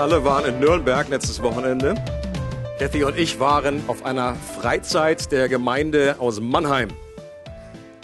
Alle 0.00 0.24
waren 0.24 0.46
in 0.46 0.60
Nürnberg 0.60 1.10
letztes 1.10 1.42
Wochenende. 1.42 1.94
Kathy 2.78 3.04
und 3.04 3.18
ich 3.18 3.38
waren 3.38 3.82
auf 3.86 4.02
einer 4.02 4.34
Freizeit 4.34 5.30
der 5.30 5.46
Gemeinde 5.46 6.16
aus 6.18 6.40
Mannheim, 6.40 6.88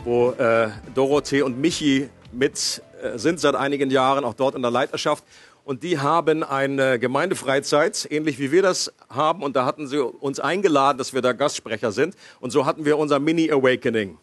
wo 0.04 0.32
äh, 0.32 0.68
Dorothee 0.94 1.40
und 1.40 1.58
Michi 1.58 2.10
mit 2.32 2.82
äh, 3.02 3.16
sind 3.16 3.40
seit 3.40 3.54
einigen 3.54 3.90
Jahren, 3.90 4.26
auch 4.26 4.34
dort 4.34 4.54
in 4.54 4.60
der 4.60 4.70
Leiterschaft. 4.70 5.24
Und 5.64 5.84
die 5.84 5.98
haben 5.98 6.42
eine 6.42 6.98
Gemeindefreizeit, 6.98 8.06
ähnlich 8.10 8.38
wie 8.38 8.52
wir 8.52 8.60
das 8.60 8.92
haben. 9.08 9.42
Und 9.42 9.56
da 9.56 9.64
hatten 9.64 9.86
sie 9.86 9.98
uns 9.98 10.38
eingeladen, 10.38 10.98
dass 10.98 11.14
wir 11.14 11.22
da 11.22 11.32
Gastsprecher 11.32 11.92
sind. 11.92 12.14
Und 12.40 12.50
so 12.50 12.66
hatten 12.66 12.84
wir 12.84 12.98
unser 12.98 13.20
Mini-Awakening. 13.20 14.18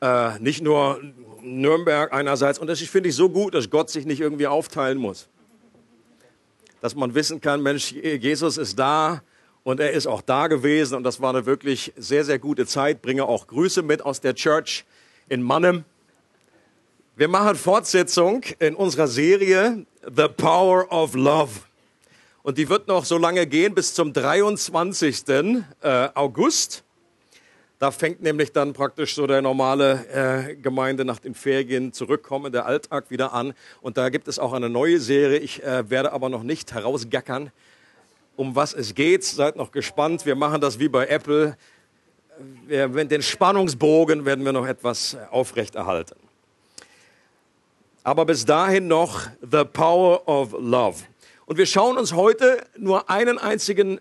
Äh, 0.00 0.38
nicht 0.38 0.62
nur 0.62 1.00
Nürnberg 1.42 2.12
einerseits. 2.12 2.60
Und 2.60 2.68
das 2.68 2.78
finde 2.82 3.08
ich 3.08 3.16
so 3.16 3.28
gut, 3.28 3.54
dass 3.54 3.68
Gott 3.68 3.90
sich 3.90 4.06
nicht 4.06 4.20
irgendwie 4.20 4.46
aufteilen 4.46 4.98
muss. 4.98 5.28
Dass 6.80 6.94
man 6.94 7.14
wissen 7.14 7.40
kann, 7.40 7.62
Mensch, 7.62 7.92
Jesus 7.92 8.56
ist 8.56 8.78
da 8.78 9.22
und 9.64 9.80
er 9.80 9.92
ist 9.92 10.06
auch 10.06 10.22
da 10.22 10.46
gewesen. 10.46 10.94
Und 10.94 11.04
das 11.04 11.20
war 11.20 11.30
eine 11.30 11.46
wirklich 11.46 11.92
sehr, 11.96 12.24
sehr 12.24 12.38
gute 12.38 12.66
Zeit. 12.66 13.02
Bringe 13.02 13.24
auch 13.24 13.46
Grüße 13.46 13.82
mit 13.82 14.02
aus 14.02 14.20
der 14.20 14.34
Church 14.34 14.84
in 15.28 15.42
Mannem. 15.42 15.84
Wir 17.16 17.28
machen 17.28 17.56
Fortsetzung 17.56 18.42
in 18.60 18.76
unserer 18.76 19.08
Serie 19.08 19.84
The 20.04 20.28
Power 20.28 20.92
of 20.92 21.14
Love. 21.14 21.50
Und 22.42 22.58
die 22.58 22.68
wird 22.68 22.86
noch 22.88 23.04
so 23.04 23.18
lange 23.18 23.46
gehen 23.46 23.74
bis 23.74 23.92
zum 23.92 24.12
23. 24.12 25.28
Äh, 25.28 25.64
August. 26.14 26.84
Da 27.78 27.92
fängt 27.92 28.20
nämlich 28.20 28.50
dann 28.50 28.72
praktisch 28.72 29.14
so 29.14 29.28
der 29.28 29.40
normale 29.40 30.48
äh, 30.48 30.56
Gemeinde 30.56 31.04
nach 31.04 31.20
den 31.20 31.34
Ferien 31.34 31.92
zurückkommen, 31.92 32.50
der 32.50 32.66
Alltag 32.66 33.08
wieder 33.08 33.32
an. 33.32 33.54
Und 33.80 33.96
da 33.96 34.08
gibt 34.08 34.26
es 34.26 34.40
auch 34.40 34.52
eine 34.52 34.68
neue 34.68 34.98
Serie. 34.98 35.38
Ich 35.38 35.62
äh, 35.62 35.88
werde 35.88 36.12
aber 36.12 36.28
noch 36.28 36.42
nicht 36.42 36.74
herausgackern, 36.74 37.52
um 38.34 38.56
was 38.56 38.74
es 38.74 38.96
geht. 38.96 39.22
Seid 39.22 39.54
noch 39.54 39.70
gespannt. 39.70 40.26
Wir 40.26 40.34
machen 40.34 40.60
das 40.60 40.80
wie 40.80 40.88
bei 40.88 41.06
Apple. 41.06 41.56
Wir, 42.66 42.88
den 42.88 43.22
Spannungsbogen 43.22 44.24
werden 44.24 44.44
wir 44.44 44.52
noch 44.52 44.66
etwas 44.66 45.16
aufrechterhalten. 45.30 46.16
Aber 48.02 48.24
bis 48.24 48.44
dahin 48.44 48.88
noch 48.88 49.20
The 49.40 49.62
Power 49.64 50.26
of 50.26 50.52
Love. 50.58 51.04
Und 51.46 51.58
wir 51.58 51.66
schauen 51.66 51.96
uns 51.96 52.12
heute 52.12 52.64
nur 52.76 53.08
einen 53.08 53.38
einzigen 53.38 54.00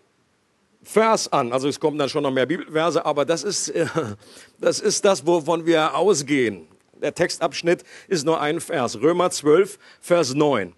Vers 0.88 1.32
an. 1.34 1.52
Also 1.52 1.68
es 1.68 1.82
kommen 1.82 1.98
dann 1.98 2.08
schon 2.08 2.24
noch 2.24 2.32
mehr 2.32 2.46
Bibelverse, 2.46 3.06
aber 3.06 3.26
das 3.26 3.44
ist, 3.44 3.74
das 4.60 4.80
ist 4.80 5.04
das, 5.04 5.26
wovon 5.28 5.66
wir 5.66 5.94
ausgehen. 5.94 6.66
Der 7.02 7.14
Textabschnitt 7.14 7.84
ist 8.08 8.26
nur 8.26 8.40
ein 8.40 8.62
Vers. 8.62 9.02
Römer 9.02 9.30
12, 9.30 9.78
Vers 10.00 10.34
9. 10.34 10.74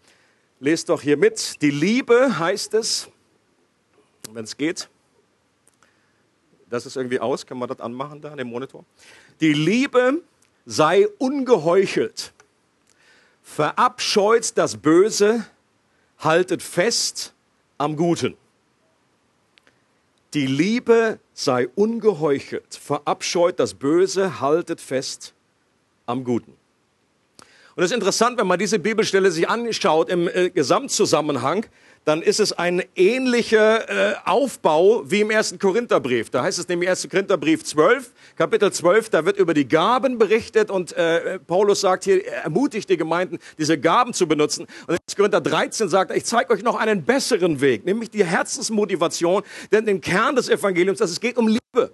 Lest 0.59 0.89
doch 0.89 1.03
hier 1.03 1.15
mit. 1.15 1.61
Die 1.61 1.69
Liebe 1.69 2.39
heißt 2.39 2.73
es, 2.73 3.07
wenn 4.33 4.45
es 4.45 4.57
geht. 4.57 4.89
Das 6.71 6.87
ist 6.87 6.97
irgendwie 6.97 7.19
aus. 7.19 7.45
Können 7.45 7.59
wir 7.59 7.67
das 7.67 7.80
anmachen 7.80 8.19
da 8.19 8.31
an 8.31 8.39
dem 8.39 8.47
Monitor? 8.47 8.83
Die 9.39 9.53
Liebe 9.53 10.23
sei 10.65 11.07
ungeheuchelt. 11.19 12.33
Verabscheut 13.43 14.57
das 14.57 14.75
Böse, 14.75 15.45
haltet 16.17 16.63
fest 16.63 17.33
am 17.77 17.95
Guten. 17.95 18.35
Die 20.35 20.45
Liebe 20.45 21.19
sei 21.33 21.67
ungeheuchelt, 21.69 22.76
verabscheut 22.76 23.59
das 23.59 23.73
Böse, 23.73 24.39
haltet 24.39 24.80
fest 24.80 25.33
am 26.05 26.23
Guten. 26.23 26.54
Und 27.76 27.83
es 27.83 27.92
ist 27.92 27.95
interessant, 27.95 28.37
wenn 28.37 28.45
man 28.45 28.59
diese 28.59 28.77
Bibelstelle 28.77 29.31
sich 29.31 29.49
anschaut 29.49 30.09
im 30.09 30.27
äh, 30.27 30.49
Gesamtzusammenhang, 30.49 31.65
dann 32.09 32.23
ist 32.23 32.39
es 32.39 32.53
ein 32.53 32.81
ähnlicher 32.95 33.87
äh, 33.87 34.15
Aufbau 34.25 35.03
wie 35.05 35.21
im 35.21 35.30
ersten 35.30 35.59
Korintherbrief. 35.59 36.31
Da 36.31 36.42
heißt 36.42 36.58
es 36.58 36.67
nämlich 36.67 36.89
1. 36.89 37.08
Korintherbrief 37.08 37.64
12, 37.64 38.11
Kapitel 38.36 38.73
12, 38.73 39.11
da 39.11 39.25
wird 39.25 39.37
über 39.37 39.53
die 39.53 39.67
Gaben 39.67 40.17
berichtet 40.17 40.71
und 40.71 40.92
äh, 40.93 41.37
Paulus 41.37 41.81
sagt 41.81 42.05
hier, 42.05 42.25
er 42.25 42.45
ermutigt 42.45 42.89
die 42.89 42.98
Gemeinden, 42.98 43.37
diese 43.59 43.77
Gaben 43.77 44.14
zu 44.14 44.27
benutzen. 44.27 44.65
Und 44.87 44.98
1. 45.08 45.15
Korinther 45.15 45.39
13 45.39 45.87
sagt, 45.87 46.11
ich 46.17 46.25
zeige 46.25 46.52
euch 46.52 46.64
noch 46.64 46.80
einen 46.80 47.03
besseren 47.03 47.61
Weg, 47.61 47.86
nämlich 47.86 48.09
die 48.09 48.25
Herzensmotivation, 48.25 49.43
denn 49.71 49.86
den 49.86 50.02
Kern 50.02 50.36
des 50.36 50.49
Evangeliums, 50.49 50.98
dass 50.98 51.11
es 51.11 51.19
geht 51.19 51.37
um 51.37 51.48
Liebe. 51.48 51.93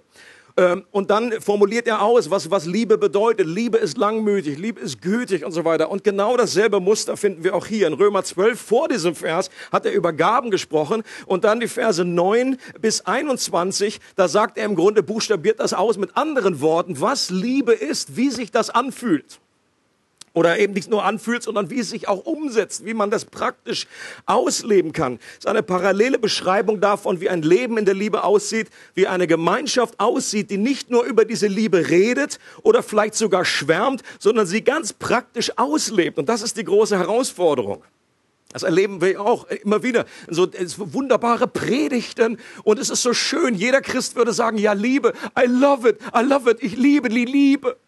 Ähm, 0.58 0.84
und 0.90 1.10
dann 1.10 1.32
formuliert 1.40 1.86
er 1.86 2.02
aus, 2.02 2.30
was, 2.30 2.50
was 2.50 2.64
Liebe 2.64 2.96
bedeutet. 2.96 3.46
Liebe 3.46 3.76
ist 3.76 3.98
langmütig, 3.98 4.58
Liebe 4.58 4.80
ist 4.80 5.02
gütig 5.02 5.44
und 5.44 5.52
so 5.52 5.64
weiter. 5.64 5.90
Und 5.90 6.02
genau 6.02 6.36
dasselbe 6.36 6.80
Muster 6.80 7.16
finden 7.16 7.44
wir 7.44 7.54
auch 7.54 7.66
hier. 7.66 7.86
In 7.86 7.92
Römer 7.92 8.24
12 8.24 8.58
vor 8.58 8.88
diesem 8.88 9.14
Vers 9.14 9.50
hat 9.70 9.84
er 9.84 9.92
über 9.92 10.12
Gaben 10.12 10.50
gesprochen. 10.50 11.02
Und 11.26 11.44
dann 11.44 11.60
die 11.60 11.68
Verse 11.68 12.04
9 12.04 12.56
bis 12.80 13.02
21, 13.02 14.00
da 14.16 14.28
sagt 14.28 14.56
er 14.56 14.64
im 14.64 14.76
Grunde, 14.76 15.02
buchstabiert 15.02 15.60
das 15.60 15.74
aus 15.74 15.98
mit 15.98 16.16
anderen 16.16 16.60
Worten, 16.60 17.00
was 17.00 17.28
Liebe 17.30 17.72
ist, 17.72 18.16
wie 18.16 18.30
sich 18.30 18.50
das 18.50 18.70
anfühlt 18.70 19.40
oder 20.36 20.58
eben 20.58 20.74
nicht 20.74 20.90
nur 20.90 21.02
anfühlt, 21.02 21.42
sondern 21.42 21.70
wie 21.70 21.80
es 21.80 21.88
sich 21.88 22.08
auch 22.08 22.26
umsetzt, 22.26 22.84
wie 22.84 22.92
man 22.92 23.10
das 23.10 23.24
praktisch 23.24 23.86
ausleben 24.26 24.92
kann. 24.92 25.16
Das 25.16 25.38
ist 25.38 25.46
eine 25.46 25.62
parallele 25.62 26.18
Beschreibung 26.18 26.78
davon, 26.78 27.22
wie 27.22 27.30
ein 27.30 27.40
Leben 27.40 27.78
in 27.78 27.86
der 27.86 27.94
Liebe 27.94 28.22
aussieht, 28.22 28.68
wie 28.92 29.06
eine 29.06 29.26
Gemeinschaft 29.26 29.98
aussieht, 29.98 30.50
die 30.50 30.58
nicht 30.58 30.90
nur 30.90 31.04
über 31.04 31.24
diese 31.24 31.46
Liebe 31.46 31.88
redet 31.88 32.38
oder 32.62 32.82
vielleicht 32.82 33.14
sogar 33.14 33.46
schwärmt, 33.46 34.02
sondern 34.18 34.46
sie 34.46 34.60
ganz 34.60 34.92
praktisch 34.92 35.56
auslebt. 35.56 36.18
Und 36.18 36.28
das 36.28 36.42
ist 36.42 36.58
die 36.58 36.64
große 36.64 36.98
Herausforderung. 36.98 37.82
Das 38.52 38.62
erleben 38.62 39.00
wir 39.00 39.18
auch 39.22 39.46
immer 39.48 39.82
wieder. 39.82 40.04
So 40.28 40.48
wunderbare 40.76 41.46
Predigten. 41.46 42.38
Und 42.62 42.78
es 42.78 42.90
ist 42.90 43.00
so 43.00 43.14
schön. 43.14 43.54
Jeder 43.54 43.80
Christ 43.80 44.16
würde 44.16 44.34
sagen, 44.34 44.58
ja, 44.58 44.74
Liebe. 44.74 45.14
I 45.38 45.46
love 45.46 45.88
it. 45.88 45.98
I 46.14 46.22
love 46.22 46.50
it. 46.50 46.58
Ich 46.62 46.76
liebe 46.76 47.08
die 47.08 47.24
Liebe 47.24 47.78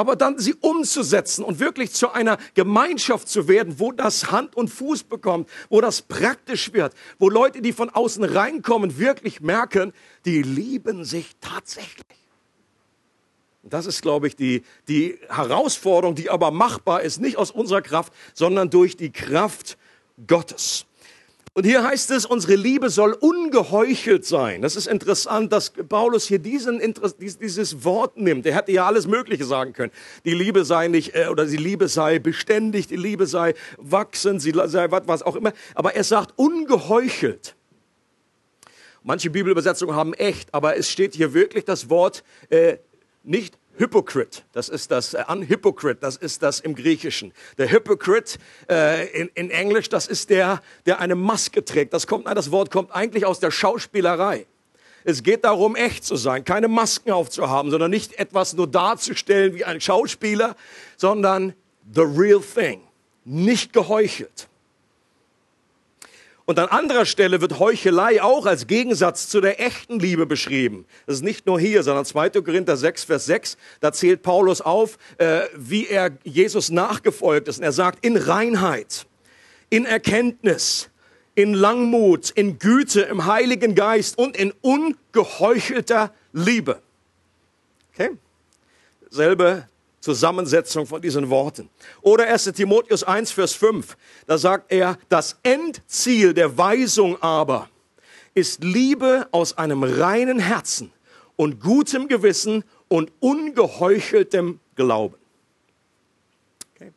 aber 0.00 0.16
dann 0.16 0.38
sie 0.38 0.54
umzusetzen 0.54 1.44
und 1.44 1.60
wirklich 1.60 1.92
zu 1.92 2.10
einer 2.10 2.38
Gemeinschaft 2.54 3.28
zu 3.28 3.48
werden, 3.48 3.78
wo 3.78 3.92
das 3.92 4.30
Hand 4.30 4.56
und 4.56 4.68
Fuß 4.68 5.02
bekommt, 5.02 5.46
wo 5.68 5.82
das 5.82 6.00
praktisch 6.00 6.72
wird, 6.72 6.94
wo 7.18 7.28
Leute, 7.28 7.60
die 7.60 7.74
von 7.74 7.90
außen 7.90 8.24
reinkommen, 8.24 8.98
wirklich 8.98 9.42
merken, 9.42 9.92
die 10.24 10.40
lieben 10.40 11.04
sich 11.04 11.36
tatsächlich. 11.42 12.06
Das 13.62 13.84
ist, 13.84 14.00
glaube 14.00 14.26
ich, 14.26 14.36
die, 14.36 14.62
die 14.88 15.18
Herausforderung, 15.28 16.14
die 16.14 16.30
aber 16.30 16.50
machbar 16.50 17.02
ist, 17.02 17.20
nicht 17.20 17.36
aus 17.36 17.50
unserer 17.50 17.82
Kraft, 17.82 18.14
sondern 18.32 18.70
durch 18.70 18.96
die 18.96 19.12
Kraft 19.12 19.76
Gottes. 20.26 20.86
Und 21.52 21.66
hier 21.66 21.82
heißt 21.82 22.12
es, 22.12 22.26
unsere 22.26 22.54
Liebe 22.54 22.90
soll 22.90 23.12
ungeheuchelt 23.12 24.24
sein. 24.24 24.62
Das 24.62 24.76
ist 24.76 24.86
interessant, 24.86 25.52
dass 25.52 25.70
Paulus 25.70 26.28
hier 26.28 26.38
diesen, 26.38 26.80
dieses 27.18 27.84
Wort 27.84 28.16
nimmt. 28.16 28.46
Er 28.46 28.54
hätte 28.54 28.70
ja 28.70 28.86
alles 28.86 29.08
Mögliche 29.08 29.44
sagen 29.44 29.72
können. 29.72 29.90
Die 30.24 30.32
Liebe 30.32 30.64
sei 30.64 30.86
nicht, 30.86 31.16
äh, 31.16 31.26
oder 31.26 31.46
die 31.46 31.56
Liebe 31.56 31.88
sei 31.88 32.20
beständig, 32.20 32.86
die 32.86 32.96
Liebe 32.96 33.26
sei 33.26 33.54
wachsend, 33.78 34.40
sie 34.40 34.52
sei 34.66 34.90
was 34.90 35.22
auch 35.22 35.34
immer. 35.34 35.52
Aber 35.74 35.96
er 35.96 36.04
sagt 36.04 36.34
ungeheuchelt. 36.36 37.56
Manche 39.02 39.30
Bibelübersetzungen 39.30 39.96
haben 39.96 40.14
echt, 40.14 40.54
aber 40.54 40.76
es 40.76 40.88
steht 40.88 41.14
hier 41.14 41.34
wirklich 41.34 41.64
das 41.64 41.90
Wort 41.90 42.22
äh, 42.50 42.76
nicht 43.24 43.58
Hypocrite, 43.80 44.42
das 44.52 44.68
ist 44.68 44.90
das 44.90 45.14
äh, 45.14 45.24
Unhypocrite, 45.26 46.00
das 46.02 46.16
ist 46.16 46.42
das 46.42 46.60
im 46.60 46.74
Griechischen. 46.74 47.32
Der 47.56 47.72
Hypocrite 47.72 48.38
äh, 48.68 49.08
in, 49.18 49.28
in 49.28 49.50
Englisch, 49.50 49.88
das 49.88 50.06
ist 50.06 50.28
der, 50.28 50.60
der 50.84 51.00
eine 51.00 51.14
Maske 51.14 51.64
trägt. 51.64 51.94
Das 51.94 52.06
kommt, 52.06 52.26
nein, 52.26 52.34
das 52.34 52.50
Wort 52.50 52.70
kommt 52.70 52.92
eigentlich 52.92 53.24
aus 53.24 53.40
der 53.40 53.50
Schauspielerei. 53.50 54.46
Es 55.04 55.22
geht 55.22 55.44
darum, 55.44 55.76
echt 55.76 56.04
zu 56.04 56.16
sein, 56.16 56.44
keine 56.44 56.68
Masken 56.68 57.10
aufzuhaben, 57.10 57.70
sondern 57.70 57.90
nicht 57.90 58.18
etwas 58.18 58.52
nur 58.52 58.66
darzustellen 58.66 59.54
wie 59.54 59.64
ein 59.64 59.80
Schauspieler, 59.80 60.56
sondern 60.98 61.54
the 61.90 62.02
real 62.02 62.40
thing, 62.40 62.82
nicht 63.24 63.72
geheuchelt. 63.72 64.48
Und 66.50 66.58
an 66.58 66.66
anderer 66.66 67.06
Stelle 67.06 67.40
wird 67.40 67.60
Heuchelei 67.60 68.20
auch 68.20 68.44
als 68.44 68.66
Gegensatz 68.66 69.28
zu 69.28 69.40
der 69.40 69.64
echten 69.64 70.00
Liebe 70.00 70.26
beschrieben. 70.26 70.84
Das 71.06 71.14
ist 71.14 71.22
nicht 71.22 71.46
nur 71.46 71.60
hier, 71.60 71.84
sondern 71.84 72.04
2. 72.04 72.30
Korinther 72.30 72.76
6, 72.76 73.04
Vers 73.04 73.26
6. 73.26 73.56
Da 73.78 73.92
zählt 73.92 74.22
Paulus 74.22 74.60
auf, 74.60 74.98
äh, 75.18 75.42
wie 75.54 75.86
er 75.86 76.10
Jesus 76.24 76.72
nachgefolgt 76.72 77.46
ist. 77.46 77.58
Und 77.58 77.62
er 77.62 77.70
sagt, 77.70 78.04
in 78.04 78.16
Reinheit, 78.16 79.06
in 79.68 79.84
Erkenntnis, 79.84 80.90
in 81.36 81.54
Langmut, 81.54 82.30
in 82.30 82.58
Güte, 82.58 83.02
im 83.02 83.26
Heiligen 83.26 83.76
Geist 83.76 84.18
und 84.18 84.36
in 84.36 84.52
ungeheuchelter 84.60 86.12
Liebe. 86.32 86.82
Okay? 87.94 88.10
Selbe 89.08 89.68
Zusammensetzung 90.00 90.86
von 90.86 91.00
diesen 91.00 91.28
Worten. 91.28 91.68
Oder 92.00 92.26
1 92.26 92.52
Timotheus 92.54 93.04
1, 93.04 93.32
Vers 93.32 93.52
5, 93.52 93.96
da 94.26 94.38
sagt 94.38 94.72
er, 94.72 94.98
das 95.08 95.36
Endziel 95.42 96.34
der 96.34 96.56
Weisung 96.56 97.20
aber 97.22 97.68
ist 98.34 98.64
Liebe 98.64 99.28
aus 99.30 99.58
einem 99.58 99.82
reinen 99.82 100.38
Herzen 100.38 100.92
und 101.36 101.60
gutem 101.60 102.08
Gewissen 102.08 102.64
und 102.88 103.12
ungeheucheltem 103.20 104.60
Glauben. 104.74 105.16
Okay. 106.74 106.92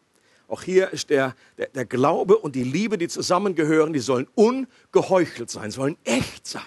Auch 0.48 0.64
hier 0.64 0.92
ist 0.92 1.10
der, 1.10 1.36
der, 1.58 1.68
der 1.68 1.86
Glaube 1.86 2.38
und 2.38 2.56
die 2.56 2.64
Liebe, 2.64 2.98
die 2.98 3.08
zusammengehören, 3.08 3.94
die 3.94 4.00
sollen 4.00 4.28
ungeheuchelt 4.36 5.50
sein, 5.50 5.72
sollen 5.72 5.98
echt 6.04 6.48
sein. 6.48 6.64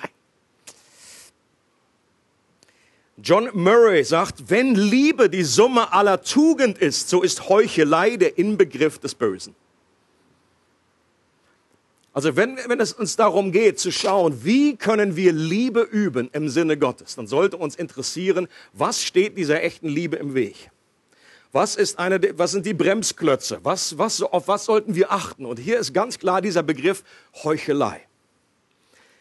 John 3.23 3.49
Murray 3.55 4.05
sagt, 4.05 4.51
wenn 4.51 4.75
Liebe 4.75 5.31
die 5.31 5.43
Summe 5.43 5.93
aller 5.93 6.23
Tugend 6.23 6.79
ist, 6.79 7.09
so 7.09 7.23
ist 7.23 7.49
Heuchelei 7.49 8.17
der 8.17 8.37
Inbegriff 8.37 8.99
des 8.99 9.15
Bösen. 9.15 9.55
Also 12.13 12.35
wenn, 12.37 12.57
wenn 12.67 12.81
es 12.81 12.93
uns 12.93 13.17
darum 13.17 13.53
geht 13.53 13.79
zu 13.79 13.91
schauen, 13.91 14.43
wie 14.43 14.77
können 14.77 15.17
wir 15.17 15.33
Liebe 15.33 15.83
üben 15.83 16.31
im 16.33 16.49
Sinne 16.49 16.79
Gottes, 16.79 17.15
dann 17.15 17.27
sollte 17.27 17.59
uns 17.59 17.77
interessieren, 17.77 18.49
was 18.73 19.03
steht 19.03 19.37
dieser 19.37 19.63
echten 19.63 19.89
Liebe 19.89 20.17
im 20.17 20.35
Weg? 20.35 20.71
Was, 21.53 21.77
ist 21.77 21.99
eine, 21.99 22.21
was 22.39 22.53
sind 22.53 22.67
die 22.67 22.75
Bremsklötze? 22.75 23.61
Was, 23.63 23.97
was, 23.99 24.23
auf 24.23 24.49
was 24.49 24.65
sollten 24.67 24.95
wir 24.95 25.11
achten? 25.11 25.47
Und 25.47 25.59
hier 25.59 25.79
ist 25.79 25.95
ganz 25.95 26.19
klar 26.19 26.43
dieser 26.43 26.63
Begriff 26.63 27.03
Heuchelei. 27.45 28.03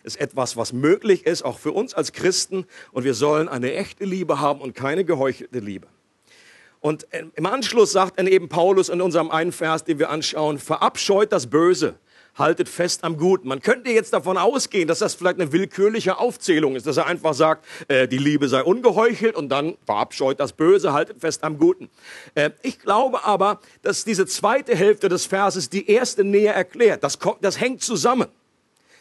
Ist 0.06 0.22
etwas, 0.22 0.56
was 0.56 0.72
möglich 0.72 1.26
ist, 1.26 1.44
auch 1.44 1.60
für 1.60 1.72
uns 1.72 1.94
als 1.94 2.14
Christen. 2.14 2.66
Und 2.92 3.04
wir 3.04 3.14
sollen 3.14 3.50
eine 3.50 3.74
echte 3.74 4.06
Liebe 4.06 4.40
haben 4.40 4.62
und 4.62 4.76
keine 4.76 5.04
geheuchelte 5.04 5.60
Liebe. 5.60 5.88
Und 6.80 7.08
im 7.12 7.46
Anschluss 7.48 7.92
sagt 7.92 8.20
dann 8.20 8.28
eben 8.28 8.48
Paulus 8.48 8.90
in 8.90 9.02
unserem 9.02 9.32
einen 9.32 9.52
Vers, 9.52 9.84
den 9.84 9.98
wir 9.98 10.12
anschauen, 10.12 10.60
verabscheut 10.60 11.32
das 11.32 11.48
Böse 11.48 11.96
haltet 12.36 12.68
fest 12.70 13.04
am 13.04 13.18
Guten. 13.18 13.48
Man 13.48 13.62
könnte 13.62 13.90
jetzt 13.92 14.14
davon 14.14 14.38
ausgehen, 14.38 14.88
dass 14.88 15.00
das 15.00 15.16
vielleicht 15.16 15.40
eine 15.40 15.52
willkürliche 15.52 16.18
Aufzählung 16.18 16.76
ist, 16.76 16.86
dass 16.86 16.98
er 16.98 17.06
einfach 17.06 17.34
sagt, 17.34 17.66
äh, 17.88 18.08
die 18.08 18.18
Liebe 18.18 18.50
sei 18.50 18.62
ungeheuchelt 18.62 19.36
und 19.36 19.50
dann 19.50 19.78
verabscheut 19.86 20.40
das 20.40 20.54
Böse, 20.54 20.94
haltet 20.94 21.22
fest 21.22 21.44
am 21.44 21.58
Guten. 21.58 21.90
Äh, 22.36 22.52
ich 22.62 22.80
glaube 22.80 23.24
aber, 23.24 23.60
dass 23.82 24.04
diese 24.04 24.26
zweite 24.26 24.76
Hälfte 24.76 25.10
des 25.10 25.26
Verses 25.26 25.70
die 25.70 25.90
erste 25.90 26.24
näher 26.24 26.54
erklärt. 26.54 27.04
Das 27.04 27.60
hängt 27.60 27.82
zusammen. 27.82 28.28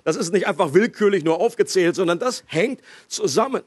Das 0.05 0.17
ist 0.17 0.33
nicht 0.33 0.47
einfach 0.47 0.75
willkürlich 0.75 1.25
nur 1.25 1.41
aufgezählt, 1.41 1.97
sondern 1.97 2.19
das 2.19 2.45
hängt 2.47 2.81
zusammen. 3.09 3.63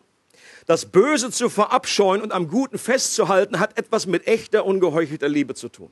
Das 0.67 0.85
Böse 0.85 1.31
zu 1.31 1.49
verabscheuen 1.49 2.21
und 2.21 2.31
am 2.31 2.47
Guten 2.47 2.77
festzuhalten, 2.77 3.59
hat 3.59 3.77
etwas 3.77 4.05
mit 4.05 4.27
echter, 4.27 4.65
ungeheuchelter 4.65 5.29
Liebe 5.29 5.55
zu 5.55 5.69
tun. 5.69 5.89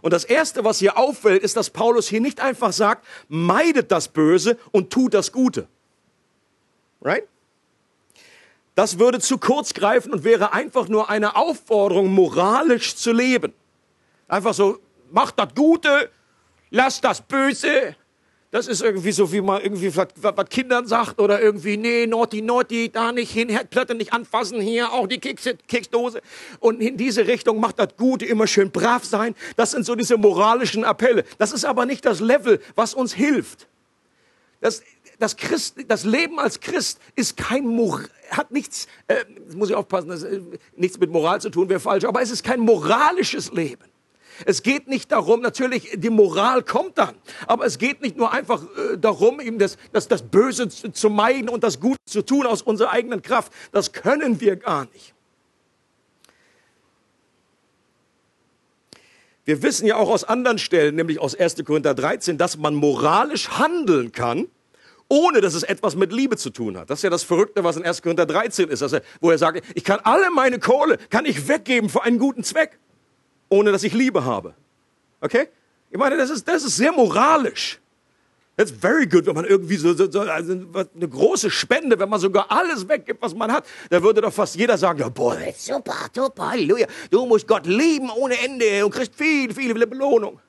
Und 0.00 0.12
das 0.12 0.24
Erste, 0.24 0.64
was 0.64 0.78
hier 0.78 0.96
auffällt, 0.96 1.42
ist, 1.42 1.56
dass 1.56 1.70
Paulus 1.70 2.08
hier 2.08 2.20
nicht 2.20 2.40
einfach 2.40 2.72
sagt, 2.72 3.06
meidet 3.28 3.90
das 3.90 4.08
Böse 4.08 4.58
und 4.70 4.90
tut 4.90 5.14
das 5.14 5.32
Gute. 5.32 5.66
Right? 7.00 7.26
Das 8.74 8.98
würde 8.98 9.18
zu 9.18 9.38
kurz 9.38 9.74
greifen 9.74 10.12
und 10.12 10.22
wäre 10.22 10.52
einfach 10.52 10.88
nur 10.88 11.10
eine 11.10 11.34
Aufforderung, 11.34 12.12
moralisch 12.12 12.94
zu 12.94 13.12
leben. 13.12 13.52
Einfach 14.28 14.54
so, 14.54 14.78
macht 15.10 15.38
das 15.38 15.54
Gute, 15.54 16.10
lasst 16.70 17.02
das 17.02 17.20
Böse, 17.20 17.96
das 18.50 18.66
ist 18.66 18.80
irgendwie 18.80 19.12
so, 19.12 19.30
wie 19.30 19.42
man 19.42 19.60
irgendwie 19.62 19.94
was, 19.94 20.08
Kindern 20.48 20.86
sagt 20.86 21.20
oder 21.20 21.40
irgendwie, 21.40 21.76
nee, 21.76 22.06
naughty, 22.06 22.40
naughty, 22.40 22.88
da 22.88 23.12
nicht 23.12 23.30
hin, 23.30 23.50
Herdplatte 23.50 23.94
nicht 23.94 24.12
anfassen, 24.12 24.60
hier 24.60 24.92
auch 24.92 25.06
die 25.06 25.18
Kekse, 25.18 25.56
Keksdose. 25.68 26.22
Und 26.58 26.80
in 26.80 26.96
diese 26.96 27.26
Richtung 27.26 27.60
macht 27.60 27.78
das 27.78 27.96
Gute, 27.98 28.24
immer 28.24 28.46
schön 28.46 28.70
brav 28.70 29.04
sein. 29.04 29.34
Das 29.56 29.72
sind 29.72 29.84
so 29.84 29.94
diese 29.94 30.16
moralischen 30.16 30.84
Appelle. 30.84 31.24
Das 31.36 31.52
ist 31.52 31.66
aber 31.66 31.84
nicht 31.84 32.06
das 32.06 32.20
Level, 32.20 32.60
was 32.74 32.94
uns 32.94 33.12
hilft. 33.12 33.66
Das, 34.62 34.82
das, 35.18 35.36
Christ, 35.36 35.76
das 35.86 36.04
Leben 36.04 36.38
als 36.38 36.60
Christ 36.60 37.00
ist 37.16 37.36
kein 37.36 37.66
Mor 37.66 38.00
hat 38.30 38.50
nichts, 38.50 38.88
äh, 39.06 39.24
muss 39.54 39.70
ich 39.70 39.74
aufpassen, 39.74 40.08
das, 40.08 40.22
äh, 40.22 40.40
nichts 40.76 40.98
mit 40.98 41.10
Moral 41.10 41.40
zu 41.40 41.50
tun, 41.50 41.68
wäre 41.68 41.80
falsch, 41.80 42.04
aber 42.04 42.20
es 42.20 42.30
ist 42.30 42.44
kein 42.44 42.60
moralisches 42.60 43.52
Leben. 43.52 43.84
Es 44.44 44.62
geht 44.62 44.88
nicht 44.88 45.12
darum, 45.12 45.40
natürlich, 45.40 45.90
die 45.94 46.10
Moral 46.10 46.62
kommt 46.62 46.98
dann, 46.98 47.14
aber 47.46 47.66
es 47.66 47.78
geht 47.78 48.02
nicht 48.02 48.16
nur 48.16 48.32
einfach 48.32 48.62
äh, 48.62 48.96
darum, 48.98 49.40
eben 49.40 49.58
das, 49.58 49.76
das, 49.92 50.08
das 50.08 50.22
Böse 50.22 50.68
zu, 50.68 50.92
zu 50.92 51.10
meiden 51.10 51.48
und 51.48 51.64
das 51.64 51.80
Gute 51.80 51.98
zu 52.06 52.22
tun 52.22 52.46
aus 52.46 52.62
unserer 52.62 52.90
eigenen 52.90 53.22
Kraft. 53.22 53.52
Das 53.72 53.92
können 53.92 54.40
wir 54.40 54.56
gar 54.56 54.86
nicht. 54.92 55.14
Wir 59.44 59.62
wissen 59.62 59.86
ja 59.86 59.96
auch 59.96 60.10
aus 60.10 60.24
anderen 60.24 60.58
Stellen, 60.58 60.94
nämlich 60.94 61.20
aus 61.20 61.34
1. 61.34 61.64
Korinther 61.64 61.94
13, 61.94 62.36
dass 62.36 62.58
man 62.58 62.74
moralisch 62.74 63.48
handeln 63.58 64.12
kann, 64.12 64.46
ohne 65.08 65.40
dass 65.40 65.54
es 65.54 65.62
etwas 65.62 65.96
mit 65.96 66.12
Liebe 66.12 66.36
zu 66.36 66.50
tun 66.50 66.76
hat. 66.76 66.90
Das 66.90 66.98
ist 66.98 67.02
ja 67.02 67.08
das 67.08 67.22
Verrückte, 67.22 67.64
was 67.64 67.78
in 67.78 67.84
1. 67.84 68.02
Korinther 68.02 68.26
13 68.26 68.68
ist, 68.68 68.82
er, 68.82 69.00
wo 69.22 69.30
er 69.30 69.38
sagt, 69.38 69.62
ich 69.74 69.84
kann 69.84 70.00
alle 70.04 70.30
meine 70.30 70.58
Kohle, 70.58 70.98
kann 71.08 71.24
ich 71.24 71.48
weggeben 71.48 71.88
für 71.88 72.02
einen 72.02 72.18
guten 72.18 72.44
Zweck 72.44 72.78
ohne 73.48 73.72
dass 73.72 73.82
ich 73.82 73.94
Liebe 73.94 74.24
habe. 74.24 74.54
Okay? 75.20 75.48
Ich 75.90 75.98
meine, 75.98 76.16
das 76.16 76.30
ist, 76.30 76.46
das 76.46 76.64
ist 76.64 76.76
sehr 76.76 76.92
moralisch. 76.92 77.80
That's 78.56 78.72
very 78.72 79.06
good, 79.06 79.24
wenn 79.26 79.36
man 79.36 79.44
irgendwie 79.44 79.76
so, 79.76 79.94
so, 79.94 80.10
so 80.10 80.20
also 80.22 80.52
eine 80.52 81.08
große 81.08 81.48
Spende, 81.48 81.96
wenn 81.96 82.08
man 82.08 82.18
sogar 82.18 82.50
alles 82.50 82.88
weggibt, 82.88 83.22
was 83.22 83.32
man 83.32 83.52
hat, 83.52 83.64
da 83.88 84.02
würde 84.02 84.20
doch 84.20 84.32
fast 84.32 84.56
jeder 84.56 84.76
sagen, 84.76 84.98
ja, 84.98 85.08
boah, 85.08 85.36
das 85.36 85.58
ist 85.58 85.66
super, 85.66 85.94
super, 86.12 86.50
Halleluja. 86.50 86.88
Du 87.08 87.24
musst 87.24 87.46
Gott 87.46 87.66
lieben 87.66 88.10
ohne 88.10 88.36
Ende 88.42 88.84
und 88.84 88.92
kriegst 88.92 89.14
viel, 89.14 89.54
viel, 89.54 89.72
viele 89.72 89.86
Belohnung. 89.86 90.40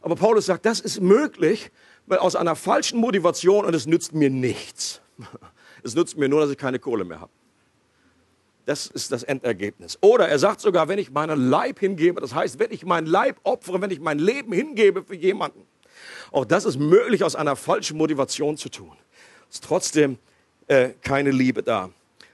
Aber 0.00 0.16
Paulus 0.16 0.46
sagt, 0.46 0.64
das 0.64 0.80
ist 0.80 1.02
möglich, 1.02 1.70
weil 2.06 2.18
aus 2.18 2.36
einer 2.36 2.56
falschen 2.56 2.98
Motivation 2.98 3.66
und 3.66 3.74
es 3.74 3.86
nützt 3.86 4.14
mir 4.14 4.30
nichts. 4.30 5.00
Es 5.84 5.96
nützt 5.96 6.16
mir 6.16 6.28
nur, 6.28 6.40
dass 6.40 6.50
ich 6.50 6.56
keine 6.56 6.78
Kohle 6.78 7.04
mehr 7.04 7.20
habe. 7.20 7.32
Das 8.64 8.86
ist 8.86 9.10
das 9.10 9.24
Endergebnis. 9.24 9.98
Oder 10.00 10.28
er 10.28 10.38
sagt 10.38 10.60
sogar, 10.60 10.88
wenn 10.88 10.98
ich 10.98 11.10
meinen 11.10 11.50
Leib 11.50 11.80
hingebe, 11.80 12.20
das 12.20 12.34
heißt, 12.34 12.58
wenn 12.58 12.70
ich 12.70 12.84
meinen 12.84 13.06
Leib 13.06 13.40
opfere, 13.42 13.80
wenn 13.80 13.90
ich 13.90 14.00
mein 14.00 14.18
Leben 14.18 14.52
hingebe 14.52 15.02
für 15.02 15.16
jemanden. 15.16 15.66
Auch 16.30 16.44
das 16.44 16.64
ist 16.64 16.78
möglich 16.78 17.24
aus 17.24 17.34
einer 17.34 17.56
falschen 17.56 17.98
Motivation 17.98 18.56
zu 18.56 18.68
tun. 18.68 18.96
Ist 19.50 19.64
trotzdem 19.64 20.18
äh, 20.68 20.90
keine 21.02 21.30
Liebe 21.30 21.62
da. 21.62 21.90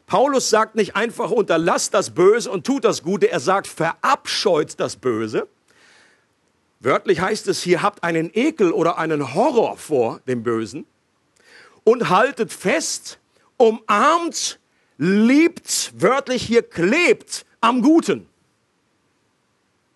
Paulus 0.06 0.48
sagt 0.48 0.74
nicht 0.74 0.96
einfach, 0.96 1.30
unterlasst 1.30 1.92
das 1.94 2.10
Böse 2.10 2.50
und 2.50 2.64
tut 2.66 2.84
das 2.84 3.02
Gute. 3.02 3.30
Er 3.30 3.40
sagt, 3.40 3.66
verabscheut 3.66 4.78
das 4.80 4.96
Böse. 4.96 5.48
Wörtlich 6.80 7.20
heißt 7.20 7.48
es 7.48 7.62
hier, 7.62 7.82
habt 7.82 8.04
einen 8.04 8.30
Ekel 8.32 8.70
oder 8.72 8.98
einen 8.98 9.34
Horror 9.34 9.76
vor 9.76 10.20
dem 10.26 10.42
Bösen 10.42 10.86
und 11.84 12.08
haltet 12.08 12.52
fest, 12.52 13.18
umarmt 13.56 14.60
liebt, 14.98 15.92
wörtlich 15.96 16.42
hier 16.42 16.62
klebt 16.62 17.46
am 17.60 17.82
Guten. 17.82 18.26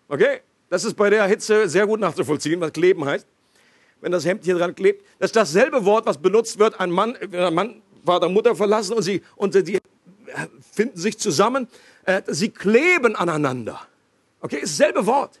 Okay? 0.07 0.39
Das 0.69 0.83
ist 0.83 0.95
bei 0.95 1.09
der 1.09 1.27
Hitze 1.27 1.69
sehr 1.69 1.85
gut 1.85 1.99
nachzuvollziehen, 1.99 2.59
was 2.59 2.73
kleben 2.73 3.05
heißt. 3.05 3.27
Wenn 4.01 4.11
das 4.11 4.25
Hemd 4.25 4.43
hier 4.43 4.55
dran 4.55 4.73
klebt. 4.73 5.05
Das 5.19 5.29
ist 5.29 5.35
dasselbe 5.35 5.85
Wort, 5.85 6.05
was 6.05 6.17
benutzt 6.17 6.57
wird, 6.59 6.79
ein 6.79 6.89
Mann, 6.89 7.15
ein 7.15 7.53
Mann 7.53 7.81
Vater, 8.05 8.27
Mutter 8.27 8.55
verlassen 8.55 8.93
und 8.93 9.03
sie, 9.03 9.21
und 9.35 9.53
sie 9.53 9.79
finden 10.71 10.97
sich 10.97 11.17
zusammen. 11.17 11.67
Äh, 12.05 12.21
sie 12.27 12.49
kleben 12.49 13.15
aneinander. 13.15 13.81
Okay? 14.41 14.57
Ist 14.57 14.79
dasselbe 14.79 15.05
Wort. 15.05 15.39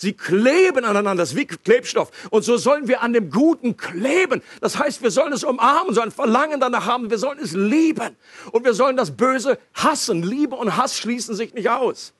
Sie 0.00 0.12
kleben 0.12 0.84
aneinander, 0.84 1.22
das 1.22 1.30
ist 1.30 1.36
wie 1.36 1.44
Klebstoff. 1.44 2.12
Und 2.30 2.42
so 2.42 2.56
sollen 2.56 2.86
wir 2.86 3.02
an 3.02 3.12
dem 3.12 3.30
Guten 3.30 3.76
kleben. 3.76 4.42
Das 4.60 4.78
heißt, 4.78 5.02
wir 5.02 5.10
sollen 5.10 5.32
es 5.32 5.42
umarmen, 5.42 5.92
sollen 5.92 6.12
Verlangen 6.12 6.60
danach 6.60 6.86
haben, 6.86 7.10
wir 7.10 7.18
sollen 7.18 7.40
es 7.40 7.52
lieben. 7.52 8.16
Und 8.52 8.64
wir 8.64 8.74
sollen 8.74 8.96
das 8.96 9.16
Böse 9.16 9.58
hassen. 9.74 10.22
Liebe 10.22 10.54
und 10.54 10.76
Hass 10.76 10.96
schließen 10.96 11.34
sich 11.34 11.52
nicht 11.52 11.68
aus. 11.68 12.14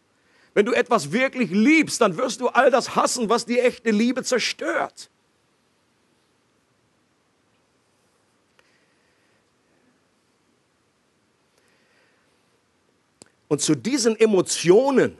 Wenn 0.54 0.66
du 0.66 0.72
etwas 0.72 1.12
wirklich 1.12 1.52
liebst, 1.52 2.00
dann 2.00 2.16
wirst 2.16 2.40
du 2.40 2.48
all 2.48 2.72
das 2.72 2.96
hassen, 2.96 3.28
was 3.28 3.46
die 3.46 3.60
echte 3.60 3.92
Liebe 3.92 4.24
zerstört. 4.24 5.08
Und 13.46 13.60
zu 13.60 13.76
diesen 13.76 14.18
Emotionen, 14.18 15.16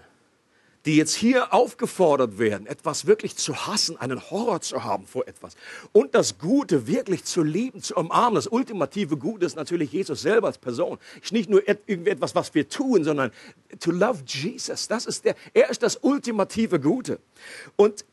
die 0.87 0.97
jetzt 0.97 1.14
hier 1.14 1.52
aufgefordert 1.52 2.38
werden, 2.38 2.66
etwas 2.66 3.06
wirklich 3.06 3.37
zu 3.37 3.66
hassen, 3.66 3.97
einen 3.97 4.30
Horror 4.30 4.61
zu 4.61 4.85
haben 4.85 5.06
vor 5.06 5.26
etwas 5.26 5.56
und 5.92 6.14
das 6.14 6.38
Gute 6.38 6.87
wirklich 6.87 7.25
zu 7.25 7.42
lieben, 7.42 7.82
zu 7.82 7.94
umarmen. 7.97 8.37
Das 8.37 8.47
ultimative 8.47 9.16
Gute 9.16 9.44
ist 9.44 9.56
natürlich 9.56 9.92
Jesus 9.92 10.23
selber 10.23 10.47
als 10.47 10.58
Person. 10.58 10.99
Nicht 11.30 11.50
nur 11.50 11.62
irgendwie 11.66 12.11
etwas, 12.11 12.35
was 12.35 12.54
wir 12.54 12.68
tun, 12.68 13.04
sondern 13.04 13.32
to 13.80 13.90
love 13.90 14.23
Jesus. 14.26 14.88
Das 14.88 15.06
ist 15.06 15.25
der, 15.25 15.35
er 15.52 15.68
ist 15.68 15.82
das 15.82 15.97
ultimative 15.97 16.80
Gute. 16.80 17.18
Und 17.76 18.04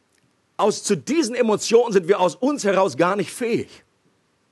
aus, 0.58 0.84
zu 0.84 0.96
diesen 0.96 1.36
Emotionen 1.36 1.94
sind 1.94 2.08
wir 2.08 2.20
aus 2.20 2.36
uns 2.36 2.64
heraus 2.64 2.98
gar 2.98 3.16
nicht 3.16 3.32
fähig. 3.32 3.85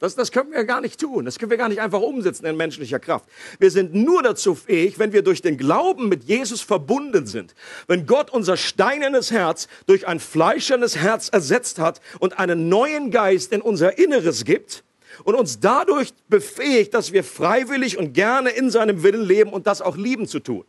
Das, 0.04 0.16
das 0.16 0.34
können 0.34 0.52
wir 0.52 0.66
gar 0.66 0.82
nicht 0.82 1.00
tun. 1.00 1.24
Das 1.24 1.40
können 1.40 1.50
wir 1.50 1.58
gar 1.58 1.70
nicht 1.70 1.80
einfach 1.80 2.02
umsetzen 2.02 2.46
in 2.46 2.58
menschlicher 2.58 3.00
Kraft. 3.00 3.24
Wir 3.58 3.72
sind 3.72 3.96
nur 3.96 4.22
dazu 4.22 4.54
fähig, 4.54 5.00
wenn 5.00 5.14
wir 5.14 5.22
durch 5.22 5.42
den 5.42 5.58
Glauben 5.58 6.10
mit 6.10 6.26
Jesus 6.26 6.60
verbunden 6.60 7.26
sind. 7.26 7.56
Wenn 7.88 8.06
Gott 8.06 8.30
unser 8.30 8.58
steinernes 8.58 9.32
Herz 9.32 9.70
durch 9.86 10.06
ein 10.06 10.20
fleischernes 10.20 10.98
Herz 10.98 11.30
ersetzt 11.30 11.80
hat 11.80 12.02
und 12.20 12.38
einen 12.38 12.68
neuen 12.68 13.12
Geist 13.12 13.54
in 13.54 13.62
unser 13.62 13.98
Inneres 13.98 14.44
gibt 14.44 14.84
und 15.24 15.36
uns 15.36 15.62
dadurch 15.62 16.10
befähigt, 16.28 16.94
dass 16.94 17.14
wir 17.14 17.24
freiwillig 17.24 17.98
und 17.98 18.12
gerne 18.12 18.50
in 18.50 18.70
seinem 18.72 19.04
Willen 19.04 19.24
leben 19.24 19.54
und 19.54 19.68
das 19.68 19.82
auch 19.82 19.96
lieben 19.96 20.28
zu 20.28 20.42
tun. 20.42 20.66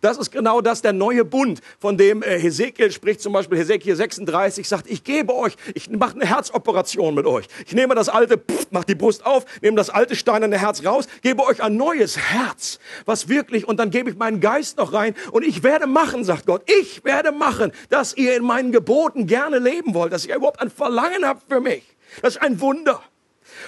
Das 0.00 0.18
ist 0.18 0.30
genau 0.30 0.60
das, 0.60 0.82
der 0.82 0.92
neue 0.92 1.24
Bund, 1.24 1.60
von 1.78 1.96
dem 1.96 2.22
äh, 2.22 2.38
Hesekiel 2.38 2.90
spricht, 2.90 3.20
zum 3.20 3.32
Beispiel 3.32 3.58
Hesekiel 3.58 3.96
36, 3.96 4.68
sagt, 4.68 4.90
ich 4.90 5.04
gebe 5.04 5.34
euch, 5.34 5.56
ich 5.74 5.90
mache 5.90 6.14
eine 6.14 6.26
Herzoperation 6.26 7.14
mit 7.14 7.26
euch. 7.26 7.46
Ich 7.66 7.74
nehme 7.74 7.94
das 7.94 8.08
alte, 8.08 8.38
pff, 8.38 8.66
mach 8.70 8.84
die 8.84 8.94
Brust 8.94 9.24
auf, 9.26 9.44
nehme 9.62 9.76
das 9.76 9.90
alte 9.90 10.16
steinerne 10.16 10.58
Herz 10.58 10.84
raus, 10.84 11.06
gebe 11.22 11.44
euch 11.44 11.62
ein 11.62 11.76
neues 11.76 12.18
Herz, 12.18 12.78
was 13.04 13.28
wirklich, 13.28 13.66
und 13.66 13.78
dann 13.78 13.90
gebe 13.90 14.10
ich 14.10 14.16
meinen 14.16 14.40
Geist 14.40 14.78
noch 14.78 14.92
rein 14.92 15.14
und 15.32 15.44
ich 15.44 15.62
werde 15.62 15.86
machen, 15.86 16.24
sagt 16.24 16.46
Gott, 16.46 16.62
ich 16.80 17.04
werde 17.04 17.32
machen, 17.32 17.72
dass 17.90 18.16
ihr 18.16 18.36
in 18.36 18.44
meinen 18.44 18.72
Geboten 18.72 19.26
gerne 19.26 19.58
leben 19.58 19.94
wollt, 19.94 20.12
dass 20.12 20.26
ihr 20.26 20.36
überhaupt 20.36 20.60
ein 20.60 20.70
Verlangen 20.70 21.26
habt 21.26 21.48
für 21.48 21.60
mich. 21.60 21.82
Das 22.22 22.36
ist 22.36 22.42
ein 22.42 22.60
Wunder. 22.60 23.02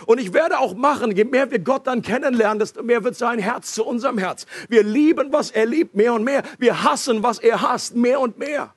Und 0.05 0.21
ich 0.21 0.35
werde 0.35 0.59
auch 0.59 0.75
machen, 0.75 1.17
je 1.17 1.25
mehr 1.25 1.51
wir 1.51 1.59
Gott 1.59 1.87
dann 1.87 2.03
kennenlernen, 2.03 2.59
desto 2.59 2.83
mehr 2.83 3.03
wird 3.05 3.17
sein 3.17 3.39
Herz 3.39 3.73
zu 3.73 3.85
unserem 3.85 4.19
Herz. 4.19 4.47
Wir 4.69 4.83
lieben, 4.83 5.33
was 5.33 5.51
er 5.51 5.67
liebt, 5.67 5.95
mehr 5.95 6.13
und 6.13 6.25
mehr. 6.25 6.43
Wir 6.59 6.83
hassen, 6.83 7.23
was 7.23 7.39
er 7.39 7.63
hasst, 7.63 7.97
mehr 7.97 8.21
und 8.21 8.39
mehr. 8.39 8.75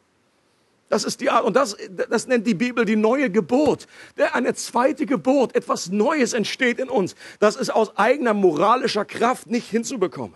Das 0.90 1.04
ist 1.04 1.22
die 1.22 1.30
Art, 1.30 1.46
und 1.46 1.56
das, 1.56 1.78
das 2.10 2.28
nennt 2.28 2.48
die 2.48 2.56
Bibel 2.56 2.84
die 2.84 2.96
neue 2.96 3.30
Geburt. 3.30 3.88
Eine 4.34 4.56
zweite 4.56 5.06
Geburt, 5.06 5.56
etwas 5.56 5.90
Neues 5.90 6.34
entsteht 6.34 6.80
in 6.80 6.90
uns. 6.90 7.16
Das 7.40 7.56
ist 7.56 7.70
aus 7.70 7.96
eigener 7.96 8.34
moralischer 8.34 9.06
Kraft 9.06 9.48
nicht 9.48 9.70
hinzubekommen. 9.70 10.36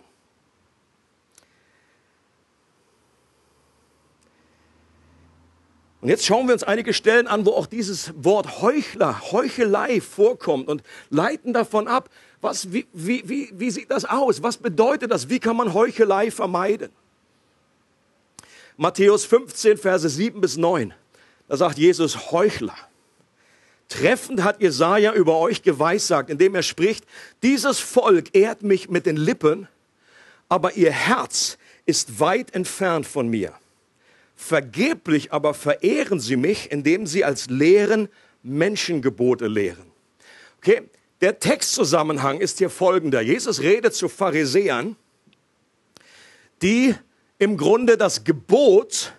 Und 6.03 6.09
jetzt 6.09 6.25
schauen 6.25 6.47
wir 6.47 6.53
uns 6.53 6.63
einige 6.63 6.93
Stellen 6.93 7.27
an, 7.27 7.45
wo 7.45 7.51
auch 7.51 7.65
dieses 7.65 8.11
Wort 8.17 8.61
Heuchler, 8.61 9.31
Heuchelei 9.31 10.01
vorkommt 10.01 10.67
und 10.67 10.83
leiten 11.09 11.53
davon 11.53 11.87
ab, 11.87 12.09
was, 12.41 12.73
wie, 12.73 12.85
wie, 12.91 13.23
wie, 13.29 13.53
wie 13.53 13.71
sieht 13.71 13.89
das 13.89 14.03
aus? 14.03 14.43
Was 14.43 14.57
bedeutet 14.57 15.11
das? 15.11 15.29
Wie 15.29 15.39
kann 15.39 15.55
man 15.55 15.73
Heuchelei 15.73 16.29
vermeiden? 16.29 16.89
Matthäus 18.75 19.23
15, 19.23 19.77
Verse 19.77 20.09
7 20.09 20.41
bis 20.41 20.57
9. 20.57 20.93
Da 21.47 21.55
sagt 21.55 21.77
Jesus 21.77 22.33
Heuchler. 22.33 22.75
Treffend 23.87 24.43
hat 24.43 24.61
Jesaja 24.61 25.13
über 25.13 25.37
euch 25.37 25.63
geweissagt, 25.63 26.29
indem 26.29 26.53
er 26.53 26.63
spricht, 26.63 27.05
dieses 27.43 27.79
Volk 27.79 28.35
ehrt 28.35 28.61
mich 28.61 28.89
mit 28.89 29.05
den 29.05 29.15
Lippen, 29.15 29.69
aber 30.49 30.73
ihr 30.73 30.91
Herz 30.91 31.57
ist 31.85 32.19
weit 32.19 32.53
entfernt 32.53 33.07
von 33.07 33.29
mir. 33.29 33.53
Vergeblich 34.35 35.31
aber 35.31 35.53
verehren 35.53 36.19
sie 36.19 36.35
mich, 36.35 36.71
indem 36.71 37.07
sie 37.07 37.23
als 37.23 37.49
Lehren 37.49 38.09
Menschengebote 38.41 39.47
lehren. 39.47 39.91
Okay, 40.57 40.83
der 41.21 41.39
Textzusammenhang 41.39 42.41
ist 42.41 42.57
hier 42.57 42.69
folgender. 42.69 43.21
Jesus 43.21 43.61
redet 43.61 43.93
zu 43.93 44.09
Pharisäern, 44.09 44.95
die 46.61 46.95
im 47.39 47.57
Grunde 47.57 47.97
das 47.97 48.23
Gebot, 48.23 49.13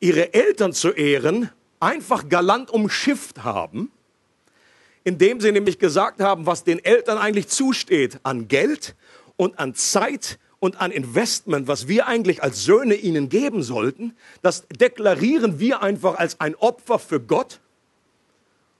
ihre 0.00 0.34
Eltern 0.34 0.72
zu 0.72 0.90
ehren, 0.90 1.50
einfach 1.80 2.28
galant 2.28 2.70
umschifft 2.70 3.42
haben, 3.44 3.90
indem 5.04 5.40
sie 5.40 5.52
nämlich 5.52 5.78
gesagt 5.78 6.20
haben, 6.20 6.46
was 6.46 6.64
den 6.64 6.84
Eltern 6.84 7.18
eigentlich 7.18 7.48
zusteht 7.48 8.18
an 8.22 8.48
Geld 8.48 8.94
und 9.36 9.58
an 9.58 9.74
Zeit 9.74 10.38
und 10.60 10.80
an 10.80 10.90
Investment, 10.90 11.68
was 11.68 11.88
wir 11.88 12.06
eigentlich 12.06 12.42
als 12.42 12.64
Söhne 12.64 12.94
ihnen 12.94 13.28
geben 13.28 13.62
sollten, 13.62 14.14
das 14.42 14.66
deklarieren 14.68 15.58
wir 15.58 15.82
einfach 15.82 16.18
als 16.18 16.40
ein 16.40 16.54
Opfer 16.56 16.98
für 16.98 17.20
Gott 17.20 17.60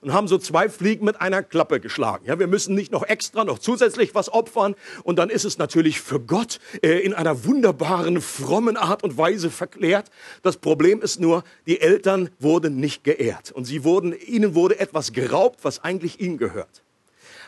und 0.00 0.12
haben 0.12 0.28
so 0.28 0.38
zwei 0.38 0.68
Fliegen 0.68 1.04
mit 1.04 1.20
einer 1.20 1.42
Klappe 1.42 1.80
geschlagen. 1.80 2.24
Ja, 2.26 2.38
wir 2.38 2.46
müssen 2.46 2.74
nicht 2.74 2.92
noch 2.92 3.02
extra, 3.02 3.44
noch 3.44 3.58
zusätzlich 3.58 4.14
was 4.14 4.32
opfern 4.32 4.74
und 5.02 5.18
dann 5.18 5.30
ist 5.30 5.44
es 5.44 5.58
natürlich 5.58 6.00
für 6.00 6.20
Gott 6.20 6.60
äh, 6.82 6.98
in 7.00 7.14
einer 7.14 7.44
wunderbaren, 7.44 8.20
frommen 8.20 8.76
Art 8.76 9.02
und 9.02 9.18
Weise 9.18 9.50
verklärt. 9.50 10.10
Das 10.42 10.56
Problem 10.56 11.00
ist 11.02 11.20
nur, 11.20 11.42
die 11.66 11.80
Eltern 11.80 12.30
wurden 12.38 12.78
nicht 12.78 13.04
geehrt 13.04 13.50
und 13.52 13.64
sie 13.64 13.84
wurden, 13.84 14.14
ihnen 14.18 14.54
wurde 14.54 14.78
etwas 14.78 15.12
geraubt, 15.12 15.60
was 15.62 15.82
eigentlich 15.82 16.20
ihnen 16.20 16.38
gehört. 16.38 16.82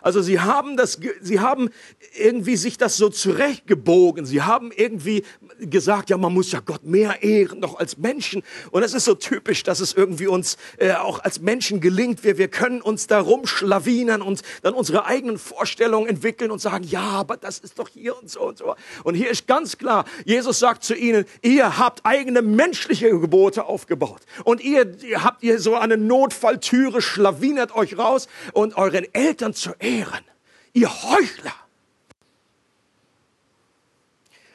Also 0.02 0.22
sie 0.22 0.40
haben 0.40 0.76
das, 0.76 0.98
sie 1.20 1.40
haben 1.40 1.70
irgendwie 2.18 2.56
sich 2.56 2.78
das 2.78 2.96
so 2.96 3.08
zurechtgebogen. 3.08 4.26
Sie 4.26 4.42
haben 4.42 4.72
irgendwie 4.74 5.24
gesagt, 5.58 6.10
ja, 6.10 6.16
man 6.16 6.32
muss 6.32 6.52
ja 6.52 6.60
Gott 6.60 6.84
mehr 6.84 7.22
ehren, 7.22 7.60
noch 7.60 7.78
als 7.78 7.98
Menschen. 7.98 8.42
Und 8.70 8.82
es 8.82 8.94
ist 8.94 9.04
so 9.04 9.14
typisch, 9.14 9.62
dass 9.62 9.80
es 9.80 9.92
irgendwie 9.92 10.26
uns 10.26 10.56
äh, 10.78 10.92
auch 10.92 11.20
als 11.20 11.40
Menschen 11.40 11.80
gelingt. 11.80 12.24
Wir, 12.24 12.38
wir 12.38 12.48
können 12.48 12.80
uns 12.80 13.06
da 13.06 13.20
rumschlawinern 13.20 14.22
und 14.22 14.42
dann 14.62 14.74
unsere 14.74 15.04
eigenen 15.06 15.38
Vorstellungen 15.38 16.08
entwickeln 16.08 16.50
und 16.50 16.60
sagen, 16.60 16.84
ja, 16.84 17.00
aber 17.00 17.36
das 17.36 17.58
ist 17.58 17.78
doch 17.78 17.88
hier 17.88 18.18
und 18.18 18.30
so 18.30 18.42
und 18.42 18.58
so. 18.58 18.74
Und 19.04 19.14
hier 19.14 19.30
ist 19.30 19.46
ganz 19.46 19.78
klar, 19.78 20.04
Jesus 20.24 20.58
sagt 20.58 20.84
zu 20.84 20.94
ihnen, 20.94 21.24
ihr 21.42 21.78
habt 21.78 22.04
eigene 22.04 22.42
menschliche 22.42 23.10
Gebote 23.10 23.64
aufgebaut. 23.64 24.20
Und 24.44 24.62
ihr, 24.62 24.96
ihr 25.02 25.24
habt 25.24 25.42
ihr 25.42 25.58
so 25.60 25.74
eine 25.74 25.96
Notfalltüre, 25.96 27.02
schlawinert 27.02 27.74
euch 27.74 27.98
raus 27.98 28.28
und 28.52 28.76
euren 28.76 29.06
Eltern 29.12 29.54
zu 29.54 29.72
ehren. 29.98 30.24
Ihr 30.72 30.88
Heuchler. 30.88 31.54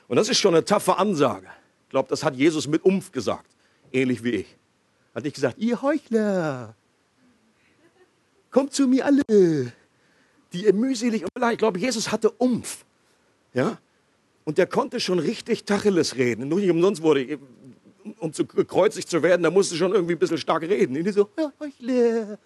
Und 0.07 0.17
das 0.17 0.29
ist 0.29 0.39
schon 0.39 0.53
eine 0.53 0.63
taffe 0.63 0.97
Ansage. 0.97 1.47
Ich 1.83 1.89
glaube, 1.89 2.09
das 2.09 2.23
hat 2.23 2.35
Jesus 2.35 2.67
mit 2.67 2.83
Umf 2.85 3.11
gesagt. 3.11 3.49
Ähnlich 3.91 4.23
wie 4.23 4.31
ich. 4.31 4.57
Hat 5.13 5.23
nicht 5.23 5.35
gesagt, 5.35 5.57
ihr 5.57 5.81
Heuchler. 5.81 6.75
Kommt 8.51 8.73
zu 8.73 8.87
mir 8.87 9.05
alle. 9.05 9.73
Die 10.53 10.65
ihr 10.65 10.73
mühselig 10.73 11.23
und. 11.23 11.51
Ich 11.51 11.57
glaube, 11.57 11.79
Jesus 11.79 12.11
hatte 12.11 12.29
Umf. 12.31 12.85
Ja? 13.53 13.77
Und 14.43 14.57
der 14.57 14.67
konnte 14.67 14.99
schon 14.99 15.19
richtig 15.19 15.65
Tacheles 15.65 16.15
reden. 16.15 16.47
Nur 16.47 16.59
nicht 16.59 16.69
umsonst 16.69 17.01
wurde, 17.01 17.39
um 18.19 18.31
zu 18.31 18.45
gekreuzigt 18.45 19.09
zu 19.09 19.23
werden, 19.23 19.41
da 19.41 19.49
musste 19.49 19.75
schon 19.75 19.91
irgendwie 19.93 20.13
ein 20.13 20.19
bisschen 20.19 20.37
stark 20.37 20.63
reden. 20.63 20.95
Und 20.95 21.03
die 21.03 21.11
so, 21.11 21.29
ja, 21.37 21.51
Heuchler. 21.59 22.37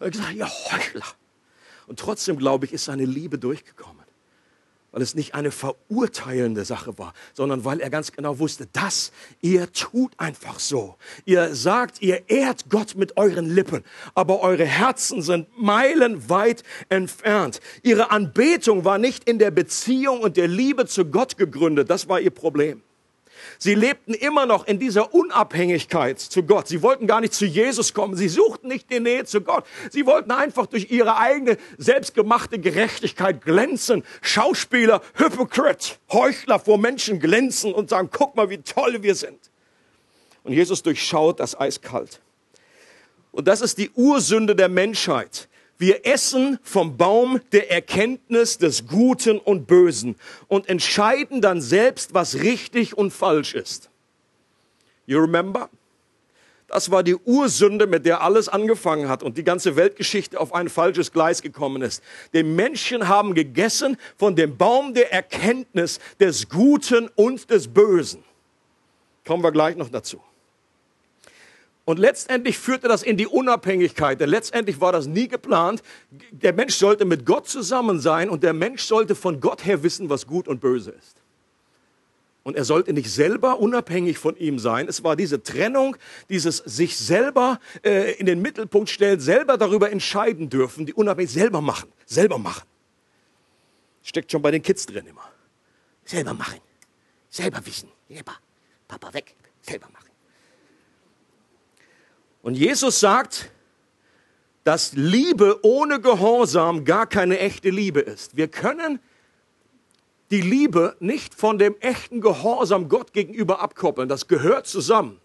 Er 0.00 0.06
hat 0.06 0.12
gesagt, 0.12 0.34
ihr 0.34 0.46
Heuchler. 0.46 1.04
Und 1.88 1.98
trotzdem, 1.98 2.36
glaube 2.36 2.66
ich, 2.66 2.72
ist 2.72 2.84
seine 2.84 3.06
Liebe 3.06 3.38
durchgekommen. 3.38 3.96
Weil 4.90 5.02
es 5.02 5.14
nicht 5.14 5.34
eine 5.34 5.50
verurteilende 5.50 6.64
Sache 6.64 6.96
war, 6.98 7.12
sondern 7.34 7.64
weil 7.64 7.80
er 7.80 7.90
ganz 7.90 8.12
genau 8.12 8.38
wusste, 8.38 8.66
dass 8.72 9.12
ihr 9.42 9.70
tut 9.72 10.12
einfach 10.16 10.58
so. 10.58 10.96
Ihr 11.26 11.54
sagt, 11.54 12.00
ihr 12.00 12.30
ehrt 12.30 12.70
Gott 12.70 12.94
mit 12.94 13.18
euren 13.18 13.50
Lippen, 13.50 13.84
aber 14.14 14.40
eure 14.40 14.64
Herzen 14.64 15.20
sind 15.20 15.46
meilenweit 15.58 16.62
entfernt. 16.88 17.60
Ihre 17.82 18.10
Anbetung 18.10 18.86
war 18.86 18.96
nicht 18.96 19.28
in 19.28 19.38
der 19.38 19.50
Beziehung 19.50 20.20
und 20.20 20.38
der 20.38 20.48
Liebe 20.48 20.86
zu 20.86 21.04
Gott 21.04 21.36
gegründet. 21.36 21.90
Das 21.90 22.08
war 22.08 22.20
ihr 22.20 22.30
Problem. 22.30 22.82
Sie 23.58 23.74
lebten 23.74 24.14
immer 24.14 24.46
noch 24.46 24.66
in 24.66 24.78
dieser 24.78 25.14
Unabhängigkeit 25.14 26.18
zu 26.18 26.42
Gott. 26.42 26.68
Sie 26.68 26.82
wollten 26.82 27.06
gar 27.06 27.20
nicht 27.20 27.34
zu 27.34 27.46
Jesus 27.46 27.94
kommen. 27.94 28.16
Sie 28.16 28.28
suchten 28.28 28.68
nicht 28.68 28.90
die 28.90 29.00
Nähe 29.00 29.24
zu 29.24 29.40
Gott. 29.40 29.64
Sie 29.90 30.06
wollten 30.06 30.30
einfach 30.30 30.66
durch 30.66 30.90
ihre 30.90 31.16
eigene 31.16 31.56
selbstgemachte 31.76 32.58
Gerechtigkeit 32.58 33.44
glänzen. 33.44 34.04
Schauspieler, 34.20 35.02
Hypocrite, 35.14 35.94
Heuchler 36.12 36.58
vor 36.58 36.78
Menschen 36.78 37.20
glänzen 37.20 37.72
und 37.72 37.90
sagen, 37.90 38.10
guck 38.12 38.36
mal, 38.36 38.50
wie 38.50 38.58
toll 38.58 39.02
wir 39.02 39.14
sind. 39.14 39.38
Und 40.44 40.52
Jesus 40.52 40.82
durchschaut 40.82 41.40
das 41.40 41.58
eiskalt. 41.58 42.20
Und 43.32 43.48
das 43.48 43.60
ist 43.60 43.78
die 43.78 43.90
Ursünde 43.90 44.56
der 44.56 44.68
Menschheit. 44.68 45.48
Wir 45.78 46.04
essen 46.04 46.58
vom 46.62 46.96
Baum 46.96 47.40
der 47.52 47.70
Erkenntnis 47.70 48.58
des 48.58 48.86
Guten 48.88 49.38
und 49.38 49.68
Bösen 49.68 50.16
und 50.48 50.68
entscheiden 50.68 51.40
dann 51.40 51.60
selbst, 51.60 52.14
was 52.14 52.40
richtig 52.40 52.98
und 52.98 53.12
falsch 53.12 53.54
ist. 53.54 53.88
You 55.06 55.20
remember? 55.20 55.70
Das 56.66 56.90
war 56.90 57.02
die 57.02 57.16
Ursünde, 57.16 57.86
mit 57.86 58.04
der 58.04 58.20
alles 58.20 58.48
angefangen 58.48 59.08
hat 59.08 59.22
und 59.22 59.38
die 59.38 59.44
ganze 59.44 59.76
Weltgeschichte 59.76 60.38
auf 60.38 60.52
ein 60.52 60.68
falsches 60.68 61.12
Gleis 61.12 61.40
gekommen 61.40 61.80
ist. 61.80 62.02
Die 62.34 62.42
Menschen 62.42 63.08
haben 63.08 63.34
gegessen 63.34 63.96
von 64.18 64.36
dem 64.36 64.58
Baum 64.58 64.92
der 64.92 65.10
Erkenntnis 65.10 65.98
des 66.20 66.48
Guten 66.50 67.08
und 67.14 67.48
des 67.50 67.68
Bösen. 67.68 68.22
Kommen 69.26 69.42
wir 69.42 69.52
gleich 69.52 69.76
noch 69.76 69.88
dazu. 69.88 70.20
Und 71.88 71.98
letztendlich 71.98 72.58
führte 72.58 72.86
das 72.86 73.02
in 73.02 73.16
die 73.16 73.26
Unabhängigkeit, 73.26 74.20
denn 74.20 74.28
letztendlich 74.28 74.78
war 74.78 74.92
das 74.92 75.06
nie 75.06 75.26
geplant. 75.26 75.82
Der 76.32 76.52
Mensch 76.52 76.74
sollte 76.74 77.06
mit 77.06 77.24
Gott 77.24 77.48
zusammen 77.48 77.98
sein 77.98 78.28
und 78.28 78.42
der 78.42 78.52
Mensch 78.52 78.82
sollte 78.82 79.14
von 79.14 79.40
Gott 79.40 79.64
her 79.64 79.82
wissen, 79.82 80.10
was 80.10 80.26
gut 80.26 80.48
und 80.48 80.60
böse 80.60 80.90
ist. 80.90 81.22
Und 82.42 82.56
er 82.56 82.66
sollte 82.66 82.92
nicht 82.92 83.10
selber 83.10 83.58
unabhängig 83.58 84.18
von 84.18 84.36
ihm 84.36 84.58
sein. 84.58 84.86
Es 84.86 85.02
war 85.02 85.16
diese 85.16 85.42
Trennung, 85.42 85.96
dieses 86.28 86.58
sich 86.58 86.94
selber 86.94 87.58
äh, 87.82 88.12
in 88.18 88.26
den 88.26 88.42
Mittelpunkt 88.42 88.90
stellen, 88.90 89.18
selber 89.18 89.56
darüber 89.56 89.90
entscheiden 89.90 90.50
dürfen, 90.50 90.84
die 90.84 90.92
unabhängig 90.92 91.32
selber 91.32 91.62
machen, 91.62 91.90
selber 92.04 92.36
machen. 92.36 92.68
Steckt 94.02 94.30
schon 94.30 94.42
bei 94.42 94.50
den 94.50 94.60
Kids 94.60 94.84
drin 94.84 95.06
immer. 95.06 95.24
Selber 96.04 96.34
machen, 96.34 96.60
selber 97.30 97.64
wissen, 97.64 97.88
selber, 98.10 98.34
Papa 98.86 99.14
weg, 99.14 99.34
selber 99.62 99.88
machen. 99.90 100.07
Und 102.42 102.54
Jesus 102.54 103.00
sagt, 103.00 103.50
dass 104.64 104.92
Liebe 104.92 105.60
ohne 105.62 106.00
Gehorsam 106.00 106.84
gar 106.84 107.06
keine 107.06 107.38
echte 107.38 107.70
Liebe 107.70 108.00
ist. 108.00 108.36
Wir 108.36 108.48
können 108.48 109.00
die 110.30 110.42
Liebe 110.42 110.94
nicht 111.00 111.34
von 111.34 111.58
dem 111.58 111.74
echten 111.80 112.20
Gehorsam 112.20 112.88
Gott 112.88 113.12
gegenüber 113.12 113.60
abkoppeln. 113.60 114.08
Das 114.08 114.28
gehört 114.28 114.66
zusammen. 114.66 115.20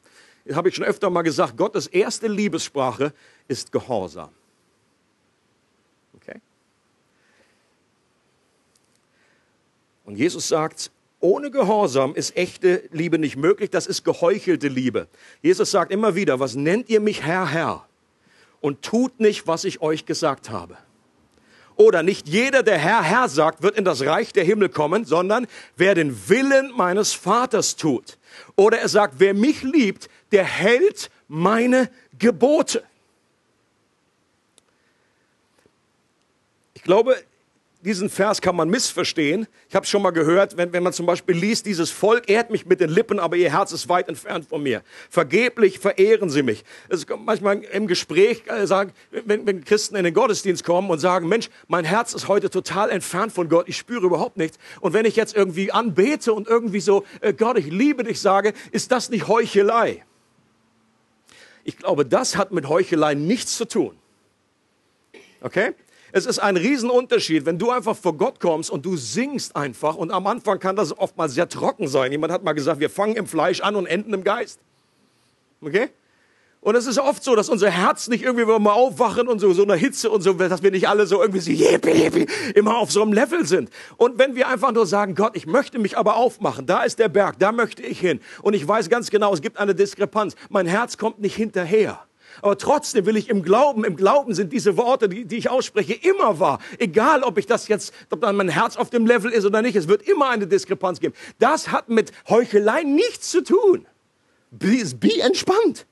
Das 0.45 0.55
habe 0.55 0.69
ich 0.69 0.75
schon 0.75 0.85
öfter 0.85 1.09
mal 1.09 1.23
gesagt. 1.23 1.57
Gottes 1.57 1.87
erste 1.87 2.27
Liebessprache 2.27 3.13
ist 3.47 3.71
Gehorsam. 3.71 4.29
Okay? 6.15 6.39
Und 10.05 10.15
Jesus 10.15 10.47
sagt, 10.47 10.89
ohne 11.23 11.51
Gehorsam 11.51 12.15
ist 12.15 12.35
echte 12.35 12.83
Liebe 12.91 13.17
nicht 13.17 13.37
möglich, 13.37 13.69
das 13.69 13.87
ist 13.87 14.03
geheuchelte 14.03 14.67
Liebe. 14.67 15.07
Jesus 15.41 15.71
sagt 15.71 15.91
immer 15.91 16.15
wieder, 16.15 16.41
was 16.41 16.55
nennt 16.55 16.89
ihr 16.89 16.99
mich 16.99 17.23
Herr, 17.23 17.49
Herr? 17.49 17.87
Und 18.59 18.81
tut 18.81 19.19
nicht, 19.21 19.47
was 19.47 19.63
ich 19.63 19.81
euch 19.81 20.05
gesagt 20.05 20.49
habe. 20.49 20.77
Oder 21.75 22.03
nicht 22.03 22.27
jeder, 22.27 22.61
der 22.61 22.77
Herr, 22.77 23.01
Herr 23.03 23.29
sagt, 23.29 23.63
wird 23.63 23.77
in 23.77 23.85
das 23.85 24.05
Reich 24.05 24.33
der 24.33 24.43
Himmel 24.43 24.67
kommen, 24.67 25.05
sondern 25.05 25.47
wer 25.77 25.95
den 25.95 26.29
Willen 26.29 26.71
meines 26.75 27.13
Vaters 27.13 27.77
tut. 27.77 28.17
Oder 28.57 28.79
er 28.79 28.89
sagt, 28.89 29.15
wer 29.17 29.33
mich 29.33 29.63
liebt, 29.63 30.09
der 30.33 30.43
hält 30.43 31.09
meine 31.29 31.89
Gebote. 32.19 32.83
Ich 36.73 36.83
glaube, 36.83 37.15
diesen 37.83 38.09
Vers 38.09 38.41
kann 38.41 38.55
man 38.55 38.69
missverstehen. 38.69 39.45
Ich 39.67 39.75
habe 39.75 39.85
schon 39.85 40.01
mal 40.01 40.11
gehört, 40.11 40.55
wenn, 40.55 40.71
wenn 40.71 40.83
man 40.83 40.93
zum 40.93 41.05
Beispiel 41.05 41.35
liest, 41.35 41.65
dieses 41.65 41.91
Volk 41.91 42.29
ehrt 42.29 42.49
mich 42.49 42.65
mit 42.65 42.79
den 42.79 42.89
Lippen, 42.89 43.19
aber 43.19 43.35
ihr 43.35 43.51
Herz 43.51 43.73
ist 43.73 43.89
weit 43.89 44.07
entfernt 44.07 44.47
von 44.47 44.63
mir. 44.63 44.83
Vergeblich 45.09 45.79
verehren 45.79 46.29
sie 46.29 46.43
mich. 46.43 46.63
Es 46.87 47.05
kommt 47.05 47.25
manchmal 47.25 47.61
im 47.63 47.87
Gespräch 47.87 48.43
äh, 48.47 48.65
sagen, 48.67 48.93
wenn, 49.11 49.45
wenn 49.45 49.65
Christen 49.65 49.97
in 49.97 50.05
den 50.05 50.13
Gottesdienst 50.13 50.63
kommen 50.63 50.89
und 50.89 50.99
sagen, 50.99 51.27
Mensch, 51.27 51.49
mein 51.67 51.83
Herz 51.83 52.13
ist 52.13 52.29
heute 52.29 52.49
total 52.49 52.89
entfernt 52.89 53.33
von 53.33 53.49
Gott, 53.49 53.67
ich 53.67 53.77
spüre 53.77 54.05
überhaupt 54.05 54.37
nichts. 54.37 54.57
Und 54.79 54.93
wenn 54.93 55.05
ich 55.05 55.17
jetzt 55.17 55.35
irgendwie 55.35 55.71
anbete 55.71 56.31
und 56.31 56.47
irgendwie 56.47 56.79
so, 56.79 57.03
äh, 57.19 57.33
Gott, 57.33 57.57
ich 57.57 57.67
liebe 57.67 58.03
dich 58.03 58.21
sage, 58.21 58.53
ist 58.71 58.93
das 58.93 59.09
nicht 59.09 59.27
Heuchelei? 59.27 60.05
Ich 61.65 61.77
glaube, 61.77 62.05
das 62.05 62.37
hat 62.37 62.51
mit 62.51 62.67
Heuchelei 62.69 63.13
nichts 63.13 63.57
zu 63.57 63.65
tun. 63.65 63.97
Okay? 65.41 65.73
Es 66.15 66.27
ist 66.27 66.37
ein 66.37 66.57
Riesenunterschied, 66.57 67.47
wenn 67.47 67.57
du 67.57 67.71
einfach 67.71 67.97
vor 67.97 68.15
Gott 68.15 68.39
kommst 68.39 68.69
und 68.69 68.85
du 68.85 68.95
singst 68.95 69.55
einfach. 69.55 69.95
Und 69.95 70.11
am 70.11 70.27
Anfang 70.27 70.59
kann 70.59 70.75
das 70.75 70.95
oft 70.95 71.17
mal 71.17 71.27
sehr 71.27 71.49
trocken 71.49 71.87
sein. 71.87 72.11
Jemand 72.11 72.31
hat 72.31 72.43
mal 72.43 72.53
gesagt, 72.53 72.79
wir 72.79 72.91
fangen 72.91 73.15
im 73.15 73.25
Fleisch 73.25 73.61
an 73.61 73.75
und 73.75 73.87
enden 73.87 74.13
im 74.13 74.23
Geist. 74.23 74.59
Okay? 75.59 75.89
Und 76.61 76.75
es 76.75 76.85
ist 76.85 76.99
oft 76.99 77.23
so, 77.23 77.35
dass 77.35 77.49
unser 77.49 77.71
Herz 77.71 78.09
nicht 78.09 78.23
irgendwie, 78.23 78.43
wenn 78.43 78.53
wir 78.53 78.59
mal 78.59 78.73
aufwachen 78.73 79.27
und 79.27 79.39
so, 79.39 79.53
so 79.53 79.63
eine 79.63 79.73
Hitze 79.73 80.11
und 80.11 80.21
so, 80.21 80.33
dass 80.33 80.61
wir 80.61 80.69
nicht 80.69 80.87
alle 80.87 81.07
so 81.07 81.19
irgendwie 81.19 81.39
so, 81.39 81.49
yippie, 81.49 81.89
yippie, 81.89 82.27
immer 82.53 82.77
auf 82.77 82.91
so 82.91 83.01
einem 83.01 83.11
Level 83.11 83.43
sind. 83.47 83.71
Und 83.97 84.19
wenn 84.19 84.35
wir 84.35 84.47
einfach 84.47 84.71
nur 84.71 84.85
sagen, 84.85 85.15
Gott, 85.15 85.35
ich 85.35 85.47
möchte 85.47 85.79
mich 85.79 85.97
aber 85.97 86.15
aufmachen, 86.15 86.67
da 86.67 86.83
ist 86.83 86.99
der 86.99 87.09
Berg, 87.09 87.39
da 87.39 87.51
möchte 87.51 87.81
ich 87.81 87.99
hin. 87.99 88.19
Und 88.43 88.53
ich 88.53 88.67
weiß 88.67 88.87
ganz 88.89 89.09
genau, 89.09 89.33
es 89.33 89.41
gibt 89.41 89.57
eine 89.57 89.73
Diskrepanz. 89.73 90.35
Mein 90.49 90.67
Herz 90.67 90.99
kommt 90.99 91.19
nicht 91.19 91.35
hinterher. 91.35 92.05
Aber 92.41 92.57
trotzdem 92.57 93.05
will 93.05 93.17
ich 93.17 93.29
im 93.29 93.43
Glauben, 93.43 93.83
im 93.83 93.95
Glauben 93.95 94.33
sind 94.33 94.51
diese 94.53 94.77
Worte, 94.77 95.09
die, 95.09 95.25
die 95.25 95.37
ich 95.37 95.49
ausspreche, 95.49 95.93
immer 95.93 96.39
wahr. 96.39 96.59
Egal, 96.79 97.23
ob 97.23 97.37
ich 97.37 97.45
das 97.45 97.67
jetzt, 97.67 97.93
ob 98.09 98.21
dann 98.21 98.35
mein 98.35 98.49
Herz 98.49 98.75
auf 98.77 98.89
dem 98.89 99.05
Level 99.05 99.31
ist 99.31 99.45
oder 99.45 99.61
nicht, 99.61 99.75
es 99.75 99.87
wird 99.87 100.01
immer 100.03 100.29
eine 100.29 100.47
Diskrepanz 100.47 100.99
geben. 100.99 101.13
Das 101.39 101.71
hat 101.71 101.89
mit 101.89 102.11
Heuchelei 102.29 102.83
nichts 102.83 103.29
zu 103.29 103.43
tun. 103.43 103.85
Be, 104.51 104.83
be 104.99 105.21
entspannt. 105.21 105.85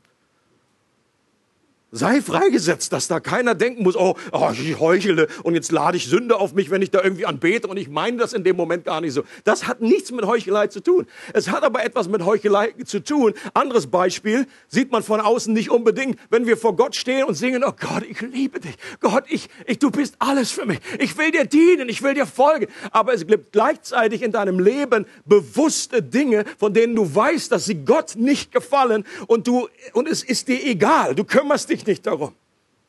Sei 1.93 2.21
freigesetzt, 2.21 2.93
dass 2.93 3.09
da 3.09 3.19
keiner 3.19 3.53
denken 3.53 3.83
muss, 3.83 3.97
oh, 3.97 4.15
oh, 4.31 4.49
ich 4.53 4.79
heuchle 4.79 5.27
und 5.43 5.55
jetzt 5.55 5.73
lade 5.73 5.97
ich 5.97 6.07
Sünde 6.07 6.37
auf 6.37 6.53
mich, 6.53 6.71
wenn 6.71 6.81
ich 6.81 6.89
da 6.89 7.03
irgendwie 7.03 7.25
anbete 7.25 7.67
und 7.67 7.75
ich 7.75 7.89
meine 7.89 8.15
das 8.15 8.31
in 8.31 8.45
dem 8.45 8.55
Moment 8.55 8.85
gar 8.85 9.01
nicht 9.01 9.11
so. 9.11 9.23
Das 9.43 9.67
hat 9.67 9.81
nichts 9.81 10.09
mit 10.11 10.25
Heuchelei 10.25 10.67
zu 10.67 10.81
tun. 10.81 11.05
Es 11.33 11.49
hat 11.49 11.63
aber 11.63 11.83
etwas 11.83 12.07
mit 12.07 12.23
Heuchelei 12.23 12.73
zu 12.85 13.03
tun. 13.03 13.33
Anderes 13.53 13.87
Beispiel 13.87 14.47
sieht 14.69 14.89
man 14.89 15.03
von 15.03 15.19
außen 15.19 15.53
nicht 15.53 15.69
unbedingt, 15.69 16.17
wenn 16.29 16.47
wir 16.47 16.55
vor 16.55 16.77
Gott 16.77 16.95
stehen 16.95 17.25
und 17.25 17.35
singen, 17.35 17.61
oh 17.65 17.73
Gott, 17.77 18.03
ich 18.09 18.21
liebe 18.21 18.61
dich. 18.61 18.75
Gott, 19.01 19.25
ich, 19.27 19.49
ich, 19.65 19.77
du 19.77 19.91
bist 19.91 20.15
alles 20.19 20.49
für 20.49 20.65
mich. 20.65 20.79
Ich 20.97 21.17
will 21.17 21.31
dir 21.31 21.43
dienen, 21.43 21.89
ich 21.89 22.01
will 22.01 22.13
dir 22.13 22.25
folgen. 22.25 22.67
Aber 22.91 23.13
es 23.13 23.27
gibt 23.27 23.51
gleichzeitig 23.51 24.21
in 24.21 24.31
deinem 24.31 24.61
Leben 24.61 25.05
bewusste 25.25 26.01
Dinge, 26.01 26.45
von 26.57 26.73
denen 26.73 26.95
du 26.95 27.13
weißt, 27.13 27.51
dass 27.51 27.65
sie 27.65 27.83
Gott 27.83 28.15
nicht 28.15 28.53
gefallen 28.53 29.03
und 29.27 29.45
du, 29.45 29.67
und 29.91 30.07
es 30.07 30.23
ist 30.23 30.47
dir 30.47 30.63
egal. 30.63 31.15
Du 31.15 31.25
kümmerst 31.25 31.69
dich 31.69 31.80
dich 31.81 31.87
nicht 31.87 32.07
darum. 32.07 32.33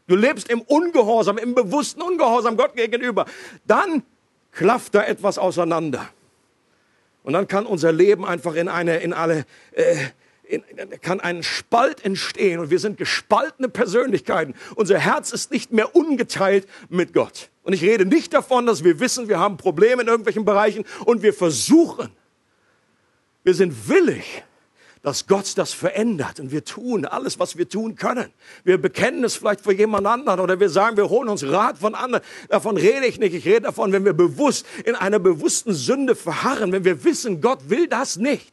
Du 0.06 0.16
lebst 0.16 0.50
im 0.50 0.60
Ungehorsam, 0.60 1.38
im 1.38 1.54
bewussten 1.54 2.02
Ungehorsam 2.02 2.56
Gott 2.56 2.74
gegenüber. 2.74 3.26
Dann 3.66 4.02
klafft 4.50 4.94
da 4.94 5.04
etwas 5.04 5.38
auseinander. 5.38 6.08
Und 7.22 7.34
dann 7.34 7.46
kann 7.48 7.66
unser 7.66 7.92
Leben 7.92 8.24
einfach 8.24 8.54
in 8.54 8.68
eine, 8.68 8.98
in 8.98 9.12
alle, 9.12 9.44
äh, 9.72 9.96
in, 10.44 10.64
kann 11.00 11.20
ein 11.20 11.42
Spalt 11.42 12.04
entstehen 12.04 12.58
und 12.60 12.70
wir 12.70 12.78
sind 12.78 12.98
gespaltene 12.98 13.68
Persönlichkeiten. 13.68 14.54
Unser 14.74 14.98
Herz 14.98 15.32
ist 15.32 15.50
nicht 15.50 15.72
mehr 15.72 15.94
ungeteilt 15.94 16.68
mit 16.88 17.14
Gott. 17.14 17.50
Und 17.62 17.72
ich 17.72 17.82
rede 17.82 18.04
nicht 18.04 18.34
davon, 18.34 18.66
dass 18.66 18.82
wir 18.82 18.98
wissen, 18.98 19.28
wir 19.28 19.38
haben 19.38 19.56
Probleme 19.56 20.02
in 20.02 20.08
irgendwelchen 20.08 20.44
Bereichen 20.44 20.84
und 21.04 21.22
wir 21.22 21.32
versuchen. 21.32 22.10
Wir 23.44 23.54
sind 23.54 23.88
willig, 23.88 24.44
dass 25.02 25.26
Gott 25.26 25.58
das 25.58 25.72
verändert 25.72 26.38
und 26.38 26.52
wir 26.52 26.64
tun 26.64 27.04
alles, 27.04 27.40
was 27.40 27.58
wir 27.58 27.68
tun 27.68 27.96
können. 27.96 28.32
Wir 28.62 28.78
bekennen 28.78 29.24
es 29.24 29.34
vielleicht 29.34 29.60
vor 29.60 29.72
jemand 29.72 30.06
anderen 30.06 30.38
oder 30.38 30.60
wir 30.60 30.68
sagen, 30.68 30.96
wir 30.96 31.08
holen 31.08 31.28
uns 31.28 31.44
Rat 31.44 31.78
von 31.78 31.96
anderen. 31.96 32.24
Davon 32.48 32.76
rede 32.76 33.06
ich 33.06 33.18
nicht. 33.18 33.34
Ich 33.34 33.44
rede 33.44 33.62
davon, 33.62 33.92
wenn 33.92 34.04
wir 34.04 34.12
bewusst 34.12 34.64
in 34.84 34.94
einer 34.94 35.18
bewussten 35.18 35.74
Sünde 35.74 36.14
verharren, 36.14 36.70
wenn 36.70 36.84
wir 36.84 37.02
wissen, 37.02 37.40
Gott 37.40 37.68
will 37.68 37.88
das 37.88 38.16
nicht. 38.16 38.52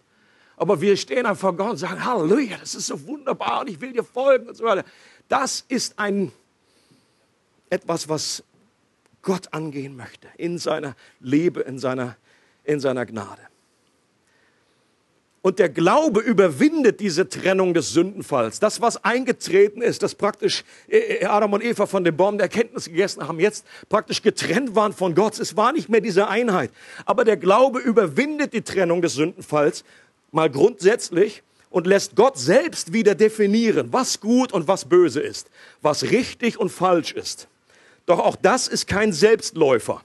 Aber 0.57 0.81
wir 0.81 0.97
stehen 0.97 1.27
einfach 1.27 1.39
vor 1.39 1.55
Gott 1.55 1.69
und 1.71 1.77
sagen, 1.77 2.03
Halleluja, 2.03 2.57
das 2.57 2.73
ist 2.73 2.87
so 2.87 3.05
wunderbar 3.05 3.61
und 3.61 3.69
ich 3.69 3.79
will 3.79 3.93
dir 3.93 4.03
folgen 4.03 4.49
und 4.49 4.55
so 4.55 4.63
weiter. 4.63 4.83
Das 5.27 5.63
ist 5.67 5.99
ein, 5.99 6.31
etwas, 7.69 8.09
was 8.09 8.43
Gott 9.21 9.53
angehen 9.53 9.95
möchte 9.95 10.27
in 10.37 10.57
seiner 10.57 10.95
Liebe, 11.19 11.61
in 11.61 11.77
seiner, 11.77 12.17
in 12.63 12.79
seiner 12.79 13.05
Gnade. 13.05 13.48
Und 15.41 15.59
der 15.59 15.69
Glaube 15.69 16.19
überwindet 16.19 16.99
diese 16.99 17.29
Trennung 17.29 17.73
des 17.73 17.91
Sündenfalls. 17.91 18.59
Das, 18.59 18.81
was 18.81 19.03
eingetreten 19.05 19.81
ist, 19.81 20.03
dass 20.03 20.15
praktisch 20.15 20.65
äh, 20.89 20.97
äh, 20.97 21.25
Adam 21.25 21.53
und 21.53 21.63
Eva 21.63 21.85
von 21.85 22.03
dem 22.03 22.17
Baum 22.17 22.37
der 22.37 22.45
Erkenntnis 22.45 22.85
gegessen 22.85 23.25
haben, 23.25 23.39
jetzt 23.39 23.65
praktisch 23.87 24.21
getrennt 24.21 24.75
waren 24.75 24.91
von 24.91 25.15
Gott. 25.15 25.39
Es 25.39 25.55
war 25.55 25.71
nicht 25.71 25.87
mehr 25.87 26.01
diese 26.01 26.27
Einheit. 26.27 26.71
Aber 27.05 27.23
der 27.23 27.37
Glaube 27.37 27.79
überwindet 27.79 28.51
die 28.53 28.63
Trennung 28.63 29.01
des 29.01 29.13
Sündenfalls 29.13 29.85
mal 30.31 30.49
grundsätzlich 30.49 31.41
und 31.69 31.87
lässt 31.87 32.15
Gott 32.15 32.37
selbst 32.37 32.91
wieder 32.91 33.15
definieren, 33.15 33.89
was 33.91 34.19
gut 34.19 34.51
und 34.51 34.67
was 34.67 34.85
böse 34.85 35.21
ist, 35.21 35.49
was 35.81 36.03
richtig 36.03 36.59
und 36.59 36.69
falsch 36.69 37.13
ist. 37.13 37.47
Doch 38.05 38.19
auch 38.19 38.35
das 38.35 38.67
ist 38.67 38.87
kein 38.87 39.13
Selbstläufer. 39.13 40.01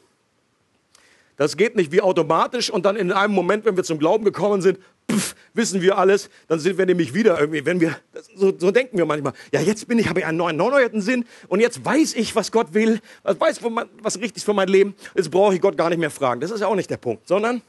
Das 1.37 1.57
geht 1.57 1.75
nicht 1.75 1.91
wie 1.91 2.01
automatisch 2.01 2.71
und 2.71 2.87
dann 2.87 2.97
in 2.97 3.11
einem 3.11 3.35
Moment, 3.35 3.65
wenn 3.65 3.77
wir 3.77 3.83
zum 3.83 3.99
Glauben 3.99 4.25
gekommen 4.25 4.63
sind, 4.63 4.79
pff, 5.11 5.35
wissen 5.53 5.83
wir 5.83 5.99
alles, 5.99 6.31
dann 6.47 6.61
sind 6.61 6.79
wir 6.79 6.87
nämlich 6.87 7.13
wieder 7.13 7.39
irgendwie, 7.39 7.67
wenn 7.67 7.81
wir, 7.81 7.97
so, 8.37 8.53
so 8.57 8.71
denken 8.71 8.99
wir 8.99 9.05
manchmal, 9.05 9.33
ja 9.53 9.61
jetzt 9.61 9.89
bin 9.89 9.99
ich, 9.99 10.09
habe 10.09 10.21
ich 10.21 10.27
einen 10.27 10.39
neuen, 10.39 10.59
erneuerten 10.59 11.01
Sinn 11.01 11.25
und 11.49 11.61
jetzt 11.61 11.85
weiß 11.85 12.15
ich, 12.15 12.37
was 12.37 12.53
Gott 12.53 12.73
will, 12.73 13.01
was 13.23 13.41
weiß, 13.41 13.61
was 14.01 14.17
richtig 14.19 14.39
ist 14.39 14.45
für 14.45 14.55
mein 14.55 14.69
Leben, 14.69 14.95
jetzt 15.15 15.31
brauche 15.31 15.55
ich 15.55 15.61
Gott 15.61 15.77
gar 15.77 15.89
nicht 15.89 15.99
mehr 15.99 16.11
fragen. 16.11 16.41
Das 16.41 16.51
ist 16.51 16.61
ja 16.61 16.69
auch 16.69 16.77
nicht 16.77 16.91
der 16.91 16.97
Punkt, 16.99 17.27
sondern 17.27 17.63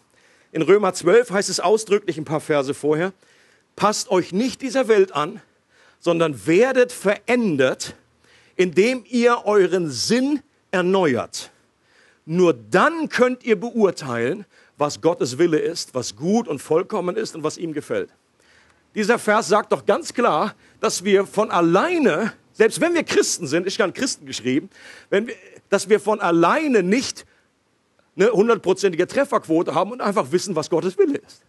in 0.51 0.62
Römer 0.62 0.93
12 0.93 1.32
heißt 1.32 1.49
es 1.49 1.60
ausdrücklich 1.60 2.17
ein 2.17 2.25
paar 2.25 2.41
Verse 2.41 2.73
vorher, 2.73 3.13
passt 3.75 4.10
euch 4.10 4.32
nicht 4.32 4.62
dieser 4.62 4.88
Welt 4.88 5.13
an, 5.13 5.41
sondern 5.99 6.45
werdet 6.45 6.91
verändert, 6.91 7.95
indem 8.56 9.04
ihr 9.10 9.41
euren 9.45 9.89
Sinn 9.89 10.41
erneuert. 10.71 11.51
Nur 12.25 12.53
dann 12.53 13.09
könnt 13.09 13.43
ihr 13.43 13.59
beurteilen, 13.59 14.45
was 14.77 15.01
Gottes 15.01 15.38
Wille 15.38 15.59
ist, 15.59 15.93
was 15.93 16.15
gut 16.15 16.47
und 16.47 16.59
vollkommen 16.59 17.15
ist 17.15 17.35
und 17.35 17.43
was 17.43 17.57
ihm 17.57 17.73
gefällt. 17.73 18.09
Dieser 18.95 19.19
Vers 19.19 19.47
sagt 19.47 19.71
doch 19.71 19.85
ganz 19.85 20.13
klar, 20.13 20.55
dass 20.79 21.03
wir 21.03 21.25
von 21.25 21.51
alleine, 21.51 22.33
selbst 22.53 22.81
wenn 22.81 22.93
wir 22.93 23.03
Christen 23.03 23.45
sind, 23.45 23.67
ist 23.67 23.77
ja 23.77 23.85
an 23.85 23.93
Christen 23.93 24.25
geschrieben, 24.25 24.69
wenn 25.09 25.27
wir, 25.27 25.35
dass 25.69 25.89
wir 25.89 25.99
von 25.99 26.19
alleine 26.19 26.81
nicht 26.81 27.25
eine 28.15 28.31
hundertprozentige 28.31 29.07
Trefferquote 29.07 29.75
haben 29.75 29.91
und 29.91 30.01
einfach 30.01 30.31
wissen, 30.31 30.55
was 30.55 30.69
Gottes 30.69 30.97
Wille 30.97 31.17
ist. 31.17 31.43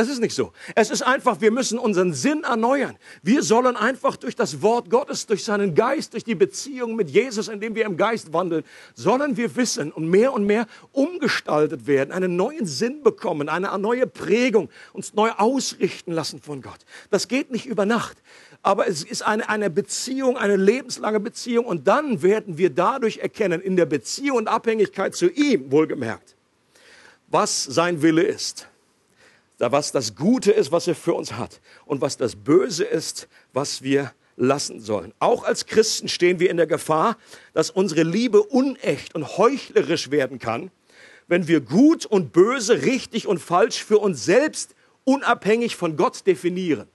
Es 0.00 0.08
ist 0.08 0.20
nicht 0.20 0.34
so. 0.34 0.52
Es 0.74 0.90
ist 0.90 1.02
einfach, 1.02 1.42
wir 1.42 1.50
müssen 1.50 1.78
unseren 1.78 2.14
Sinn 2.14 2.42
erneuern. 2.42 2.96
Wir 3.22 3.42
sollen 3.42 3.76
einfach 3.76 4.16
durch 4.16 4.34
das 4.34 4.62
Wort 4.62 4.88
Gottes, 4.88 5.26
durch 5.26 5.44
seinen 5.44 5.74
Geist, 5.74 6.14
durch 6.14 6.24
die 6.24 6.34
Beziehung 6.34 6.96
mit 6.96 7.10
Jesus, 7.10 7.48
indem 7.48 7.74
wir 7.74 7.84
im 7.84 7.98
Geist 7.98 8.32
wandeln, 8.32 8.64
sollen 8.94 9.36
wir 9.36 9.54
wissen 9.56 9.92
und 9.92 10.08
mehr 10.08 10.32
und 10.32 10.46
mehr 10.46 10.66
umgestaltet 10.92 11.86
werden, 11.86 12.12
einen 12.12 12.34
neuen 12.34 12.64
Sinn 12.64 13.02
bekommen, 13.02 13.50
eine 13.50 13.76
neue 13.78 14.06
Prägung, 14.06 14.70
uns 14.94 15.12
neu 15.12 15.32
ausrichten 15.32 16.12
lassen 16.12 16.40
von 16.40 16.62
Gott. 16.62 16.80
Das 17.10 17.28
geht 17.28 17.50
nicht 17.50 17.66
über 17.66 17.84
Nacht, 17.84 18.16
aber 18.62 18.88
es 18.88 19.04
ist 19.04 19.20
eine, 19.20 19.50
eine 19.50 19.68
Beziehung, 19.68 20.38
eine 20.38 20.56
lebenslange 20.56 21.20
Beziehung 21.20 21.66
und 21.66 21.86
dann 21.86 22.22
werden 22.22 22.56
wir 22.56 22.70
dadurch 22.70 23.18
erkennen, 23.18 23.60
in 23.60 23.76
der 23.76 23.86
Beziehung 23.86 24.38
und 24.38 24.48
Abhängigkeit 24.48 25.14
zu 25.14 25.28
ihm, 25.30 25.70
wohlgemerkt, 25.70 26.36
was 27.28 27.64
sein 27.64 28.00
Wille 28.00 28.22
ist, 28.22 28.69
was 29.60 29.92
das 29.92 30.16
Gute 30.16 30.52
ist, 30.52 30.72
was 30.72 30.88
er 30.88 30.94
für 30.94 31.14
uns 31.14 31.34
hat 31.34 31.60
und 31.84 32.00
was 32.00 32.16
das 32.16 32.34
Böse 32.34 32.84
ist, 32.84 33.28
was 33.52 33.82
wir 33.82 34.12
lassen 34.36 34.80
sollen. 34.80 35.12
Auch 35.18 35.44
als 35.44 35.66
Christen 35.66 36.08
stehen 36.08 36.40
wir 36.40 36.50
in 36.50 36.56
der 36.56 36.66
Gefahr, 36.66 37.16
dass 37.52 37.70
unsere 37.70 38.02
Liebe 38.02 38.42
unecht 38.42 39.14
und 39.14 39.36
heuchlerisch 39.36 40.10
werden 40.10 40.38
kann, 40.38 40.70
wenn 41.28 41.46
wir 41.46 41.60
gut 41.60 42.06
und 42.06 42.32
böse, 42.32 42.82
richtig 42.82 43.26
und 43.26 43.38
falsch 43.38 43.84
für 43.84 43.98
uns 43.98 44.24
selbst 44.24 44.74
unabhängig 45.04 45.76
von 45.76 45.96
Gott 45.96 46.26
definieren. 46.26 46.88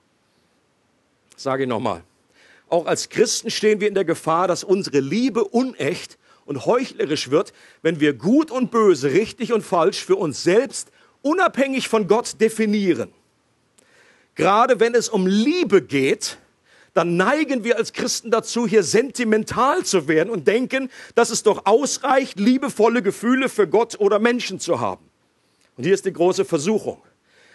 Sage 1.36 1.62
ich 1.62 1.68
nochmal. 1.68 2.02
Auch 2.68 2.86
als 2.86 3.08
Christen 3.08 3.50
stehen 3.50 3.80
wir 3.80 3.88
in 3.88 3.94
der 3.94 4.04
Gefahr, 4.04 4.48
dass 4.48 4.64
unsere 4.64 4.98
Liebe 4.98 5.44
unecht 5.44 6.18
und 6.46 6.66
heuchlerisch 6.66 7.30
wird, 7.30 7.52
wenn 7.82 8.00
wir 8.00 8.12
gut 8.12 8.50
und 8.50 8.70
böse, 8.70 9.12
richtig 9.12 9.52
und 9.52 9.62
falsch 9.62 10.04
für 10.04 10.16
uns 10.16 10.42
selbst 10.42 10.90
unabhängig 11.26 11.88
von 11.88 12.06
Gott 12.06 12.40
definieren. 12.40 13.10
Gerade 14.36 14.80
wenn 14.80 14.94
es 14.94 15.08
um 15.08 15.26
Liebe 15.26 15.82
geht, 15.82 16.38
dann 16.94 17.16
neigen 17.16 17.64
wir 17.64 17.76
als 17.76 17.92
Christen 17.92 18.30
dazu, 18.30 18.66
hier 18.66 18.82
sentimental 18.82 19.84
zu 19.84 20.08
werden 20.08 20.30
und 20.30 20.46
denken, 20.48 20.88
dass 21.14 21.30
es 21.30 21.42
doch 21.42 21.66
ausreicht, 21.66 22.38
liebevolle 22.38 23.02
Gefühle 23.02 23.48
für 23.48 23.66
Gott 23.66 24.00
oder 24.00 24.18
Menschen 24.18 24.60
zu 24.60 24.80
haben. 24.80 25.04
Und 25.76 25.84
hier 25.84 25.92
ist 25.92 26.06
die 26.06 26.12
große 26.12 26.44
Versuchung. 26.44 27.02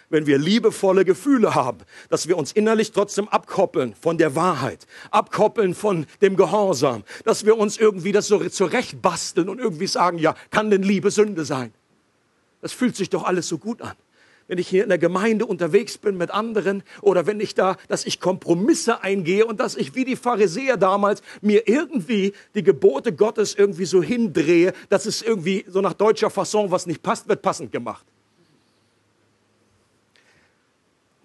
Wenn 0.09 0.27
wir 0.27 0.37
liebevolle 0.37 1.05
Gefühle 1.05 1.55
haben, 1.55 1.79
dass 2.09 2.27
wir 2.27 2.37
uns 2.37 2.51
innerlich 2.51 2.91
trotzdem 2.91 3.29
abkoppeln 3.29 3.95
von 3.95 4.17
der 4.17 4.35
Wahrheit, 4.35 4.85
abkoppeln 5.09 5.73
von 5.73 6.05
dem 6.21 6.35
Gehorsam, 6.35 7.03
dass 7.23 7.45
wir 7.45 7.57
uns 7.57 7.77
irgendwie 7.77 8.11
das 8.11 8.27
so 8.27 8.37
zurechtbasteln 8.47 9.47
und 9.47 9.59
irgendwie 9.59 9.87
sagen, 9.87 10.17
ja, 10.17 10.35
kann 10.49 10.69
denn 10.69 10.83
Liebe 10.83 11.09
Sünde 11.09 11.45
sein? 11.45 11.73
Das 12.61 12.71
fühlt 12.73 12.95
sich 12.95 13.09
doch 13.09 13.23
alles 13.23 13.47
so 13.47 13.57
gut 13.57 13.81
an 13.81 13.95
wenn 14.51 14.57
ich 14.57 14.67
hier 14.67 14.83
in 14.83 14.89
der 14.89 14.97
Gemeinde 14.97 15.45
unterwegs 15.45 15.97
bin 15.97 16.17
mit 16.17 16.29
anderen 16.29 16.83
oder 17.01 17.25
wenn 17.25 17.39
ich 17.39 17.55
da, 17.55 17.77
dass 17.87 18.05
ich 18.05 18.19
Kompromisse 18.19 19.01
eingehe 19.01 19.45
und 19.45 19.61
dass 19.61 19.77
ich 19.77 19.95
wie 19.95 20.03
die 20.03 20.17
Pharisäer 20.17 20.75
damals 20.75 21.21
mir 21.39 21.69
irgendwie 21.69 22.33
die 22.53 22.61
Gebote 22.61 23.13
Gottes 23.13 23.55
irgendwie 23.55 23.85
so 23.85 24.03
hindrehe, 24.03 24.73
dass 24.89 25.05
es 25.05 25.21
irgendwie 25.21 25.63
so 25.69 25.79
nach 25.79 25.93
deutscher 25.93 26.29
Fasson, 26.29 26.69
was 26.69 26.85
nicht 26.85 27.01
passt, 27.01 27.29
wird 27.29 27.41
passend 27.41 27.71
gemacht. 27.71 28.05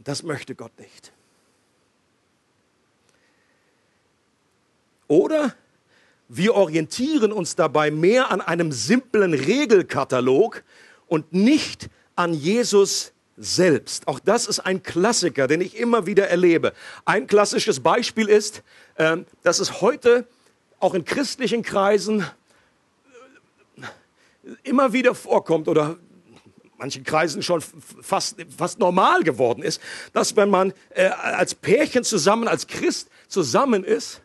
Das 0.05 0.23
möchte 0.23 0.55
Gott 0.55 0.79
nicht. 0.79 1.11
Oder 5.09 5.53
wir 6.29 6.55
orientieren 6.55 7.33
uns 7.33 7.57
dabei 7.57 7.91
mehr 7.91 8.31
an 8.31 8.41
einem 8.41 8.71
simplen 8.71 9.35
Regelkatalog 9.35 10.63
und 11.09 11.33
nicht 11.33 11.89
an 12.15 12.35
Jesus 12.35 13.13
selbst. 13.37 14.09
Auch 14.09 14.19
das 14.19 14.47
ist 14.47 14.61
ein 14.61 14.83
Klassiker, 14.83 15.47
den 15.47 15.61
ich 15.61 15.77
immer 15.77 16.07
wieder 16.07 16.29
erlebe. 16.29 16.73
Ein 17.05 17.27
klassisches 17.27 17.81
Beispiel 17.81 18.29
ist, 18.29 18.63
ähm, 18.99 19.27
dass 19.43 19.59
es 19.59 19.81
heute 19.81 20.27
auch 20.81 20.95
in 20.95 21.05
christlichen 21.05 21.63
Kreisen 21.63 22.25
äh, 23.77 23.83
immer 24.63 24.93
wieder 24.93 25.15
vorkommt 25.15 25.69
oder 25.69 25.99
manchen 26.79 27.05
Kreisen 27.05 27.43
schon 27.43 27.63
fast, 28.03 28.37
fast 28.57 28.79
normal 28.79 29.23
geworden 29.23 29.63
ist, 29.63 29.81
dass 30.13 30.37
wenn 30.37 30.51
man 30.51 30.73
äh, 30.91 31.07
als 31.07 31.55
Pärchen 31.55 32.05
zusammen, 32.05 32.49
als 32.49 32.67
Christ 32.67 33.09
zusammen 33.29 33.85
ist, 33.85 34.21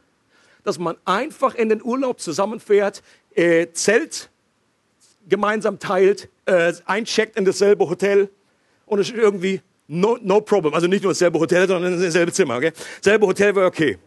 dass 0.63 0.77
man 0.77 0.97
einfach 1.05 1.55
in 1.55 1.69
den 1.69 1.81
Urlaub 1.81 2.19
zusammenfährt, 2.19 3.03
äh, 3.35 3.71
Zelt 3.73 4.30
gemeinsam 5.27 5.79
teilt, 5.79 6.29
äh, 6.45 6.73
eincheckt 6.85 7.37
in 7.37 7.45
dasselbe 7.45 7.89
Hotel, 7.89 8.29
und 8.91 8.99
es 8.99 9.09
ist 9.09 9.15
irgendwie 9.15 9.61
no, 9.87 10.17
no 10.21 10.41
problem. 10.41 10.73
Also 10.73 10.87
nicht 10.87 11.01
nur 11.01 11.13
dasselbe 11.13 11.39
Hotel, 11.39 11.65
sondern 11.65 12.01
dasselbe 12.01 12.33
Zimmer. 12.33 12.57
Okay? 12.57 12.73
Selbe 12.99 13.25
Hotel 13.25 13.55
wäre 13.55 13.65
okay. 13.65 13.97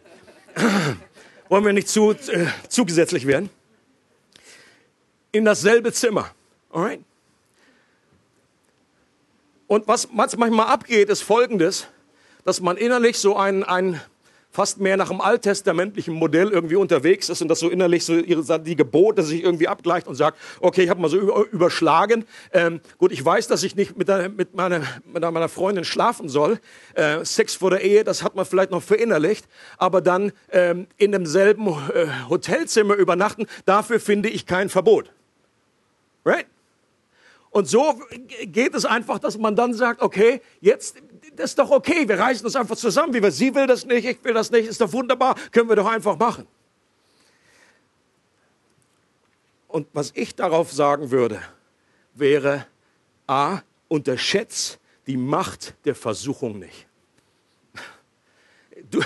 Wollen 1.49 1.65
wir 1.65 1.73
nicht 1.73 1.87
zu, 1.87 2.11
äh, 2.11 2.45
zugesetzlich 2.69 3.25
werden? 3.25 3.49
In 5.31 5.43
dasselbe 5.43 5.91
Zimmer. 5.91 6.29
Alright? 6.71 6.99
Und 9.65 9.87
was 9.87 10.09
manchmal 10.11 10.67
abgeht, 10.67 11.09
ist 11.09 11.23
Folgendes, 11.23 11.87
dass 12.43 12.61
man 12.61 12.77
innerlich 12.77 13.17
so 13.17 13.35
ein, 13.35 13.63
ein 13.63 13.99
fast 14.55 14.79
mehr 14.79 14.95
nach 14.95 15.09
dem 15.09 15.19
alttestamentlichen 15.19 16.13
Modell 16.13 16.49
irgendwie 16.49 16.77
unterwegs 16.77 17.27
ist 17.27 17.41
und 17.41 17.49
das 17.49 17.59
so 17.59 17.69
innerlich 17.69 18.05
so 18.05 18.13
ihre, 18.13 18.59
die 18.61 18.77
Gebote 18.77 19.21
sich 19.21 19.43
irgendwie 19.43 19.67
abgleicht 19.67 20.07
und 20.07 20.15
sagt, 20.15 20.37
okay, 20.61 20.83
ich 20.83 20.89
habe 20.89 21.01
mal 21.01 21.09
so 21.09 21.45
überschlagen. 21.45 22.23
Ähm, 22.53 22.79
gut, 22.97 23.11
ich 23.11 23.23
weiß, 23.23 23.47
dass 23.47 23.63
ich 23.63 23.75
nicht 23.75 23.97
mit, 23.97 24.07
der, 24.07 24.29
mit, 24.29 24.55
meiner, 24.55 24.79
mit 25.11 25.21
meiner 25.21 25.49
Freundin 25.49 25.83
schlafen 25.83 26.29
soll. 26.29 26.59
Äh, 26.93 27.25
Sex 27.25 27.55
vor 27.55 27.69
der 27.69 27.81
Ehe, 27.81 28.05
das 28.05 28.23
hat 28.23 28.35
man 28.35 28.45
vielleicht 28.45 28.71
noch 28.71 28.81
verinnerlicht. 28.81 29.45
Aber 29.77 29.99
dann 29.99 30.31
ähm, 30.51 30.87
in 30.95 31.11
demselben 31.11 31.67
äh, 31.67 32.07
Hotelzimmer 32.29 32.95
übernachten, 32.95 33.47
dafür 33.65 33.99
finde 33.99 34.29
ich 34.29 34.45
kein 34.45 34.69
Verbot. 34.69 35.11
Right? 36.23 36.45
Und 37.55 37.69
so 37.69 37.97
geht 38.41 38.75
es 38.75 38.83
einfach, 38.83 39.17
dass 39.17 39.37
man 39.37 39.55
dann 39.55 39.73
sagt, 39.73 40.01
okay, 40.01 40.41
jetzt, 40.59 40.97
das 41.37 41.51
ist 41.51 41.59
doch 41.59 41.71
okay, 41.71 42.05
wir 42.05 42.19
reißen 42.19 42.45
uns 42.45 42.57
einfach 42.57 42.75
zusammen, 42.75 43.13
wie 43.13 43.23
wir, 43.23 43.31
sie 43.31 43.55
will 43.55 43.65
das 43.65 43.85
nicht, 43.85 44.05
ich 44.05 44.21
will 44.25 44.33
das 44.33 44.51
nicht, 44.51 44.67
ist 44.67 44.81
doch 44.81 44.91
wunderbar, 44.91 45.35
können 45.53 45.69
wir 45.69 45.77
doch 45.77 45.89
einfach 45.89 46.17
machen. 46.17 46.45
Und 49.69 49.87
was 49.93 50.11
ich 50.15 50.35
darauf 50.35 50.73
sagen 50.73 51.11
würde, 51.11 51.41
wäre, 52.13 52.67
a, 53.25 53.61
unterschätzt 53.87 54.77
die 55.07 55.15
Macht 55.15 55.75
der 55.85 55.95
Versuchung 55.95 56.59
nicht. 56.59 56.87
Du, 58.91 58.99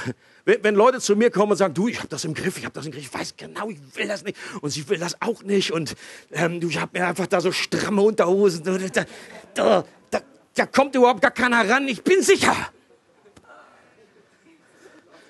wenn 0.62 0.76
Leute 0.76 1.00
zu 1.00 1.16
mir 1.16 1.32
kommen 1.32 1.52
und 1.52 1.58
sagen, 1.58 1.74
du, 1.74 1.88
ich 1.88 1.98
habe 2.00 2.08
das 2.08 2.26
im 2.26 2.34
Griff, 2.34 2.58
ich 2.58 2.66
habe 2.66 2.74
das 2.74 2.86
im 2.86 2.92
Griff, 2.92 3.04
ich 3.04 3.14
weiß 3.14 3.36
genau, 3.38 3.70
ich 3.70 3.78
will 3.96 4.08
das 4.08 4.24
nicht 4.24 4.38
und 4.62 4.70
sie 4.70 4.88
will 4.90 4.98
das 4.98 5.22
auch 5.22 5.44
nicht 5.44 5.72
und 5.72 5.96
ähm, 6.32 6.60
du, 6.60 6.70
ich 6.70 6.80
habe 6.80 6.98
mir 6.98 7.08
einfach 7.08 7.28
da 7.28 7.42
so 7.42 7.52
stramme 7.52 8.02
Unterhosen, 8.02 8.64
da, 8.64 9.06
da, 9.54 9.86
da, 10.12 10.20
da 10.56 10.66
kommt 10.66 10.96
überhaupt 10.96 11.22
gar 11.22 11.32
keiner 11.32 11.70
ran, 11.70 11.88
ich 11.88 12.04
bin 12.04 12.22
sicher. 12.22 12.56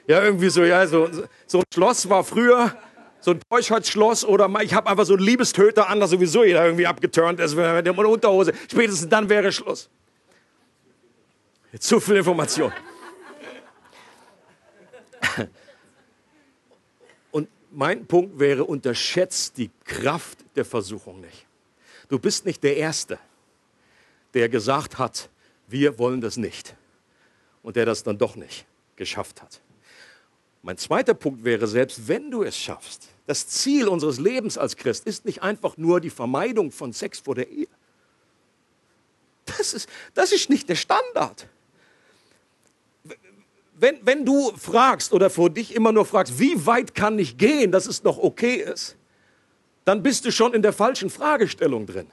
Ja, 0.08 0.23
irgendwie 0.23 0.49
so, 0.49 0.63
ja, 0.63 0.88
so, 0.88 1.10
so 1.45 1.60
ein 1.60 1.63
Schloss 1.73 2.10
war 2.10 2.23
früher 2.23 2.75
so 3.21 3.32
ein 3.32 3.41
Täuschheitsschloss 3.49 4.25
oder 4.25 4.49
ich 4.62 4.73
habe 4.73 4.89
einfach 4.89 5.05
so 5.05 5.13
einen 5.13 5.23
Liebestöter 5.23 5.89
an, 5.89 5.99
dass 5.99 6.12
sowieso 6.12 6.43
jeder 6.43 6.65
irgendwie 6.65 6.88
abgeturnt 6.88 7.39
ist 7.39 7.55
mit 7.55 7.86
der 7.86 7.97
Unterhose. 7.97 8.53
Spätestens 8.71 9.10
dann 9.10 9.29
wäre 9.29 9.51
Schluss. 9.51 9.89
Zu 11.79 11.99
viel 11.99 12.17
Information. 12.17 12.71
Und 17.32 17.47
mein 17.71 18.05
Punkt 18.05 18.39
wäre, 18.39 18.63
unterschätzt 18.63 19.58
die 19.58 19.69
Kraft 19.86 20.39
der 20.55 20.65
Versuchung 20.65 21.21
nicht. 21.21 21.45
Du 22.08 22.19
bist 22.19 22.45
nicht 22.45 22.63
der 22.63 22.77
Erste, 22.77 23.19
der 24.34 24.49
gesagt 24.49 24.97
hat, 24.97 25.29
wir 25.67 25.99
wollen 25.99 26.21
das 26.21 26.38
nicht. 26.38 26.75
Und 27.62 27.75
der 27.75 27.86
das 27.86 28.03
dann 28.03 28.17
doch 28.17 28.36
nicht 28.36 28.65
geschafft 28.95 29.41
hat. 29.41 29.62
Mein 30.62 30.77
zweiter 30.77 31.13
Punkt 31.13 31.43
wäre, 31.43 31.67
selbst 31.67 32.08
wenn 32.08 32.32
du 32.32 32.43
es 32.43 32.58
schaffst, 32.58 33.10
das 33.27 33.47
Ziel 33.47 33.88
unseres 33.88 34.19
Lebens 34.19 34.58
als 34.58 34.75
Christ 34.75 35.05
ist 35.05 35.25
nicht 35.25 35.41
einfach 35.41 35.77
nur 35.77 36.01
die 36.01 36.10
Vermeidung 36.10 36.71
von 36.71 36.91
Sex 36.93 37.19
vor 37.19 37.36
der 37.36 37.47
Ehe. 37.49 37.67
Das 39.45 39.73
ist, 39.73 39.88
das 40.13 40.32
ist 40.32 40.49
nicht 40.49 40.67
der 40.67 40.75
Standard 40.75 41.47
wenn, 43.80 43.98
wenn 44.04 44.26
du 44.26 44.52
fragst 44.58 45.13
oder 45.13 45.30
vor 45.30 45.50
dich 45.50 45.76
immer 45.76 45.92
nur 45.92 46.06
fragst, 46.06 46.39
wie 46.39 46.65
weit 46.65 46.94
kann 46.94 47.18
ich 47.18 47.38
gehen, 47.38 47.72
dass 47.72 47.88
es 47.88 48.04
noch 48.04 48.18
okay 48.18 48.56
ist, 48.56 48.98
dann 49.86 50.04
bist 50.04 50.26
du 50.26 50.32
schon 50.32 50.54
in 50.54 50.62
der 50.62 50.74
falschen 50.74 51.10
Fragestellung 51.10 51.86
drin. 51.86 52.08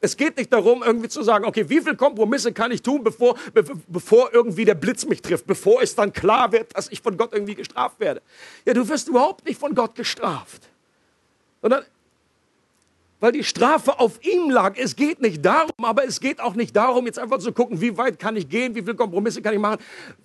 Es 0.00 0.16
geht 0.16 0.36
nicht 0.36 0.52
darum, 0.52 0.82
irgendwie 0.82 1.08
zu 1.08 1.22
sagen, 1.22 1.46
okay, 1.46 1.68
wie 1.68 1.80
viele 1.80 1.96
Kompromisse 1.96 2.52
kann 2.52 2.70
ich 2.70 2.82
tun, 2.82 3.02
bevor, 3.02 3.34
be 3.54 3.64
bevor 3.88 4.32
irgendwie 4.32 4.66
der 4.66 4.74
Blitz 4.74 5.06
mich 5.06 5.22
trifft, 5.22 5.46
bevor 5.46 5.82
es 5.82 5.94
dann 5.94 6.12
klar 6.12 6.52
wird, 6.52 6.76
dass 6.76 6.88
ich 6.92 7.00
von 7.00 7.16
Gott 7.16 7.32
irgendwie 7.32 7.54
gestraft 7.54 7.98
werde. 7.98 8.20
Ja, 8.66 8.74
du 8.74 8.86
wirst 8.88 9.08
überhaupt 9.08 9.46
nicht 9.46 9.58
von 9.58 9.74
Gott 9.74 9.94
gestraft. 9.94 10.68
Sondern 11.62 11.84
weil 13.20 13.32
die 13.32 13.44
Strafe 13.44 13.98
auf 13.98 14.24
ihm 14.24 14.50
lag. 14.50 14.76
Es 14.76 14.96
geht 14.96 15.20
nicht 15.20 15.44
darum, 15.44 15.72
aber 15.82 16.04
es 16.04 16.20
geht 16.20 16.40
auch 16.40 16.54
nicht 16.54 16.76
darum, 16.76 17.06
jetzt 17.06 17.18
einfach 17.18 17.38
zu 17.38 17.52
gucken, 17.52 17.80
wie 17.80 17.96
weit 17.96 18.18
kann 18.18 18.36
ich 18.36 18.48
gehen, 18.48 18.74
wie 18.74 18.82
viele 18.82 18.94
Kompromisse 18.94 19.42
kann 19.42 19.54
ich 19.54 19.60
machen. 19.60 19.78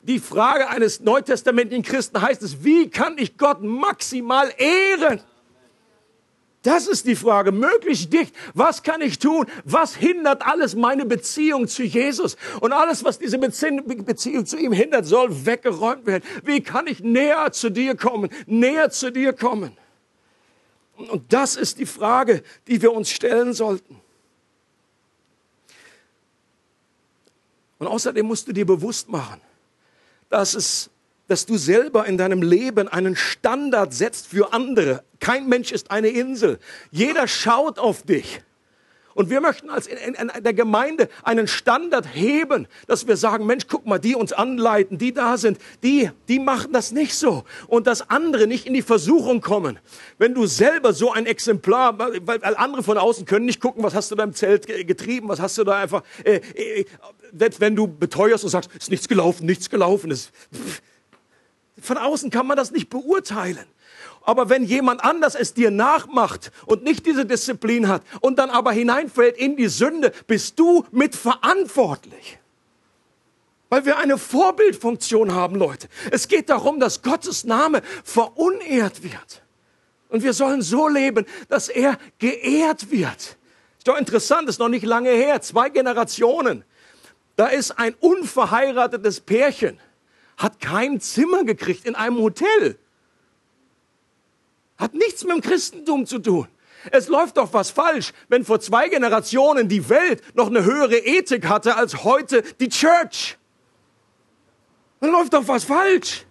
Die 0.03 0.19
Frage 0.19 0.69
eines 0.69 0.99
neutestamentlichen 0.99 1.83
Christen 1.83 2.21
heißt 2.21 2.41
es, 2.43 2.63
wie 2.63 2.89
kann 2.89 3.17
ich 3.17 3.37
Gott 3.37 3.61
maximal 3.61 4.51
ehren? 4.57 5.21
Das 6.63 6.85
ist 6.85 7.07
die 7.07 7.15
Frage, 7.15 7.51
möglichst 7.51 8.13
dicht. 8.13 8.35
Was 8.53 8.83
kann 8.83 9.01
ich 9.01 9.17
tun? 9.17 9.47
Was 9.65 9.95
hindert 9.95 10.45
alles 10.45 10.75
meine 10.75 11.05
Beziehung 11.05 11.67
zu 11.67 11.81
Jesus? 11.81 12.37
Und 12.59 12.71
alles, 12.71 13.03
was 13.03 13.17
diese 13.17 13.39
Beziehung 13.39 14.45
zu 14.45 14.57
ihm 14.57 14.71
hindert, 14.71 15.07
soll 15.07 15.47
weggeräumt 15.47 16.05
werden. 16.05 16.23
Wie 16.43 16.61
kann 16.61 16.85
ich 16.85 16.99
näher 16.99 17.51
zu 17.51 17.71
dir 17.71 17.95
kommen? 17.95 18.29
Näher 18.45 18.91
zu 18.91 19.11
dir 19.11 19.33
kommen? 19.33 19.75
Und 21.09 21.33
das 21.33 21.55
ist 21.55 21.79
die 21.79 21.85
Frage, 21.85 22.43
die 22.67 22.81
wir 22.81 22.93
uns 22.93 23.09
stellen 23.09 23.53
sollten. 23.53 23.99
Und 27.79 27.87
außerdem 27.87 28.25
musst 28.25 28.47
du 28.47 28.53
dir 28.53 28.65
bewusst 28.65 29.09
machen, 29.09 29.41
dass, 30.29 30.53
es, 30.53 30.91
dass 31.27 31.45
du 31.45 31.57
selber 31.57 32.05
in 32.05 32.17
deinem 32.17 32.43
Leben 32.43 32.87
einen 32.87 33.15
Standard 33.15 33.93
setzt 33.93 34.27
für 34.27 34.53
andere. 34.53 35.03
Kein 35.19 35.47
Mensch 35.47 35.71
ist 35.71 35.89
eine 35.89 36.09
Insel. 36.09 36.59
Jeder 36.91 37.27
schaut 37.27 37.79
auf 37.79 38.03
dich. 38.03 38.43
Und 39.21 39.29
wir 39.29 39.39
möchten 39.39 39.69
als 39.69 39.85
in, 39.85 40.15
in, 40.15 40.15
in 40.15 40.43
der 40.43 40.53
Gemeinde 40.55 41.07
einen 41.21 41.47
Standard 41.47 42.07
heben, 42.11 42.67
dass 42.87 43.05
wir 43.05 43.15
sagen, 43.17 43.45
Mensch, 43.45 43.67
guck 43.67 43.85
mal, 43.85 43.99
die 43.99 44.15
uns 44.15 44.33
anleiten, 44.33 44.97
die 44.97 45.13
da 45.13 45.37
sind, 45.37 45.59
die, 45.83 46.09
die 46.27 46.39
machen 46.39 46.73
das 46.73 46.91
nicht 46.91 47.13
so. 47.13 47.43
Und 47.67 47.85
dass 47.85 48.09
andere 48.09 48.47
nicht 48.47 48.65
in 48.65 48.73
die 48.73 48.81
Versuchung 48.81 49.39
kommen. 49.41 49.77
Wenn 50.17 50.33
du 50.33 50.47
selber 50.47 50.91
so 50.93 51.11
ein 51.11 51.27
Exemplar, 51.27 51.99
weil 51.99 52.39
andere 52.55 52.81
von 52.81 52.97
außen 52.97 53.27
können 53.27 53.45
nicht 53.45 53.61
gucken, 53.61 53.83
was 53.83 53.93
hast 53.93 54.09
du 54.09 54.15
da 54.15 54.23
im 54.23 54.33
Zelt 54.33 54.65
getrieben, 54.87 55.29
was 55.29 55.39
hast 55.39 55.55
du 55.59 55.65
da 55.65 55.77
einfach, 55.77 56.01
äh, 56.23 56.37
äh, 56.55 56.85
wenn 57.59 57.75
du 57.75 57.85
beteuerst 57.85 58.43
und 58.43 58.49
sagst, 58.49 58.71
ist 58.75 58.89
nichts 58.89 59.07
gelaufen, 59.07 59.45
nichts 59.45 59.69
gelaufen, 59.69 60.09
ist, 60.09 60.31
von 61.79 61.99
außen 61.99 62.31
kann 62.31 62.47
man 62.47 62.57
das 62.57 62.71
nicht 62.71 62.89
beurteilen. 62.89 63.67
Aber 64.23 64.49
wenn 64.49 64.63
jemand 64.63 65.03
anders 65.03 65.35
es 65.35 65.53
dir 65.53 65.71
nachmacht 65.71 66.51
und 66.65 66.83
nicht 66.83 67.05
diese 67.05 67.25
Disziplin 67.25 67.87
hat 67.87 68.03
und 68.21 68.37
dann 68.37 68.49
aber 68.49 68.71
hineinfällt 68.71 69.37
in 69.37 69.55
die 69.55 69.67
Sünde, 69.67 70.11
bist 70.27 70.59
du 70.59 70.85
mitverantwortlich. 70.91 72.37
Weil 73.69 73.85
wir 73.85 73.97
eine 73.97 74.17
Vorbildfunktion 74.17 75.33
haben, 75.33 75.55
Leute. 75.55 75.87
Es 76.11 76.27
geht 76.27 76.49
darum, 76.49 76.79
dass 76.79 77.01
Gottes 77.01 77.45
Name 77.45 77.81
verunehrt 78.03 79.01
wird. 79.01 79.41
Und 80.09 80.23
wir 80.23 80.33
sollen 80.33 80.61
so 80.61 80.87
leben, 80.89 81.25
dass 81.47 81.69
er 81.69 81.97
geehrt 82.19 82.91
wird. 82.91 83.37
Ist 83.77 83.87
doch 83.87 83.97
interessant, 83.97 84.49
ist 84.49 84.59
noch 84.59 84.67
nicht 84.67 84.85
lange 84.85 85.09
her, 85.09 85.41
zwei 85.41 85.69
Generationen. 85.69 86.65
Da 87.37 87.47
ist 87.47 87.71
ein 87.79 87.95
unverheiratetes 87.99 89.21
Pärchen, 89.21 89.79
hat 90.37 90.59
kein 90.59 90.99
Zimmer 90.99 91.45
gekriegt 91.45 91.85
in 91.85 91.95
einem 91.95 92.17
Hotel. 92.17 92.77
Hat 94.81 94.95
nichts 94.95 95.23
mit 95.23 95.33
dem 95.33 95.41
Christentum 95.41 96.07
zu 96.07 96.17
tun. 96.17 96.47
Es 96.89 97.07
läuft 97.07 97.37
doch 97.37 97.53
was 97.53 97.69
falsch, 97.69 98.13
wenn 98.29 98.43
vor 98.43 98.59
zwei 98.59 98.89
Generationen 98.89 99.69
die 99.69 99.87
Welt 99.89 100.23
noch 100.35 100.47
eine 100.47 100.65
höhere 100.65 100.97
Ethik 100.97 101.47
hatte 101.47 101.75
als 101.75 102.03
heute 102.03 102.41
die 102.59 102.67
Church. 102.67 103.37
Dann 104.99 105.11
läuft 105.11 105.33
doch 105.33 105.47
was 105.47 105.65
falsch. 105.65 106.25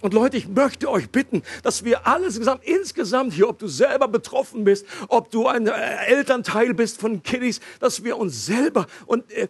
Und 0.00 0.12
Leute, 0.12 0.36
ich 0.36 0.48
möchte 0.48 0.90
euch 0.90 1.08
bitten, 1.08 1.42
dass 1.62 1.84
wir 1.84 2.04
alles 2.04 2.36
gesamt, 2.36 2.64
insgesamt 2.64 3.32
hier, 3.32 3.48
ob 3.48 3.60
du 3.60 3.68
selber 3.68 4.08
betroffen 4.08 4.64
bist, 4.64 4.84
ob 5.06 5.30
du 5.30 5.46
ein 5.46 5.68
äh, 5.68 6.06
Elternteil 6.06 6.74
bist 6.74 7.00
von 7.00 7.22
Kiddies, 7.22 7.60
dass 7.78 8.02
wir 8.02 8.16
uns 8.18 8.44
selber 8.44 8.88
und 9.06 9.30
äh, 9.30 9.46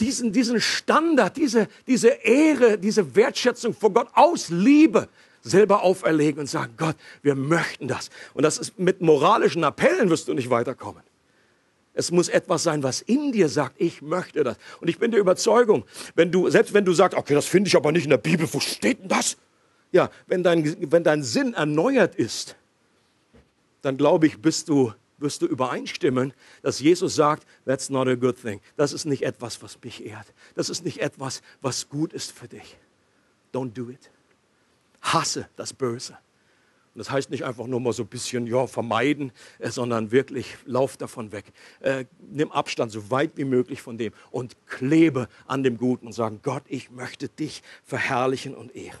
diesen, 0.00 0.32
diesen 0.32 0.60
Standard, 0.60 1.36
diese, 1.36 1.68
diese 1.86 2.08
Ehre, 2.08 2.76
diese 2.76 3.14
Wertschätzung 3.14 3.72
vor 3.72 3.92
Gott 3.92 4.08
aus 4.14 4.48
Liebe 4.48 5.08
selber 5.42 5.82
auferlegen 5.82 6.40
und 6.40 6.46
sagen, 6.46 6.74
Gott, 6.76 6.96
wir 7.22 7.34
möchten 7.34 7.88
das. 7.88 8.10
Und 8.34 8.42
das 8.42 8.58
ist 8.58 8.78
mit 8.78 9.00
moralischen 9.00 9.64
Appellen 9.64 10.10
wirst 10.10 10.28
du 10.28 10.34
nicht 10.34 10.50
weiterkommen. 10.50 11.02
Es 11.92 12.10
muss 12.10 12.28
etwas 12.28 12.62
sein, 12.62 12.82
was 12.82 13.00
in 13.00 13.32
dir 13.32 13.48
sagt, 13.48 13.74
ich 13.78 14.00
möchte 14.00 14.44
das. 14.44 14.56
Und 14.80 14.88
ich 14.88 14.98
bin 14.98 15.10
der 15.10 15.20
Überzeugung, 15.20 15.84
wenn 16.14 16.30
du, 16.30 16.48
selbst 16.48 16.72
wenn 16.72 16.84
du 16.84 16.92
sagst, 16.92 17.16
okay, 17.16 17.34
das 17.34 17.46
finde 17.46 17.68
ich 17.68 17.76
aber 17.76 17.92
nicht 17.92 18.04
in 18.04 18.10
der 18.10 18.18
Bibel, 18.18 18.48
wo 18.52 18.60
steht 18.60 19.00
denn 19.00 19.08
das? 19.08 19.36
Ja, 19.92 20.08
wenn 20.26 20.42
dein, 20.42 20.92
wenn 20.92 21.02
dein 21.02 21.22
Sinn 21.22 21.54
erneuert 21.54 22.14
ist, 22.14 22.56
dann 23.82 23.96
glaube 23.96 24.26
ich, 24.28 24.40
bist 24.40 24.68
du, 24.68 24.92
wirst 25.18 25.42
du 25.42 25.46
übereinstimmen, 25.46 26.32
dass 26.62 26.78
Jesus 26.80 27.16
sagt, 27.16 27.46
that's 27.66 27.90
not 27.90 28.06
a 28.06 28.14
good 28.14 28.40
thing. 28.40 28.60
Das 28.76 28.92
ist 28.92 29.04
nicht 29.04 29.22
etwas, 29.22 29.62
was 29.62 29.78
mich 29.82 30.04
ehrt. 30.04 30.26
Das 30.54 30.70
ist 30.70 30.84
nicht 30.84 31.00
etwas, 31.00 31.42
was 31.60 31.88
gut 31.88 32.12
ist 32.12 32.30
für 32.30 32.46
dich. 32.46 32.76
Don't 33.52 33.72
do 33.72 33.90
it. 33.90 34.10
Hasse 35.00 35.48
das 35.56 35.72
Böse. 35.72 36.16
Und 36.94 36.98
das 36.98 37.10
heißt 37.10 37.30
nicht 37.30 37.44
einfach 37.44 37.66
nur 37.66 37.80
mal 37.80 37.92
so 37.92 38.02
ein 38.02 38.08
bisschen 38.08 38.46
ja, 38.46 38.66
vermeiden, 38.66 39.30
äh, 39.60 39.70
sondern 39.70 40.10
wirklich 40.10 40.56
lauf 40.64 40.96
davon 40.96 41.30
weg. 41.30 41.44
Äh, 41.80 42.04
nimm 42.30 42.50
Abstand 42.50 42.90
so 42.90 43.10
weit 43.10 43.32
wie 43.36 43.44
möglich 43.44 43.80
von 43.80 43.96
dem 43.96 44.12
und 44.32 44.56
klebe 44.66 45.28
an 45.46 45.62
dem 45.62 45.78
Guten 45.78 46.06
und 46.06 46.12
sagen, 46.12 46.40
Gott, 46.42 46.64
ich 46.66 46.90
möchte 46.90 47.28
dich 47.28 47.62
verherrlichen 47.84 48.56
und 48.56 48.74
ehren. 48.74 48.98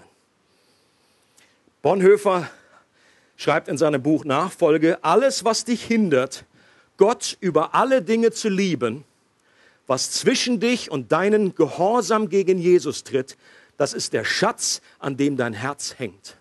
Bonhoeffer 1.82 2.48
schreibt 3.36 3.68
in 3.68 3.78
seinem 3.78 4.02
Buch 4.02 4.24
Nachfolge, 4.24 5.02
alles, 5.02 5.44
was 5.44 5.64
dich 5.64 5.82
hindert, 5.82 6.44
Gott 6.96 7.38
über 7.40 7.74
alle 7.74 8.02
Dinge 8.02 8.30
zu 8.30 8.50
lieben, 8.50 9.04
was 9.86 10.12
zwischen 10.12 10.60
dich 10.60 10.90
und 10.90 11.10
deinen 11.10 11.54
Gehorsam 11.54 12.28
gegen 12.28 12.58
Jesus 12.58 13.02
tritt, 13.02 13.36
das 13.80 13.94
ist 13.94 14.12
der 14.12 14.26
Schatz, 14.26 14.82
an 14.98 15.16
dem 15.16 15.38
dein 15.38 15.54
Herz 15.54 15.94
hängt. 15.98 16.36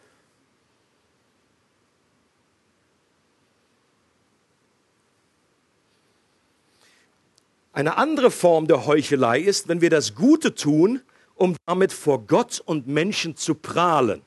Eine 7.71 7.95
andere 7.95 8.29
Form 8.29 8.67
der 8.67 8.85
Heuchelei 8.85 9.39
ist, 9.39 9.69
wenn 9.69 9.79
wir 9.79 9.89
das 9.89 10.15
Gute 10.15 10.53
tun, 10.53 11.01
um 11.35 11.55
damit 11.65 11.93
vor 11.93 12.27
Gott 12.27 12.61
und 12.65 12.87
Menschen 12.87 13.37
zu 13.37 13.55
prahlen. 13.55 14.21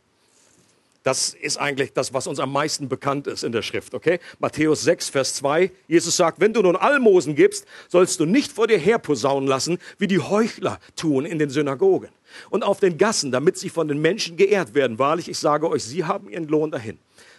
Das 1.03 1.35
ist 1.35 1.57
eigentlich 1.57 1.93
das, 1.93 2.15
was 2.15 2.29
uns 2.29 2.39
am 2.39 2.53
meisten 2.53 2.89
bekannt 2.89 3.27
ist 3.27 3.43
in 3.43 3.51
der 3.51 3.63
Schrift, 3.63 3.93
okay? 3.93 4.21
Matthäus 4.39 4.83
6, 4.83 5.09
Vers 5.09 5.35
2. 5.35 5.73
Jesus 5.89 6.17
sagt, 6.17 6.41
wenn 6.41 6.53
du 6.53 6.63
nun 6.63 6.77
Almosen 6.77 7.35
gibst, 7.35 7.67
sollst 7.89 8.21
du 8.21 8.25
nicht 8.25 8.53
vor 8.53 8.69
dir 8.69 8.79
herposaunen 8.79 9.49
lassen, 9.49 9.79
wie 9.99 10.07
die 10.07 10.21
Heuchler 10.21 10.79
tun 10.95 11.25
in 11.25 11.41
den 11.41 11.51
Synagogen 11.51 12.11
und 12.51 12.63
auf 12.63 12.79
den 12.79 12.99
Gassen, 12.99 13.33
damit 13.33 13.59
sie 13.59 13.69
von 13.69 13.89
den 13.89 14.01
Menschen 14.01 14.37
geehrt 14.37 14.75
werden. 14.75 14.99
Wahrlich, 15.01 15.29
ich 15.29 15.39
sage 15.39 15.69
euch, 15.69 15.83
sie 15.83 16.05
haben 16.05 16.29
ihren 16.31 16.47
Lohn 16.47 16.71
dahin. 16.71 16.99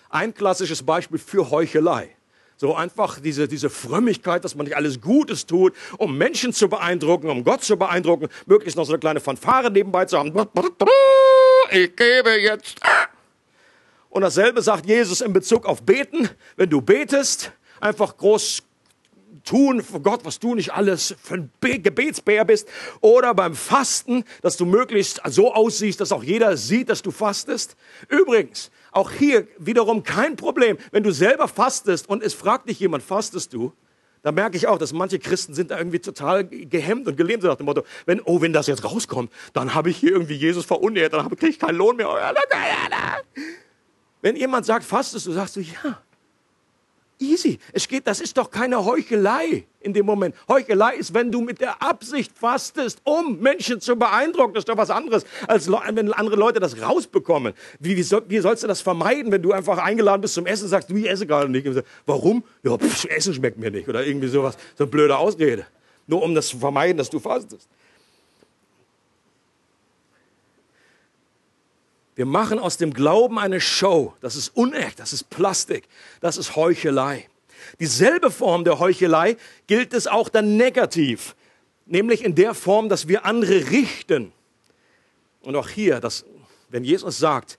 Ein 0.09 0.33
klassisches 0.33 0.83
Beispiel 0.83 1.17
für 1.17 1.49
Heuchelei. 1.49 2.09
So 2.57 2.75
einfach 2.75 3.19
diese, 3.19 3.47
diese 3.47 3.69
Frömmigkeit, 3.69 4.43
dass 4.43 4.55
man 4.55 4.65
nicht 4.65 4.75
alles 4.75 5.01
Gutes 5.01 5.45
tut, 5.45 5.73
um 5.97 6.17
Menschen 6.17 6.53
zu 6.53 6.67
beeindrucken, 6.67 7.29
um 7.29 7.43
Gott 7.43 7.63
zu 7.63 7.77
beeindrucken, 7.77 8.27
möglichst 8.45 8.77
noch 8.77 8.85
so 8.85 8.93
eine 8.93 8.99
kleine 8.99 9.19
Fanfare 9.21 9.71
nebenbei 9.71 10.05
zu 10.05 10.19
haben. 10.19 10.33
Ich 11.71 11.95
gebe 11.95 12.29
jetzt 12.41 12.79
und 14.13 14.21
dasselbe 14.21 14.61
sagt 14.61 14.85
Jesus 14.85 15.21
in 15.21 15.33
Bezug 15.33 15.65
auf 15.65 15.81
Beten. 15.81 16.29
Wenn 16.55 16.69
du 16.69 16.81
betest, 16.81 17.51
einfach 17.81 18.15
groß 18.15 18.61
tun 19.43 19.81
für 19.81 19.99
Gott, 20.01 20.23
was 20.23 20.39
du 20.39 20.53
nicht 20.53 20.71
alles 20.71 21.15
für 21.19 21.33
ein 21.33 21.49
Gebetsbär 21.59 22.45
bist. 22.45 22.69
Oder 23.01 23.33
beim 23.33 23.55
Fasten, 23.55 24.23
dass 24.43 24.55
du 24.55 24.65
möglichst 24.65 25.19
so 25.25 25.51
aussiehst, 25.51 25.99
dass 25.99 26.11
auch 26.11 26.23
jeder 26.23 26.57
sieht, 26.57 26.89
dass 26.89 27.01
du 27.01 27.09
fastest. 27.09 27.75
Übrigens, 28.07 28.69
auch 28.91 29.09
hier 29.09 29.47
wiederum 29.57 30.03
kein 30.03 30.35
Problem. 30.35 30.77
Wenn 30.91 31.01
du 31.01 31.11
selber 31.11 31.47
fastest 31.47 32.07
und 32.07 32.21
es 32.21 32.35
fragt 32.35 32.69
dich 32.69 32.79
jemand, 32.79 33.01
fastest 33.03 33.51
du? 33.53 33.73
Da 34.21 34.31
merke 34.31 34.57
ich 34.57 34.67
auch, 34.67 34.77
dass 34.77 34.93
manche 34.93 35.17
Christen 35.17 35.55
sind 35.55 35.71
da 35.71 35.79
irgendwie 35.79 35.99
total 35.99 36.45
gehemmt 36.45 37.07
und 37.07 37.17
gelähmt 37.17 37.41
nach 37.41 37.55
dem 37.55 37.65
Motto, 37.65 37.81
wenn, 38.05 38.21
oh, 38.21 38.41
wenn 38.41 38.53
das 38.53 38.67
jetzt 38.67 38.85
rauskommt, 38.85 39.31
dann 39.53 39.73
habe 39.73 39.89
ich 39.89 39.97
hier 39.97 40.11
irgendwie 40.11 40.35
Jesus 40.35 40.65
verunehrt, 40.65 41.13
dann 41.13 41.27
kriege 41.31 41.47
ich 41.47 41.57
keinen 41.57 41.77
Lohn 41.77 41.95
mehr. 41.95 42.07
Wenn 44.23 44.37
jemand 44.37 44.65
sagt, 44.65 44.85
fastest 44.85 45.27
du, 45.27 45.33
sagst 45.33 45.57
du, 45.57 45.59
ja. 45.59 46.01
Easy. 47.19 47.59
Es 47.73 47.87
geht, 47.87 48.07
das 48.07 48.21
ist 48.21 48.37
doch 48.37 48.49
keine 48.49 48.83
Heuchelei 48.83 49.65
in 49.81 49.93
dem 49.93 50.05
Moment. 50.05 50.33
Heuchelei 50.47 50.95
ist, 50.95 51.13
wenn 51.13 51.29
du 51.29 51.41
mit 51.41 51.59
der 51.59 51.81
Absicht 51.81 52.31
fastest, 52.33 53.01
um 53.03 53.39
Menschen 53.39 53.81
zu 53.81 53.97
beeindrucken. 53.97 54.53
Das 54.53 54.61
ist 54.61 54.69
doch 54.69 54.77
was 54.77 54.89
anderes, 54.89 55.25
als 55.45 55.69
wenn 55.69 56.13
andere 56.13 56.37
Leute 56.37 56.61
das 56.61 56.81
rausbekommen. 56.81 57.53
Wie, 57.81 57.97
wie, 57.97 58.03
soll, 58.03 58.23
wie 58.29 58.39
sollst 58.39 58.63
du 58.63 58.67
das 58.67 58.79
vermeiden, 58.79 59.29
wenn 59.29 59.41
du 59.41 59.51
einfach 59.51 59.77
eingeladen 59.77 60.21
bist 60.21 60.35
zum 60.35 60.45
Essen 60.45 60.63
und 60.63 60.69
sagst, 60.69 60.89
du, 60.89 60.95
ich 60.95 61.09
esse 61.09 61.27
gerade 61.27 61.49
nicht. 61.49 61.67
Warum? 62.05 62.45
Ja, 62.63 62.77
pff, 62.77 63.05
Essen 63.05 63.33
schmeckt 63.33 63.57
mir 63.57 63.71
nicht. 63.71 63.89
Oder 63.89 64.05
irgendwie 64.07 64.29
sowas. 64.29 64.55
So 64.77 64.85
eine 64.85 64.91
blöde 64.91 65.17
Ausrede. 65.17 65.65
Nur 66.07 66.23
um 66.23 66.33
das 66.33 66.47
zu 66.47 66.57
vermeiden, 66.57 66.97
dass 66.97 67.09
du 67.09 67.19
fastest. 67.19 67.67
Wir 72.15 72.25
machen 72.25 72.59
aus 72.59 72.77
dem 72.77 72.93
Glauben 72.93 73.39
eine 73.39 73.59
Show. 73.59 74.13
Das 74.21 74.35
ist 74.35 74.49
unecht, 74.55 74.99
das 74.99 75.13
ist 75.13 75.29
Plastik, 75.29 75.87
das 76.21 76.37
ist 76.37 76.55
Heuchelei. 76.55 77.27
Dieselbe 77.79 78.29
Form 78.29 78.63
der 78.63 78.79
Heuchelei 78.79 79.37
gilt 79.67 79.93
es 79.93 80.07
auch 80.07 80.29
dann 80.29 80.57
negativ, 80.57 81.35
nämlich 81.85 82.23
in 82.23 82.35
der 82.35 82.53
Form, 82.53 82.89
dass 82.89 83.07
wir 83.07 83.25
andere 83.25 83.71
richten. 83.71 84.31
Und 85.41 85.55
auch 85.55 85.69
hier, 85.69 85.99
dass, 85.99 86.25
wenn 86.69 86.83
Jesus 86.83 87.17
sagt, 87.17 87.57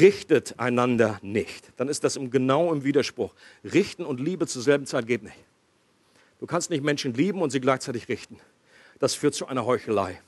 richtet 0.00 0.58
einander 0.58 1.18
nicht, 1.22 1.72
dann 1.76 1.88
ist 1.88 2.04
das 2.04 2.18
genau 2.30 2.72
im 2.72 2.84
Widerspruch. 2.84 3.34
Richten 3.64 4.04
und 4.04 4.18
Liebe 4.18 4.46
zur 4.46 4.62
selben 4.62 4.86
Zeit 4.86 5.06
geht 5.06 5.22
nicht. 5.22 5.36
Du 6.40 6.46
kannst 6.46 6.70
nicht 6.70 6.82
Menschen 6.82 7.14
lieben 7.14 7.42
und 7.42 7.50
sie 7.50 7.60
gleichzeitig 7.60 8.08
richten. 8.08 8.38
Das 8.98 9.14
führt 9.14 9.34
zu 9.34 9.46
einer 9.46 9.64
Heuchelei. 9.64 10.20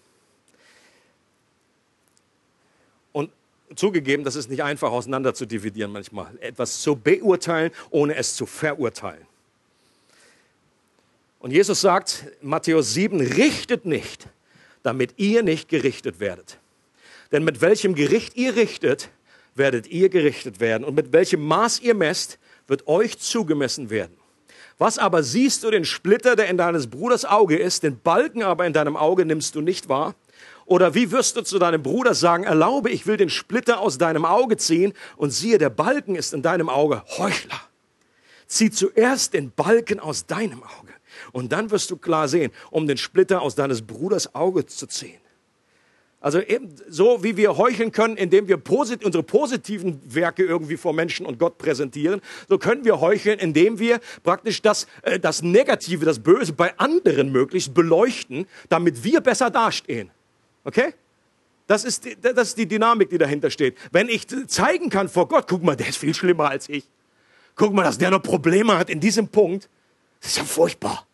Zugegeben, 3.75 4.25
das 4.25 4.37
ist 4.37 4.51
nicht 4.51 4.63
einfach 4.63 4.91
auseinander 4.91 5.35
zu 5.35 5.47
dividieren 5.47 5.93
manchmal. 5.93 6.31
Etwas 6.41 6.81
zu 6.81 6.97
beurteilen, 6.97 7.71
ohne 7.91 8.15
es 8.17 8.37
zu 8.37 8.47
verurteilen. 8.47 9.27
Und 11.39 11.51
Jesus 11.53 11.81
sagt, 11.81 12.25
Matthäus 12.43 12.95
7, 12.95 13.21
richtet 13.21 13.87
nicht, 13.87 14.29
damit 14.83 15.15
ihr 15.17 15.43
nicht 15.43 15.69
gerichtet 15.69 16.21
werdet. 16.21 16.59
Denn 17.33 17.45
mit 17.45 17.61
welchem 17.61 17.95
Gericht 17.95 18.37
ihr 18.37 18.57
richtet, 18.57 19.11
werdet 19.55 19.87
ihr 19.89 20.09
gerichtet 20.09 20.61
werden. 20.61 20.85
Und 20.85 20.95
mit 20.95 21.13
welchem 21.13 21.41
Maß 21.45 21.81
ihr 21.81 21.95
messt, 21.95 22.39
wird 22.69 22.87
euch 22.87 23.19
zugemessen 23.19 23.91
werden. 23.91 24.17
Was 24.79 24.99
aber 24.99 25.23
siehst 25.23 25.65
du 25.65 25.71
den 25.71 25.85
Splitter, 25.85 26.37
der 26.37 26.49
in 26.49 26.59
deines 26.59 26.89
Bruders 26.89 27.25
Auge 27.25 27.57
ist, 27.57 27.83
den 27.83 27.99
Balken 27.99 28.43
aber 28.43 28.67
in 28.67 28.73
deinem 28.73 28.97
Auge 28.97 29.25
nimmst 29.25 29.55
du 29.55 29.61
nicht 29.61 29.89
wahr? 29.89 30.15
Oder 30.67 30.95
wie 30.95 31.13
wirst 31.13 31.37
du 31.37 31.43
zu 31.43 31.59
deinem 31.59 31.83
Bruder 31.83 32.15
sagen, 32.15 32.45
erlaube, 32.45 32.91
ich 32.91 33.07
will 33.07 33.17
den 33.17 33.31
Splitter 33.31 33.81
aus 33.81 33.99
deinem 33.99 34.25
Auge 34.25 34.57
ziehen 34.57 34.93
und 35.17 35.31
siehe, 35.31 35.59
der 35.59 35.71
Balken 35.71 36.17
ist 36.17 36.35
in 36.35 36.43
deinem 36.43 36.69
Auge 36.69 37.05
Heuchler. 37.17 37.61
Zieh 38.49 38.71
zuerst 38.71 39.33
den 39.35 39.53
Balken 39.53 40.01
aus 40.01 40.27
deinem 40.27 40.63
Auge 40.63 40.93
und 41.33 41.53
dann 41.53 41.71
wirst 41.71 41.91
du 41.91 41.97
klar 41.97 42.27
sehen, 42.29 42.51
um 42.71 42.87
den 42.87 42.97
Splitter 42.97 43.43
aus 43.43 43.55
deines 43.55 43.83
Bruders 43.83 44.35
Auge 44.35 44.67
zu 44.67 44.87
ziehen. 44.89 45.21
Also 46.21 46.41
eben 46.41 46.75
so, 46.89 47.23
wie 47.23 47.37
wir 47.37 47.57
heucheln 47.57 47.93
können, 47.93 48.17
indem 48.17 48.49
wir 48.49 48.57
posit 48.57 49.05
unsere 49.05 49.23
positiven 49.23 50.01
Werke 50.13 50.43
irgendwie 50.45 50.77
vor 50.77 50.93
Menschen 50.93 51.25
und 51.27 51.39
Gott 51.39 51.59
präsentieren, 51.59 52.21
so 52.49 52.59
können 52.59 52.85
wir 52.85 53.01
heucheln, 53.01 53.39
indem 53.39 53.79
wir 53.79 54.01
praktisch 54.25 54.61
das, 54.63 54.89
äh, 55.03 55.21
das 55.21 55.43
Negative, 55.43 56.05
das 56.05 56.19
Böse 56.19 56.53
bei 56.53 56.77
anderen 56.79 57.31
möglichst 57.31 57.75
beleuchten, 57.75 58.47
damit 58.69 59.05
wir 59.05 59.21
besser 59.21 59.51
dastehen. 59.51 60.11
Okay? 60.67 60.93
Das 61.69 61.85
ist, 61.85 62.05
die, 62.05 62.17
das 62.21 62.49
ist 62.49 62.59
die 62.59 62.67
Dynamik, 62.67 63.09
die 63.09 63.19
dahinter 63.19 63.51
steht. 63.51 63.79
Wenn 63.93 64.09
ich 64.09 64.27
zeigen 64.49 64.91
kann 64.91 65.09
vor 65.09 65.29
Gott, 65.29 65.47
guck 65.49 65.63
mal, 65.63 65.77
der 65.77 65.89
ist 65.89 65.97
viel 65.97 66.13
schlimmer 66.13 66.51
als 66.51 66.69
ich. 66.69 66.89
Guck 67.55 67.73
mal, 67.73 67.85
dass 67.85 67.99
der 67.99 68.11
noch 68.11 68.23
Probleme 68.23 68.77
hat 68.77 68.91
in 68.91 69.01
diesem 69.01 69.29
Punkt. 69.29 69.69
Das 70.21 70.33
ist 70.33 70.39
ja 70.39 70.45
furchtbar. 70.45 71.07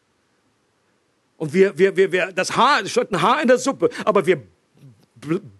Und 1.36 1.52
wir, 1.52 1.76
wir, 1.78 1.96
wir, 1.96 2.12
wir 2.12 2.32
das 2.32 2.56
Haar, 2.56 2.86
steht 2.86 3.12
ein 3.12 3.20
Haar 3.20 3.42
in 3.42 3.48
der 3.48 3.58
Suppe, 3.58 3.90
aber 4.04 4.24
wir 4.26 4.42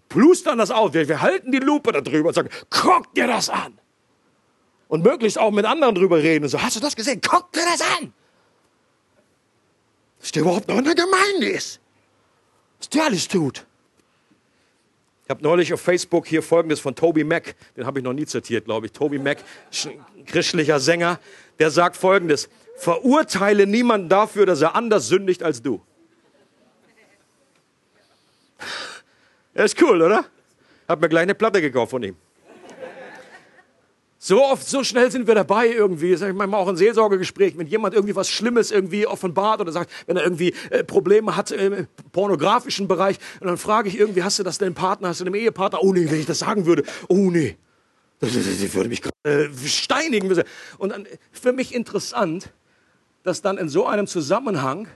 plustern 0.09 0.57
das 0.57 0.71
aus. 0.71 0.93
Wir, 0.93 1.07
wir 1.07 1.21
halten 1.21 1.51
die 1.51 1.59
Lupe 1.59 1.91
da 1.91 2.01
drüber 2.01 2.29
und 2.29 2.33
sagen, 2.33 2.49
guck 2.69 3.13
dir 3.13 3.27
das 3.27 3.49
an. 3.49 3.77
Und 4.87 5.03
möglichst 5.03 5.37
auch 5.37 5.51
mit 5.51 5.65
anderen 5.65 5.95
drüber 5.95 6.17
reden 6.17 6.45
und 6.45 6.49
so, 6.49 6.61
hast 6.61 6.75
du 6.75 6.79
das 6.79 6.95
gesehen? 6.95 7.21
Guck 7.21 7.51
dir 7.51 7.65
das 7.65 7.81
an. 7.81 8.13
Dass 10.19 10.31
der 10.31 10.41
überhaupt 10.41 10.67
noch 10.67 10.77
in 10.77 10.83
der 10.83 10.95
Gemeinde 10.95 11.49
ist. 11.49 11.79
Was 12.79 12.89
der 12.89 13.05
alles 13.05 13.27
tut. 13.27 13.65
Ich 15.23 15.29
habe 15.29 15.41
neulich 15.41 15.73
auf 15.73 15.79
Facebook 15.79 16.27
hier 16.27 16.43
folgendes 16.43 16.81
von 16.81 16.95
Toby 16.95 17.23
Mac, 17.23 17.55
den 17.77 17.85
habe 17.85 17.99
ich 17.99 18.03
noch 18.03 18.13
nie 18.13 18.25
zitiert, 18.25 18.65
glaube 18.65 18.87
ich. 18.87 18.91
Toby 18.91 19.19
Mac, 19.19 19.37
christlicher 20.25 20.79
Sänger, 20.79 21.19
der 21.59 21.71
sagt 21.71 21.95
folgendes: 21.95 22.49
Verurteile 22.75 23.65
niemanden 23.65 24.09
dafür, 24.09 24.45
dass 24.45 24.61
er 24.61 24.75
anders 24.75 25.07
sündigt 25.07 25.43
als 25.43 25.61
du. 25.61 25.81
Er 29.55 29.65
ist 29.65 29.79
cool, 29.83 30.01
oder? 30.01 30.25
Hab 30.87 30.99
mir 30.99 31.09
gleich 31.09 31.21
eine 31.21 31.35
Platte 31.35 31.61
gekauft 31.61 31.91
von 31.91 32.01
ihm. 32.01 32.15
So 34.25 34.41
oft, 34.41 34.65
so 34.65 34.85
schnell 34.85 35.11
sind 35.11 35.27
wir 35.27 35.35
dabei 35.35 35.67
irgendwie. 35.67 36.13
Das 36.13 36.21
ich 36.21 36.33
manchmal 36.33 36.61
auch 36.61 36.69
in 36.69 36.77
Seelsorgegespräch, 36.77 37.57
wenn 37.57 37.67
jemand 37.67 37.93
irgendwie 37.93 38.15
was 38.15 38.29
Schlimmes 38.29 38.71
irgendwie 38.71 39.05
offenbart 39.05 39.59
oder 39.59 39.73
sagt, 39.73 39.91
wenn 40.07 40.15
er 40.15 40.23
irgendwie 40.23 40.53
äh, 40.69 40.81
Probleme 40.85 41.35
hat 41.35 41.51
im 41.51 41.87
pornografischen 42.13 42.87
Bereich. 42.87 43.17
Und 43.41 43.47
dann 43.47 43.57
frage 43.57 43.89
ich 43.89 43.99
irgendwie, 43.99 44.23
hast 44.23 44.39
du 44.39 44.43
das 44.43 44.59
deinem 44.59 44.75
Partner, 44.75 45.09
hast 45.09 45.19
du 45.19 45.25
einem 45.25 45.35
Ehepartner? 45.35 45.83
Oh 45.83 45.91
nee, 45.91 46.09
wenn 46.09 46.21
ich 46.21 46.25
das 46.25 46.39
sagen 46.39 46.65
würde. 46.65 46.83
Oh 47.09 47.31
nee. 47.31 47.57
Das, 48.21 48.31
das, 48.33 48.45
das 48.45 48.73
würde 48.73 48.87
mich 48.87 49.01
äh, 49.23 49.49
steinigen. 49.65 50.33
Und 50.77 50.93
dann, 50.93 51.05
für 51.33 51.51
mich 51.51 51.75
interessant, 51.75 52.53
dass 53.23 53.41
dann 53.41 53.57
in 53.57 53.67
so 53.67 53.85
einem 53.85 54.07
Zusammenhang 54.07 54.87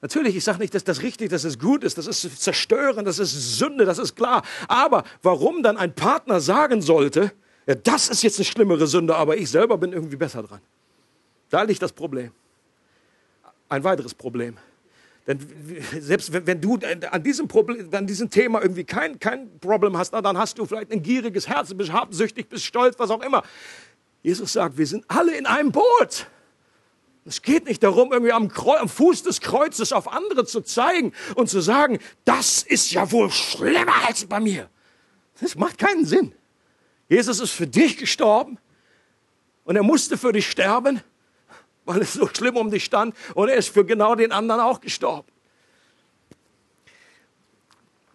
Natürlich, 0.00 0.36
ich 0.36 0.44
sage 0.44 0.58
nicht, 0.58 0.74
dass 0.74 0.84
das 0.84 1.00
richtig, 1.00 1.30
dass 1.30 1.44
es 1.44 1.58
gut 1.58 1.82
ist, 1.82 1.96
das 1.96 2.06
ist 2.06 2.42
zerstören, 2.42 3.06
das 3.06 3.18
ist 3.18 3.58
Sünde, 3.58 3.86
das 3.86 3.98
ist 3.98 4.16
klar. 4.16 4.42
Aber 4.68 5.02
warum 5.22 5.62
dann 5.62 5.78
ein 5.78 5.94
Partner 5.94 6.40
sagen 6.40 6.82
sollte, 6.82 7.32
ja, 7.66 7.74
das 7.74 8.08
ist 8.08 8.22
jetzt 8.22 8.38
eine 8.38 8.44
schlimmere 8.44 8.86
Sünde, 8.86 9.16
aber 9.16 9.36
ich 9.36 9.50
selber 9.50 9.78
bin 9.78 9.92
irgendwie 9.92 10.16
besser 10.16 10.42
dran. 10.42 10.60
Da 11.50 11.62
liegt 11.62 11.82
das 11.82 11.92
Problem. 11.92 12.32
Ein 13.68 13.84
weiteres 13.84 14.14
Problem. 14.14 14.58
Denn 15.26 15.38
selbst 16.00 16.32
wenn, 16.32 16.60
du 16.60 16.78
an 17.10 17.22
diesem, 17.22 17.48
Problem, 17.48 17.88
an 17.92 18.06
diesem 18.06 18.28
Thema 18.28 18.60
irgendwie 18.60 18.84
kein, 18.84 19.18
kein 19.18 19.58
Problem 19.58 19.96
hast, 19.96 20.12
dann 20.12 20.36
hast 20.36 20.58
du 20.58 20.66
vielleicht 20.66 20.92
ein 20.92 21.02
gieriges 21.02 21.48
Herz, 21.48 21.72
bist 21.72 21.92
habsüchtig, 21.92 22.48
bist 22.48 22.64
stolz, 22.64 22.98
was 22.98 23.10
auch 23.10 23.22
immer. 23.22 23.42
Jesus 24.22 24.52
sagt, 24.52 24.76
wir 24.76 24.86
sind 24.86 25.04
alle 25.08 25.34
in 25.36 25.46
einem 25.46 25.72
Boot. 25.72 26.26
Es 27.24 27.40
geht 27.40 27.64
nicht 27.64 27.82
darum, 27.82 28.12
irgendwie 28.12 28.32
am, 28.32 28.48
Kreuz, 28.48 28.80
am, 28.80 28.88
Fuß 28.88 29.22
des 29.22 29.40
Kreuzes 29.40 29.92
auf 29.92 30.12
andere 30.12 30.44
zu 30.44 30.60
zeigen 30.60 31.12
und 31.36 31.48
zu 31.48 31.60
sagen, 31.60 31.98
das 32.26 32.62
ist 32.62 32.90
ja 32.90 33.10
wohl 33.10 33.30
schlimmer 33.30 34.06
als 34.06 34.26
bei 34.26 34.40
mir. 34.40 34.68
Das 35.40 35.56
macht 35.56 35.78
keinen 35.78 36.04
Sinn. 36.04 36.34
Jesus 37.08 37.40
ist 37.40 37.52
für 37.52 37.66
dich 37.66 37.96
gestorben 37.96 38.58
und 39.64 39.76
er 39.76 39.82
musste 39.82 40.16
für 40.16 40.32
dich 40.32 40.50
sterben, 40.50 41.00
weil 41.84 42.00
es 42.02 42.14
so 42.14 42.26
schlimm 42.28 42.56
um 42.56 42.70
dich 42.70 42.84
stand 42.84 43.14
und 43.34 43.48
er 43.48 43.56
ist 43.56 43.68
für 43.68 43.84
genau 43.84 44.14
den 44.14 44.32
anderen 44.32 44.60
auch 44.60 44.80
gestorben. 44.80 45.28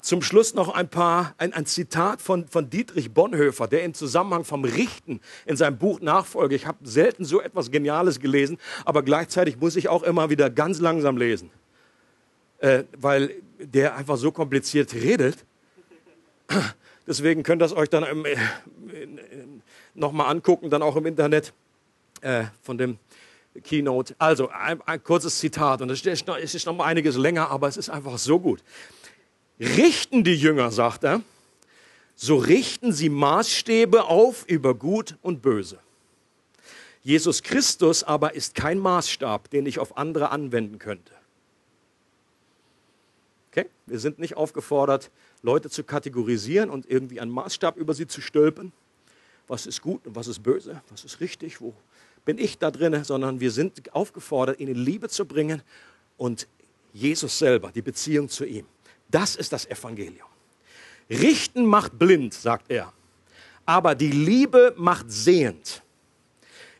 Zum 0.01 0.21
Schluss 0.21 0.53
noch 0.53 0.73
ein 0.73 0.89
paar, 0.89 1.35
ein, 1.37 1.53
ein 1.53 1.65
Zitat 1.65 2.21
von, 2.21 2.47
von 2.47 2.69
Dietrich 2.69 3.13
Bonhoeffer, 3.13 3.67
der 3.67 3.83
im 3.83 3.93
Zusammenhang 3.93 4.45
vom 4.45 4.63
Richten 4.63 5.19
in 5.45 5.57
seinem 5.57 5.77
Buch 5.77 5.99
Nachfolge, 5.99 6.55
ich 6.55 6.65
habe 6.65 6.79
selten 6.87 7.25
so 7.25 7.41
etwas 7.41 7.69
Geniales 7.69 8.19
gelesen, 8.19 8.57
aber 8.85 9.03
gleichzeitig 9.03 9.59
muss 9.59 9.75
ich 9.75 9.89
auch 9.89 10.03
immer 10.03 10.29
wieder 10.29 10.49
ganz 10.49 10.79
langsam 10.79 11.17
lesen, 11.17 11.51
äh, 12.59 12.85
weil 12.97 13.35
der 13.59 13.97
einfach 13.97 14.17
so 14.17 14.31
kompliziert 14.31 14.93
redet. 14.93 15.45
Deswegen 17.09 17.41
könnt 17.41 17.63
ihr 17.63 17.65
es 17.65 17.75
euch 17.75 17.89
dann 17.89 18.03
im, 18.03 18.23
äh, 18.23 18.37
nochmal 19.95 20.29
angucken, 20.29 20.69
dann 20.69 20.83
auch 20.83 20.95
im 20.95 21.07
Internet 21.07 21.53
äh, 22.21 22.43
von 22.61 22.77
dem 22.77 22.99
Keynote. 23.63 24.15
Also 24.19 24.49
ein, 24.49 24.79
ein 24.83 25.03
kurzes 25.03 25.39
Zitat 25.39 25.81
und 25.81 25.89
es 25.89 26.05
ist, 26.05 26.29
es 26.29 26.53
ist 26.53 26.67
noch 26.67 26.75
mal 26.75 26.85
einiges 26.85 27.17
länger, 27.17 27.49
aber 27.49 27.67
es 27.67 27.77
ist 27.77 27.89
einfach 27.89 28.19
so 28.19 28.39
gut. 28.39 28.61
Richten 29.59 30.23
die 30.23 30.35
Jünger, 30.35 30.69
sagt 30.69 31.03
er, 31.03 31.21
so 32.15 32.37
richten 32.37 32.93
sie 32.93 33.09
Maßstäbe 33.09 34.03
auf 34.03 34.45
über 34.47 34.75
Gut 34.75 35.17
und 35.23 35.41
Böse. 35.41 35.79
Jesus 37.01 37.41
Christus 37.41 38.03
aber 38.03 38.35
ist 38.35 38.53
kein 38.53 38.77
Maßstab, 38.77 39.49
den 39.49 39.65
ich 39.65 39.79
auf 39.79 39.97
andere 39.97 40.29
anwenden 40.29 40.77
könnte. 40.77 41.13
Okay? 43.51 43.67
Wir 43.87 43.97
sind 43.97 44.19
nicht 44.19 44.37
aufgefordert, 44.37 45.09
Leute 45.41 45.69
zu 45.69 45.83
kategorisieren 45.83 46.69
und 46.69 46.89
irgendwie 46.89 47.19
einen 47.19 47.31
Maßstab 47.31 47.77
über 47.77 47.93
sie 47.93 48.07
zu 48.07 48.21
stülpen. 48.21 48.71
Was 49.47 49.65
ist 49.65 49.81
gut 49.81 50.05
und 50.05 50.15
was 50.15 50.27
ist 50.27 50.43
böse? 50.43 50.81
Was 50.89 51.03
ist 51.03 51.19
richtig? 51.21 51.61
Wo 51.61 51.73
bin 52.25 52.37
ich 52.37 52.57
da 52.57 52.71
drin? 52.71 53.03
Sondern 53.03 53.39
wir 53.39 53.51
sind 53.51 53.93
aufgefordert, 53.93 54.59
ihnen 54.59 54.75
Liebe 54.75 55.09
zu 55.09 55.25
bringen 55.25 55.61
und 56.17 56.47
Jesus 56.93 57.39
selber, 57.39 57.71
die 57.71 57.81
Beziehung 57.81 58.29
zu 58.29 58.45
ihm. 58.45 58.65
Das 59.09 59.35
ist 59.35 59.53
das 59.53 59.65
Evangelium. 59.65 60.27
Richten 61.09 61.65
macht 61.65 61.97
blind, 61.97 62.33
sagt 62.33 62.69
er, 62.69 62.93
aber 63.65 63.95
die 63.95 64.11
Liebe 64.11 64.73
macht 64.77 65.11
sehend. 65.11 65.81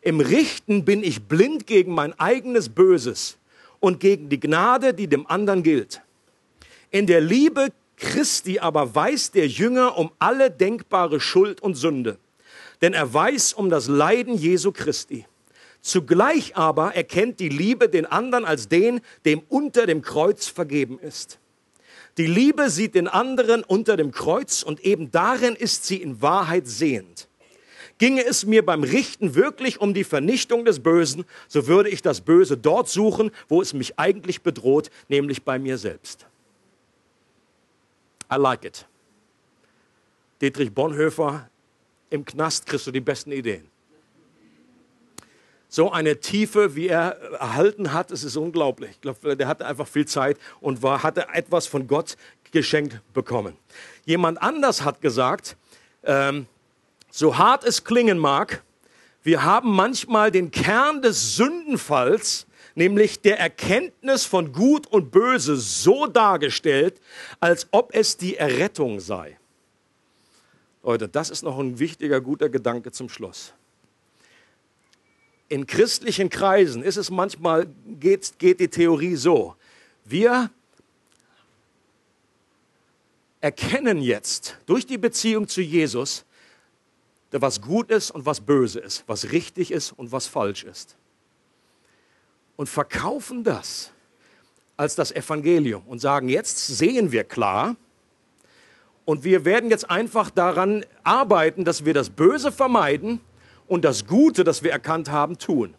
Im 0.01 0.19
Richten 0.19 0.85
bin 0.85 1.03
ich 1.03 1.23
blind 1.23 1.67
gegen 1.67 1.93
mein 1.93 2.17
eigenes 2.19 2.69
Böses 2.69 3.37
und 3.79 3.99
gegen 3.99 4.29
die 4.29 4.39
Gnade, 4.39 4.93
die 4.93 5.07
dem 5.07 5.27
anderen 5.27 5.63
gilt. 5.63 6.01
In 6.91 7.05
der 7.05 7.21
Liebe 7.21 7.69
Christi 7.99 8.59
aber 8.59 8.95
weiß 8.95 9.31
der 9.31 9.47
Jünger 9.47 9.97
um 9.97 10.11
alle 10.19 10.49
denkbare 10.49 11.19
Schuld 11.19 11.61
und 11.61 11.75
Sünde, 11.75 12.17
denn 12.81 12.93
er 12.93 13.13
weiß 13.13 13.53
um 13.53 13.69
das 13.69 13.87
Leiden 13.87 14.35
Jesu 14.35 14.71
Christi. 14.71 15.25
Zugleich 15.81 16.55
aber 16.57 16.95
erkennt 16.95 17.39
die 17.39 17.49
Liebe 17.49 17.87
den 17.89 18.05
anderen 18.05 18.45
als 18.45 18.67
den, 18.67 19.01
dem 19.25 19.41
unter 19.47 19.85
dem 19.85 20.01
Kreuz 20.01 20.47
vergeben 20.47 20.99
ist. 20.99 21.39
Die 22.17 22.27
Liebe 22.27 22.69
sieht 22.69 22.95
den 22.95 23.07
anderen 23.07 23.63
unter 23.63 23.95
dem 23.95 24.11
Kreuz 24.11 24.63
und 24.63 24.81
eben 24.81 25.11
darin 25.11 25.55
ist 25.55 25.85
sie 25.85 25.97
in 25.97 26.21
Wahrheit 26.21 26.67
sehend. 26.67 27.27
Ginge 27.97 28.25
es 28.25 28.45
mir 28.45 28.65
beim 28.65 28.83
Richten 28.83 29.35
wirklich 29.35 29.79
um 29.79 29.93
die 29.93 30.05
Vernichtung 30.05 30.65
des 30.65 30.81
Bösen, 30.81 31.25
so 31.47 31.67
würde 31.67 31.89
ich 31.89 32.01
das 32.01 32.21
Böse 32.21 32.57
dort 32.57 32.89
suchen, 32.89 33.31
wo 33.47 33.61
es 33.61 33.73
mich 33.73 33.99
eigentlich 33.99 34.41
bedroht, 34.41 34.89
nämlich 35.09 35.43
bei 35.43 35.59
mir 35.59 35.77
selbst. 35.77 36.25
I 38.31 38.35
like 38.35 38.65
it. 38.65 38.85
Dietrich 40.41 40.73
Bonhoeffer, 40.73 41.49
im 42.09 42.23
Knast 42.23 42.65
kriegst 42.65 42.87
du 42.87 42.91
die 42.91 43.01
besten 43.01 43.31
Ideen. 43.31 43.69
So 45.67 45.91
eine 45.91 46.19
Tiefe, 46.19 46.75
wie 46.75 46.87
er 46.87 47.11
erhalten 47.33 47.93
hat, 47.93 48.09
es 48.09 48.23
ist 48.23 48.35
unglaublich. 48.35 48.91
Ich 48.91 49.01
glaube, 49.01 49.35
der 49.35 49.47
hatte 49.47 49.65
einfach 49.65 49.87
viel 49.87 50.07
Zeit 50.07 50.39
und 50.61 50.81
war, 50.81 51.03
hatte 51.03 51.27
etwas 51.33 51.67
von 51.67 51.87
Gott 51.87 52.17
geschenkt 52.51 53.01
bekommen. 53.13 53.55
Jemand 54.05 54.41
anders 54.41 54.83
hat 54.83 55.01
gesagt, 55.01 55.55
ähm, 56.03 56.47
so 57.11 57.37
hart 57.37 57.63
es 57.63 57.83
klingen 57.83 58.17
mag, 58.17 58.63
wir 59.21 59.43
haben 59.43 59.71
manchmal 59.71 60.31
den 60.31 60.49
Kern 60.49 61.01
des 61.01 61.35
Sündenfalls 61.35 62.47
nämlich 62.79 63.19
der 63.19 63.37
Erkenntnis 63.37 64.23
von 64.23 64.53
Gut 64.53 64.87
und 64.87 65.11
Böse 65.11 65.57
so 65.57 66.07
dargestellt, 66.07 67.01
als 67.41 67.67
ob 67.71 67.93
es 67.93 68.15
die 68.15 68.37
Errettung 68.37 69.01
sei. 69.01 69.37
Leute, 70.81 71.09
das 71.09 71.29
ist 71.29 71.43
noch 71.43 71.59
ein 71.59 71.77
wichtiger, 71.77 72.21
guter 72.21 72.47
Gedanke 72.47 72.93
zum 72.93 73.09
Schluss. 73.09 73.53
In 75.49 75.67
christlichen 75.67 76.29
Kreisen 76.29 76.81
ist 76.81 76.95
es 76.95 77.11
manchmal, 77.11 77.67
geht, 77.99 78.39
geht 78.39 78.61
die 78.61 78.69
Theorie 78.69 79.17
so, 79.17 79.55
wir 80.05 80.49
erkennen 83.41 84.01
jetzt 84.01 84.57
durch 84.65 84.85
die 84.85 84.97
Beziehung 84.97 85.49
zu 85.49 85.61
Jesus, 85.61 86.23
was 87.31 87.61
gut 87.61 87.91
ist 87.91 88.11
und 88.11 88.25
was 88.25 88.39
böse 88.39 88.79
ist, 88.79 89.03
was 89.05 89.33
richtig 89.33 89.71
ist 89.71 89.91
und 89.91 90.13
was 90.13 90.27
falsch 90.27 90.63
ist. 90.63 90.95
Und 92.59 92.67
verkaufen 92.67 93.45
das 93.45 93.89
als 94.75 94.93
das 94.93 95.13
Evangelium 95.13 95.81
und 95.87 95.99
sagen, 95.99 96.27
jetzt 96.27 96.67
sehen 96.67 97.13
wir 97.13 97.23
klar 97.23 97.77
und 99.05 99.23
wir 99.23 99.45
werden 99.45 99.69
jetzt 99.69 99.89
einfach 99.89 100.29
daran 100.29 100.83
arbeiten, 101.05 101.63
dass 101.63 101.85
wir 101.85 101.93
das 101.93 102.09
Böse 102.09 102.51
vermeiden 102.51 103.21
und 103.69 103.85
das 103.85 104.07
Gute, 104.07 104.43
das 104.43 104.61
wir 104.61 104.73
erkannt 104.73 105.09
haben, 105.09 105.37
tun. 105.37 105.73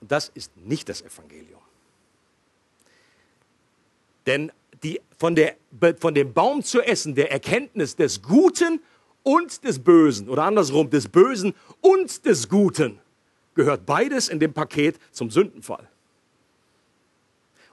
Und 0.00 0.10
das 0.10 0.32
ist 0.34 0.50
nicht 0.56 0.88
das 0.88 1.00
Evangelium. 1.02 1.62
Denn 4.26 4.50
die, 4.82 5.00
von, 5.16 5.36
der, 5.36 5.54
von 6.00 6.12
dem 6.12 6.32
Baum 6.32 6.64
zu 6.64 6.82
essen, 6.82 7.14
der 7.14 7.30
Erkenntnis 7.30 7.94
des 7.94 8.20
Guten 8.20 8.82
und 9.22 9.62
des 9.62 9.78
Bösen 9.78 10.28
oder 10.28 10.42
andersrum 10.42 10.90
des 10.90 11.06
Bösen 11.06 11.54
und 11.82 12.26
des 12.26 12.48
Guten 12.48 12.98
gehört 13.56 13.84
beides 13.84 14.28
in 14.28 14.38
dem 14.38 14.52
Paket 14.52 15.00
zum 15.10 15.30
Sündenfall. 15.30 15.88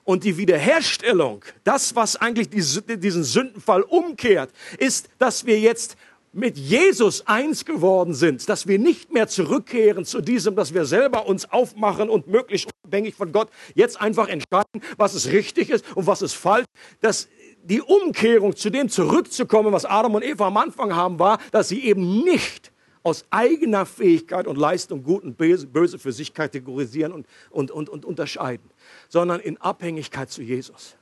Und 0.03 0.23
die 0.23 0.37
Wiederherstellung, 0.37 1.45
das, 1.63 1.95
was 1.95 2.15
eigentlich 2.17 2.49
diesen 2.49 3.23
Sündenfall 3.23 3.83
umkehrt, 3.83 4.51
ist, 4.77 5.09
dass 5.19 5.45
wir 5.45 5.59
jetzt 5.59 5.95
mit 6.33 6.57
Jesus 6.57 7.25
eins 7.27 7.63
geworden 7.63 8.13
sind, 8.13 8.49
dass 8.49 8.67
wir 8.67 8.79
nicht 8.79 9.13
mehr 9.13 9.27
zurückkehren 9.27 10.03
zu 10.03 10.19
diesem, 10.19 10.55
dass 10.55 10.73
wir 10.73 10.85
selber 10.85 11.27
uns 11.27 11.49
aufmachen 11.49 12.09
und 12.09 12.27
möglichst 12.27 12.69
unabhängig 12.83 13.13
von 13.15 13.31
Gott 13.31 13.49
jetzt 13.75 14.01
einfach 14.01 14.27
entscheiden, 14.27 14.81
was 14.97 15.13
es 15.13 15.27
richtig 15.27 15.69
ist 15.69 15.85
und 15.95 16.07
was 16.07 16.21
es 16.21 16.33
falsch, 16.33 16.65
dass 17.01 17.29
die 17.63 17.81
Umkehrung 17.81 18.55
zu 18.55 18.71
dem 18.71 18.89
zurückzukommen, 18.89 19.71
was 19.71 19.85
Adam 19.85 20.15
und 20.15 20.23
Eva 20.23 20.47
am 20.47 20.57
Anfang 20.57 20.95
haben, 20.95 21.19
war, 21.19 21.39
dass 21.51 21.69
sie 21.69 21.85
eben 21.85 22.23
nicht 22.23 22.72
aus 23.03 23.25
eigener 23.29 23.85
Fähigkeit 23.85 24.47
und 24.47 24.57
Leistung 24.57 25.03
Gut 25.03 25.23
und 25.23 25.37
Böse 25.37 25.99
für 25.99 26.11
sich 26.11 26.33
kategorisieren 26.33 27.11
und, 27.11 27.27
und, 27.51 27.71
und, 27.71 27.89
und 27.89 28.05
unterscheiden, 28.05 28.69
sondern 29.09 29.39
in 29.39 29.57
Abhängigkeit 29.57 30.31
zu 30.31 30.41
Jesus. 30.41 30.95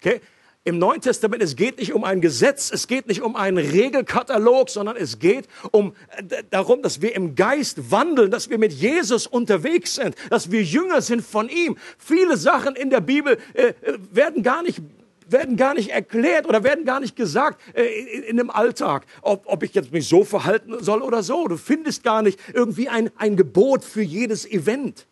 Okay? 0.00 0.20
im 0.68 0.78
Neuen 0.78 1.00
Testament, 1.00 1.42
es 1.42 1.56
geht 1.56 1.78
nicht 1.78 1.94
um 1.94 2.04
ein 2.04 2.20
Gesetz, 2.20 2.70
es 2.70 2.86
geht 2.86 3.06
nicht 3.08 3.22
um 3.22 3.36
einen 3.36 3.56
Regelkatalog, 3.56 4.68
sondern 4.68 4.96
es 4.96 5.18
geht 5.18 5.48
um 5.70 5.94
äh, 6.16 6.42
darum, 6.50 6.82
dass 6.82 7.00
wir 7.00 7.14
im 7.14 7.34
Geist 7.34 7.90
wandeln, 7.90 8.30
dass 8.30 8.50
wir 8.50 8.58
mit 8.58 8.72
Jesus 8.72 9.26
unterwegs 9.26 9.94
sind, 9.94 10.14
dass 10.28 10.50
wir 10.50 10.62
Jünger 10.62 11.00
sind 11.00 11.22
von 11.22 11.48
ihm. 11.48 11.78
Viele 11.96 12.36
Sachen 12.36 12.76
in 12.76 12.90
der 12.90 13.00
Bibel 13.00 13.38
äh, 13.54 13.68
äh 13.68 13.98
werden 14.12 14.42
gar 14.42 14.62
nicht 14.62 14.82
werden 15.30 15.56
gar 15.56 15.74
nicht 15.74 15.90
erklärt 15.90 16.46
oder 16.46 16.64
werden 16.64 16.84
gar 16.84 17.00
nicht 17.00 17.16
gesagt 17.16 17.60
äh, 17.74 17.84
in, 17.84 18.22
in 18.22 18.36
dem 18.36 18.50
Alltag, 18.50 19.06
ob, 19.22 19.42
ob 19.46 19.62
ich 19.62 19.74
jetzt 19.74 19.92
mich 19.92 20.08
so 20.08 20.24
verhalten 20.24 20.74
soll 20.80 21.02
oder 21.02 21.22
so. 21.22 21.48
Du 21.48 21.56
findest 21.56 22.02
gar 22.02 22.22
nicht 22.22 22.38
irgendwie 22.52 22.88
ein, 22.88 23.10
ein 23.16 23.36
Gebot 23.36 23.84
für 23.84 24.02
jedes 24.02 24.46
Event 24.46 25.06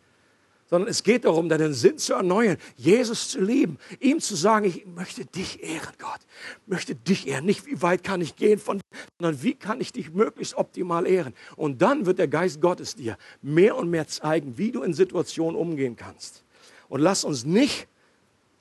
sondern 0.68 0.90
es 0.90 1.02
geht 1.02 1.24
darum, 1.24 1.48
deinen 1.48 1.72
Sinn 1.74 1.98
zu 1.98 2.14
erneuern, 2.14 2.56
Jesus 2.76 3.28
zu 3.30 3.40
lieben, 3.40 3.78
ihm 4.00 4.20
zu 4.20 4.34
sagen, 4.34 4.66
ich 4.66 4.84
möchte 4.86 5.24
dich 5.24 5.62
ehren, 5.62 5.94
Gott, 5.98 6.20
möchte 6.66 6.94
dich 6.94 7.28
ehren. 7.28 7.46
Nicht, 7.46 7.66
wie 7.66 7.82
weit 7.82 8.02
kann 8.02 8.20
ich 8.20 8.36
gehen 8.36 8.58
von, 8.58 8.80
sondern 9.18 9.42
wie 9.42 9.54
kann 9.54 9.80
ich 9.80 9.92
dich 9.92 10.12
möglichst 10.12 10.54
optimal 10.54 11.06
ehren. 11.06 11.34
Und 11.54 11.82
dann 11.82 12.06
wird 12.06 12.18
der 12.18 12.28
Geist 12.28 12.60
Gottes 12.60 12.96
dir 12.96 13.16
mehr 13.42 13.76
und 13.76 13.90
mehr 13.90 14.08
zeigen, 14.08 14.58
wie 14.58 14.72
du 14.72 14.82
in 14.82 14.92
Situationen 14.92 15.56
umgehen 15.56 15.96
kannst. 15.96 16.44
Und 16.88 17.00
lass 17.00 17.24
uns 17.24 17.44
nicht 17.44 17.86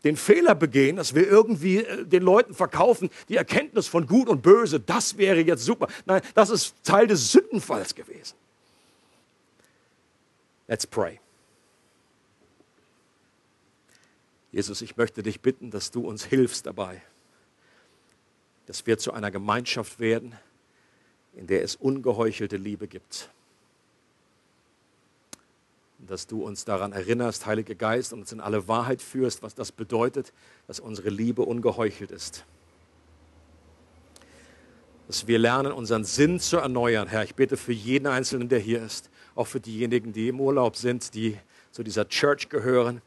den 0.05 0.15
Fehler 0.15 0.55
begehen, 0.55 0.95
dass 0.95 1.15
wir 1.15 1.27
irgendwie 1.27 1.79
äh, 1.79 2.05
den 2.05 2.23
Leuten 2.23 2.53
verkaufen, 2.53 3.09
die 3.27 3.35
Erkenntnis 3.35 3.87
von 3.87 4.07
Gut 4.07 4.29
und 4.29 4.41
Böse, 4.41 4.79
das 4.79 5.17
wäre 5.17 5.41
jetzt 5.41 5.65
super. 5.65 5.87
Nein, 6.05 6.21
das 6.35 6.51
ist 6.51 6.75
Teil 6.83 7.07
des 7.07 7.31
Sündenfalls 7.31 7.95
gewesen. 7.95 8.35
Let's 10.67 10.87
pray. 10.87 11.19
Jesus, 14.51 14.81
ich 14.81 14.95
möchte 14.95 15.21
dich 15.21 15.41
bitten, 15.41 15.69
dass 15.69 15.91
du 15.91 16.07
uns 16.07 16.23
hilfst 16.23 16.65
dabei, 16.65 17.01
dass 18.67 18.87
wir 18.87 18.97
zu 18.97 19.11
einer 19.11 19.31
Gemeinschaft 19.31 19.99
werden, 19.99 20.33
in 21.33 21.47
der 21.47 21.63
es 21.63 21.75
ungeheuchelte 21.75 22.57
Liebe 22.57 22.87
gibt. 22.87 23.29
Dass 26.07 26.27
du 26.27 26.43
uns 26.43 26.65
daran 26.65 26.91
erinnerst, 26.91 27.45
Heiliger 27.45 27.75
Geist, 27.75 28.13
und 28.13 28.19
uns 28.19 28.31
in 28.31 28.39
alle 28.39 28.67
Wahrheit 28.67 29.01
führst, 29.01 29.43
was 29.43 29.55
das 29.55 29.71
bedeutet, 29.71 30.33
dass 30.67 30.79
unsere 30.79 31.09
Liebe 31.09 31.41
ungeheuchelt 31.41 32.11
ist. 32.11 32.45
Dass 35.07 35.27
wir 35.27 35.39
lernen, 35.39 35.71
unseren 35.71 36.03
Sinn 36.03 36.39
zu 36.39 36.57
erneuern. 36.57 37.07
Herr, 37.07 37.23
ich 37.23 37.35
bitte 37.35 37.57
für 37.57 37.73
jeden 37.73 38.07
Einzelnen, 38.07 38.49
der 38.49 38.59
hier 38.59 38.81
ist, 38.81 39.09
auch 39.35 39.47
für 39.47 39.59
diejenigen, 39.59 40.13
die 40.13 40.29
im 40.29 40.39
Urlaub 40.39 40.75
sind, 40.75 41.13
die 41.13 41.37
zu 41.71 41.83
dieser 41.83 42.07
Church 42.07 42.49
gehören 42.49 43.01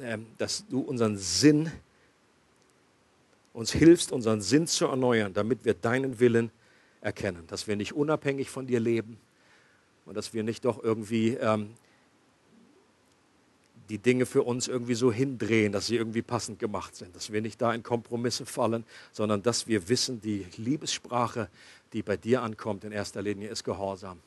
ähm, 0.00 0.26
dass 0.38 0.66
du 0.66 0.80
unseren 0.80 1.16
Sinn, 1.16 1.70
uns 3.52 3.72
hilfst, 3.72 4.10
unseren 4.10 4.42
Sinn 4.42 4.66
zu 4.66 4.86
erneuern, 4.86 5.32
damit 5.32 5.64
wir 5.64 5.74
deinen 5.74 6.18
Willen 6.18 6.50
erkennen, 7.00 7.44
dass 7.46 7.68
wir 7.68 7.76
nicht 7.76 7.92
unabhängig 7.92 8.50
von 8.50 8.66
dir 8.66 8.80
leben 8.80 9.16
und 10.04 10.16
dass 10.16 10.34
wir 10.34 10.42
nicht 10.42 10.64
doch 10.64 10.82
irgendwie 10.82 11.34
ähm, 11.34 11.74
die 13.88 13.98
Dinge 13.98 14.26
für 14.26 14.42
uns 14.42 14.68
irgendwie 14.68 14.94
so 14.94 15.12
hindrehen, 15.12 15.72
dass 15.72 15.86
sie 15.86 15.96
irgendwie 15.96 16.22
passend 16.22 16.58
gemacht 16.58 16.96
sind, 16.96 17.14
dass 17.14 17.32
wir 17.32 17.40
nicht 17.40 17.60
da 17.60 17.72
in 17.72 17.82
Kompromisse 17.82 18.46
fallen, 18.46 18.84
sondern 19.12 19.42
dass 19.42 19.66
wir 19.66 19.88
wissen, 19.88 20.20
die 20.20 20.46
Liebessprache, 20.56 21.48
die 21.92 22.02
bei 22.02 22.16
dir 22.16 22.42
ankommt, 22.42 22.84
in 22.84 22.92
erster 22.92 23.22
Linie 23.22 23.48
ist 23.48 23.64
Gehorsam. 23.64 24.20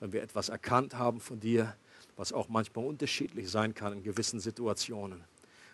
Wenn 0.00 0.12
wir 0.12 0.22
etwas 0.22 0.48
erkannt 0.48 0.94
haben 0.98 1.20
von 1.20 1.40
dir, 1.40 1.76
was 2.16 2.32
auch 2.32 2.48
manchmal 2.48 2.86
unterschiedlich 2.86 3.50
sein 3.50 3.74
kann 3.74 3.92
in 3.92 4.02
gewissen 4.02 4.40
Situationen, 4.40 5.22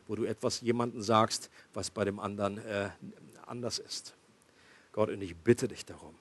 wo 0.07 0.15
du 0.15 0.25
etwas 0.25 0.61
jemandem 0.61 1.03
sagst, 1.03 1.51
was 1.73 1.91
bei 1.91 2.05
dem 2.05 2.21
anderen 2.21 2.59
äh, 2.59 2.91
anders 3.47 3.79
ist. 3.79 4.15
Gott, 4.93 5.09
und 5.09 5.23
ich 5.23 5.37
bitte 5.37 5.69
dich 5.69 5.85
darum, 5.87 6.15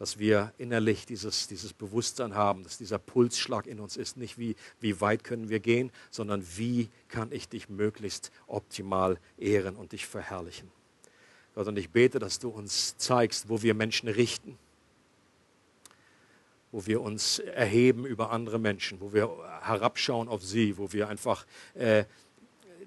dass 0.00 0.18
wir 0.18 0.54
innerlich 0.56 1.04
dieses, 1.04 1.46
dieses 1.46 1.74
Bewusstsein 1.74 2.34
haben, 2.34 2.64
dass 2.64 2.78
dieser 2.78 2.98
Pulsschlag 2.98 3.66
in 3.66 3.78
uns 3.80 3.98
ist, 3.98 4.16
nicht 4.16 4.38
wie, 4.38 4.56
wie 4.80 4.98
weit 5.02 5.24
können 5.24 5.50
wir 5.50 5.60
gehen, 5.60 5.92
sondern 6.10 6.42
wie 6.56 6.88
kann 7.08 7.30
ich 7.32 7.50
dich 7.50 7.68
möglichst 7.68 8.32
optimal 8.46 9.18
ehren 9.36 9.76
und 9.76 9.92
dich 9.92 10.06
verherrlichen. 10.06 10.70
Gott, 11.54 11.68
und 11.68 11.78
ich 11.78 11.90
bete, 11.90 12.18
dass 12.18 12.38
du 12.38 12.48
uns 12.48 12.96
zeigst, 12.96 13.50
wo 13.50 13.60
wir 13.60 13.74
Menschen 13.74 14.08
richten 14.08 14.58
wo 16.72 16.86
wir 16.86 17.00
uns 17.00 17.40
erheben 17.40 18.06
über 18.06 18.30
andere 18.30 18.60
Menschen, 18.60 19.00
wo 19.00 19.12
wir 19.12 19.28
herabschauen 19.60 20.28
auf 20.28 20.44
sie, 20.44 20.78
wo 20.78 20.92
wir 20.92 21.08
einfach 21.08 21.44
äh, 21.74 22.04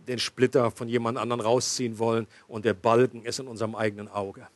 den 0.07 0.19
Splitter 0.19 0.71
von 0.71 0.87
jemand 0.87 1.17
anderen 1.17 1.41
rausziehen 1.41 1.99
wollen 1.99 2.25
und 2.47 2.63
der 2.63 2.75
Balken 2.75 3.25
ist 3.25 3.39
in 3.39 3.47
unserem 3.47 3.75
eigenen 3.75 4.07
Auge. 4.07 4.47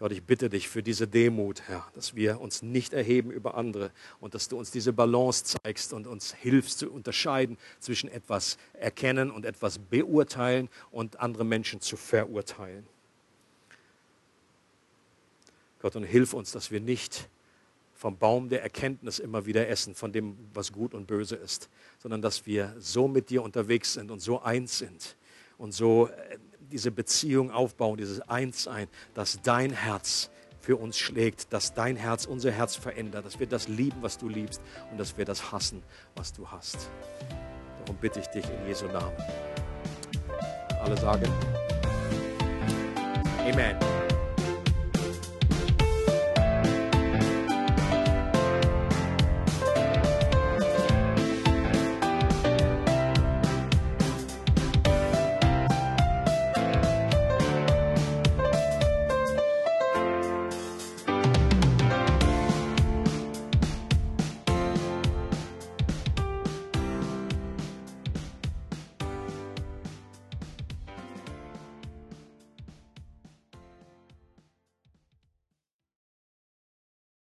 Gott, 0.00 0.12
ich 0.12 0.22
bitte 0.22 0.48
dich 0.48 0.66
für 0.66 0.82
diese 0.82 1.06
Demut, 1.06 1.60
Herr, 1.68 1.86
dass 1.94 2.14
wir 2.14 2.40
uns 2.40 2.62
nicht 2.62 2.94
erheben 2.94 3.30
über 3.30 3.54
andere 3.54 3.90
und 4.18 4.32
dass 4.34 4.48
du 4.48 4.58
uns 4.58 4.70
diese 4.70 4.94
Balance 4.94 5.44
zeigst 5.44 5.92
und 5.92 6.06
uns 6.06 6.32
hilfst 6.32 6.78
zu 6.78 6.90
unterscheiden 6.90 7.58
zwischen 7.80 8.08
etwas 8.08 8.56
erkennen 8.72 9.30
und 9.30 9.44
etwas 9.44 9.78
beurteilen 9.78 10.70
und 10.90 11.20
andere 11.20 11.44
Menschen 11.44 11.82
zu 11.82 11.98
verurteilen. 11.98 12.86
Gott, 15.82 15.96
und 15.96 16.04
hilf 16.04 16.32
uns, 16.32 16.50
dass 16.50 16.70
wir 16.70 16.80
nicht 16.80 17.28
vom 17.94 18.16
Baum 18.16 18.48
der 18.48 18.62
Erkenntnis 18.62 19.18
immer 19.18 19.44
wieder 19.44 19.68
essen, 19.68 19.94
von 19.94 20.12
dem, 20.12 20.34
was 20.54 20.72
gut 20.72 20.94
und 20.94 21.08
böse 21.08 21.36
ist, 21.36 21.68
sondern 21.98 22.22
dass 22.22 22.46
wir 22.46 22.74
so 22.78 23.06
mit 23.06 23.28
dir 23.28 23.42
unterwegs 23.42 23.92
sind 23.92 24.10
und 24.10 24.20
so 24.20 24.40
eins 24.40 24.78
sind 24.78 25.18
und 25.58 25.72
so 25.72 26.08
äh, 26.08 26.38
diese 26.70 26.90
Beziehung 26.90 27.50
aufbauen, 27.50 27.96
dieses 27.96 28.20
Einssein, 28.22 28.88
dass 29.14 29.40
dein 29.42 29.72
Herz 29.72 30.30
für 30.60 30.76
uns 30.76 30.98
schlägt, 30.98 31.52
dass 31.52 31.74
dein 31.74 31.96
Herz 31.96 32.26
unser 32.26 32.50
Herz 32.50 32.76
verändert, 32.76 33.24
dass 33.24 33.40
wir 33.40 33.46
das 33.46 33.68
lieben, 33.68 34.02
was 34.02 34.18
du 34.18 34.28
liebst 34.28 34.60
und 34.90 34.98
dass 34.98 35.16
wir 35.16 35.24
das 35.24 35.52
hassen, 35.52 35.82
was 36.16 36.32
du 36.32 36.50
hast. 36.50 36.90
Darum 37.80 37.96
bitte 38.00 38.20
ich 38.20 38.26
dich 38.26 38.44
in 38.44 38.68
Jesu 38.68 38.86
Namen. 38.86 39.16
Alle 40.82 40.96
sagen 40.96 41.30
Amen. 43.50 43.76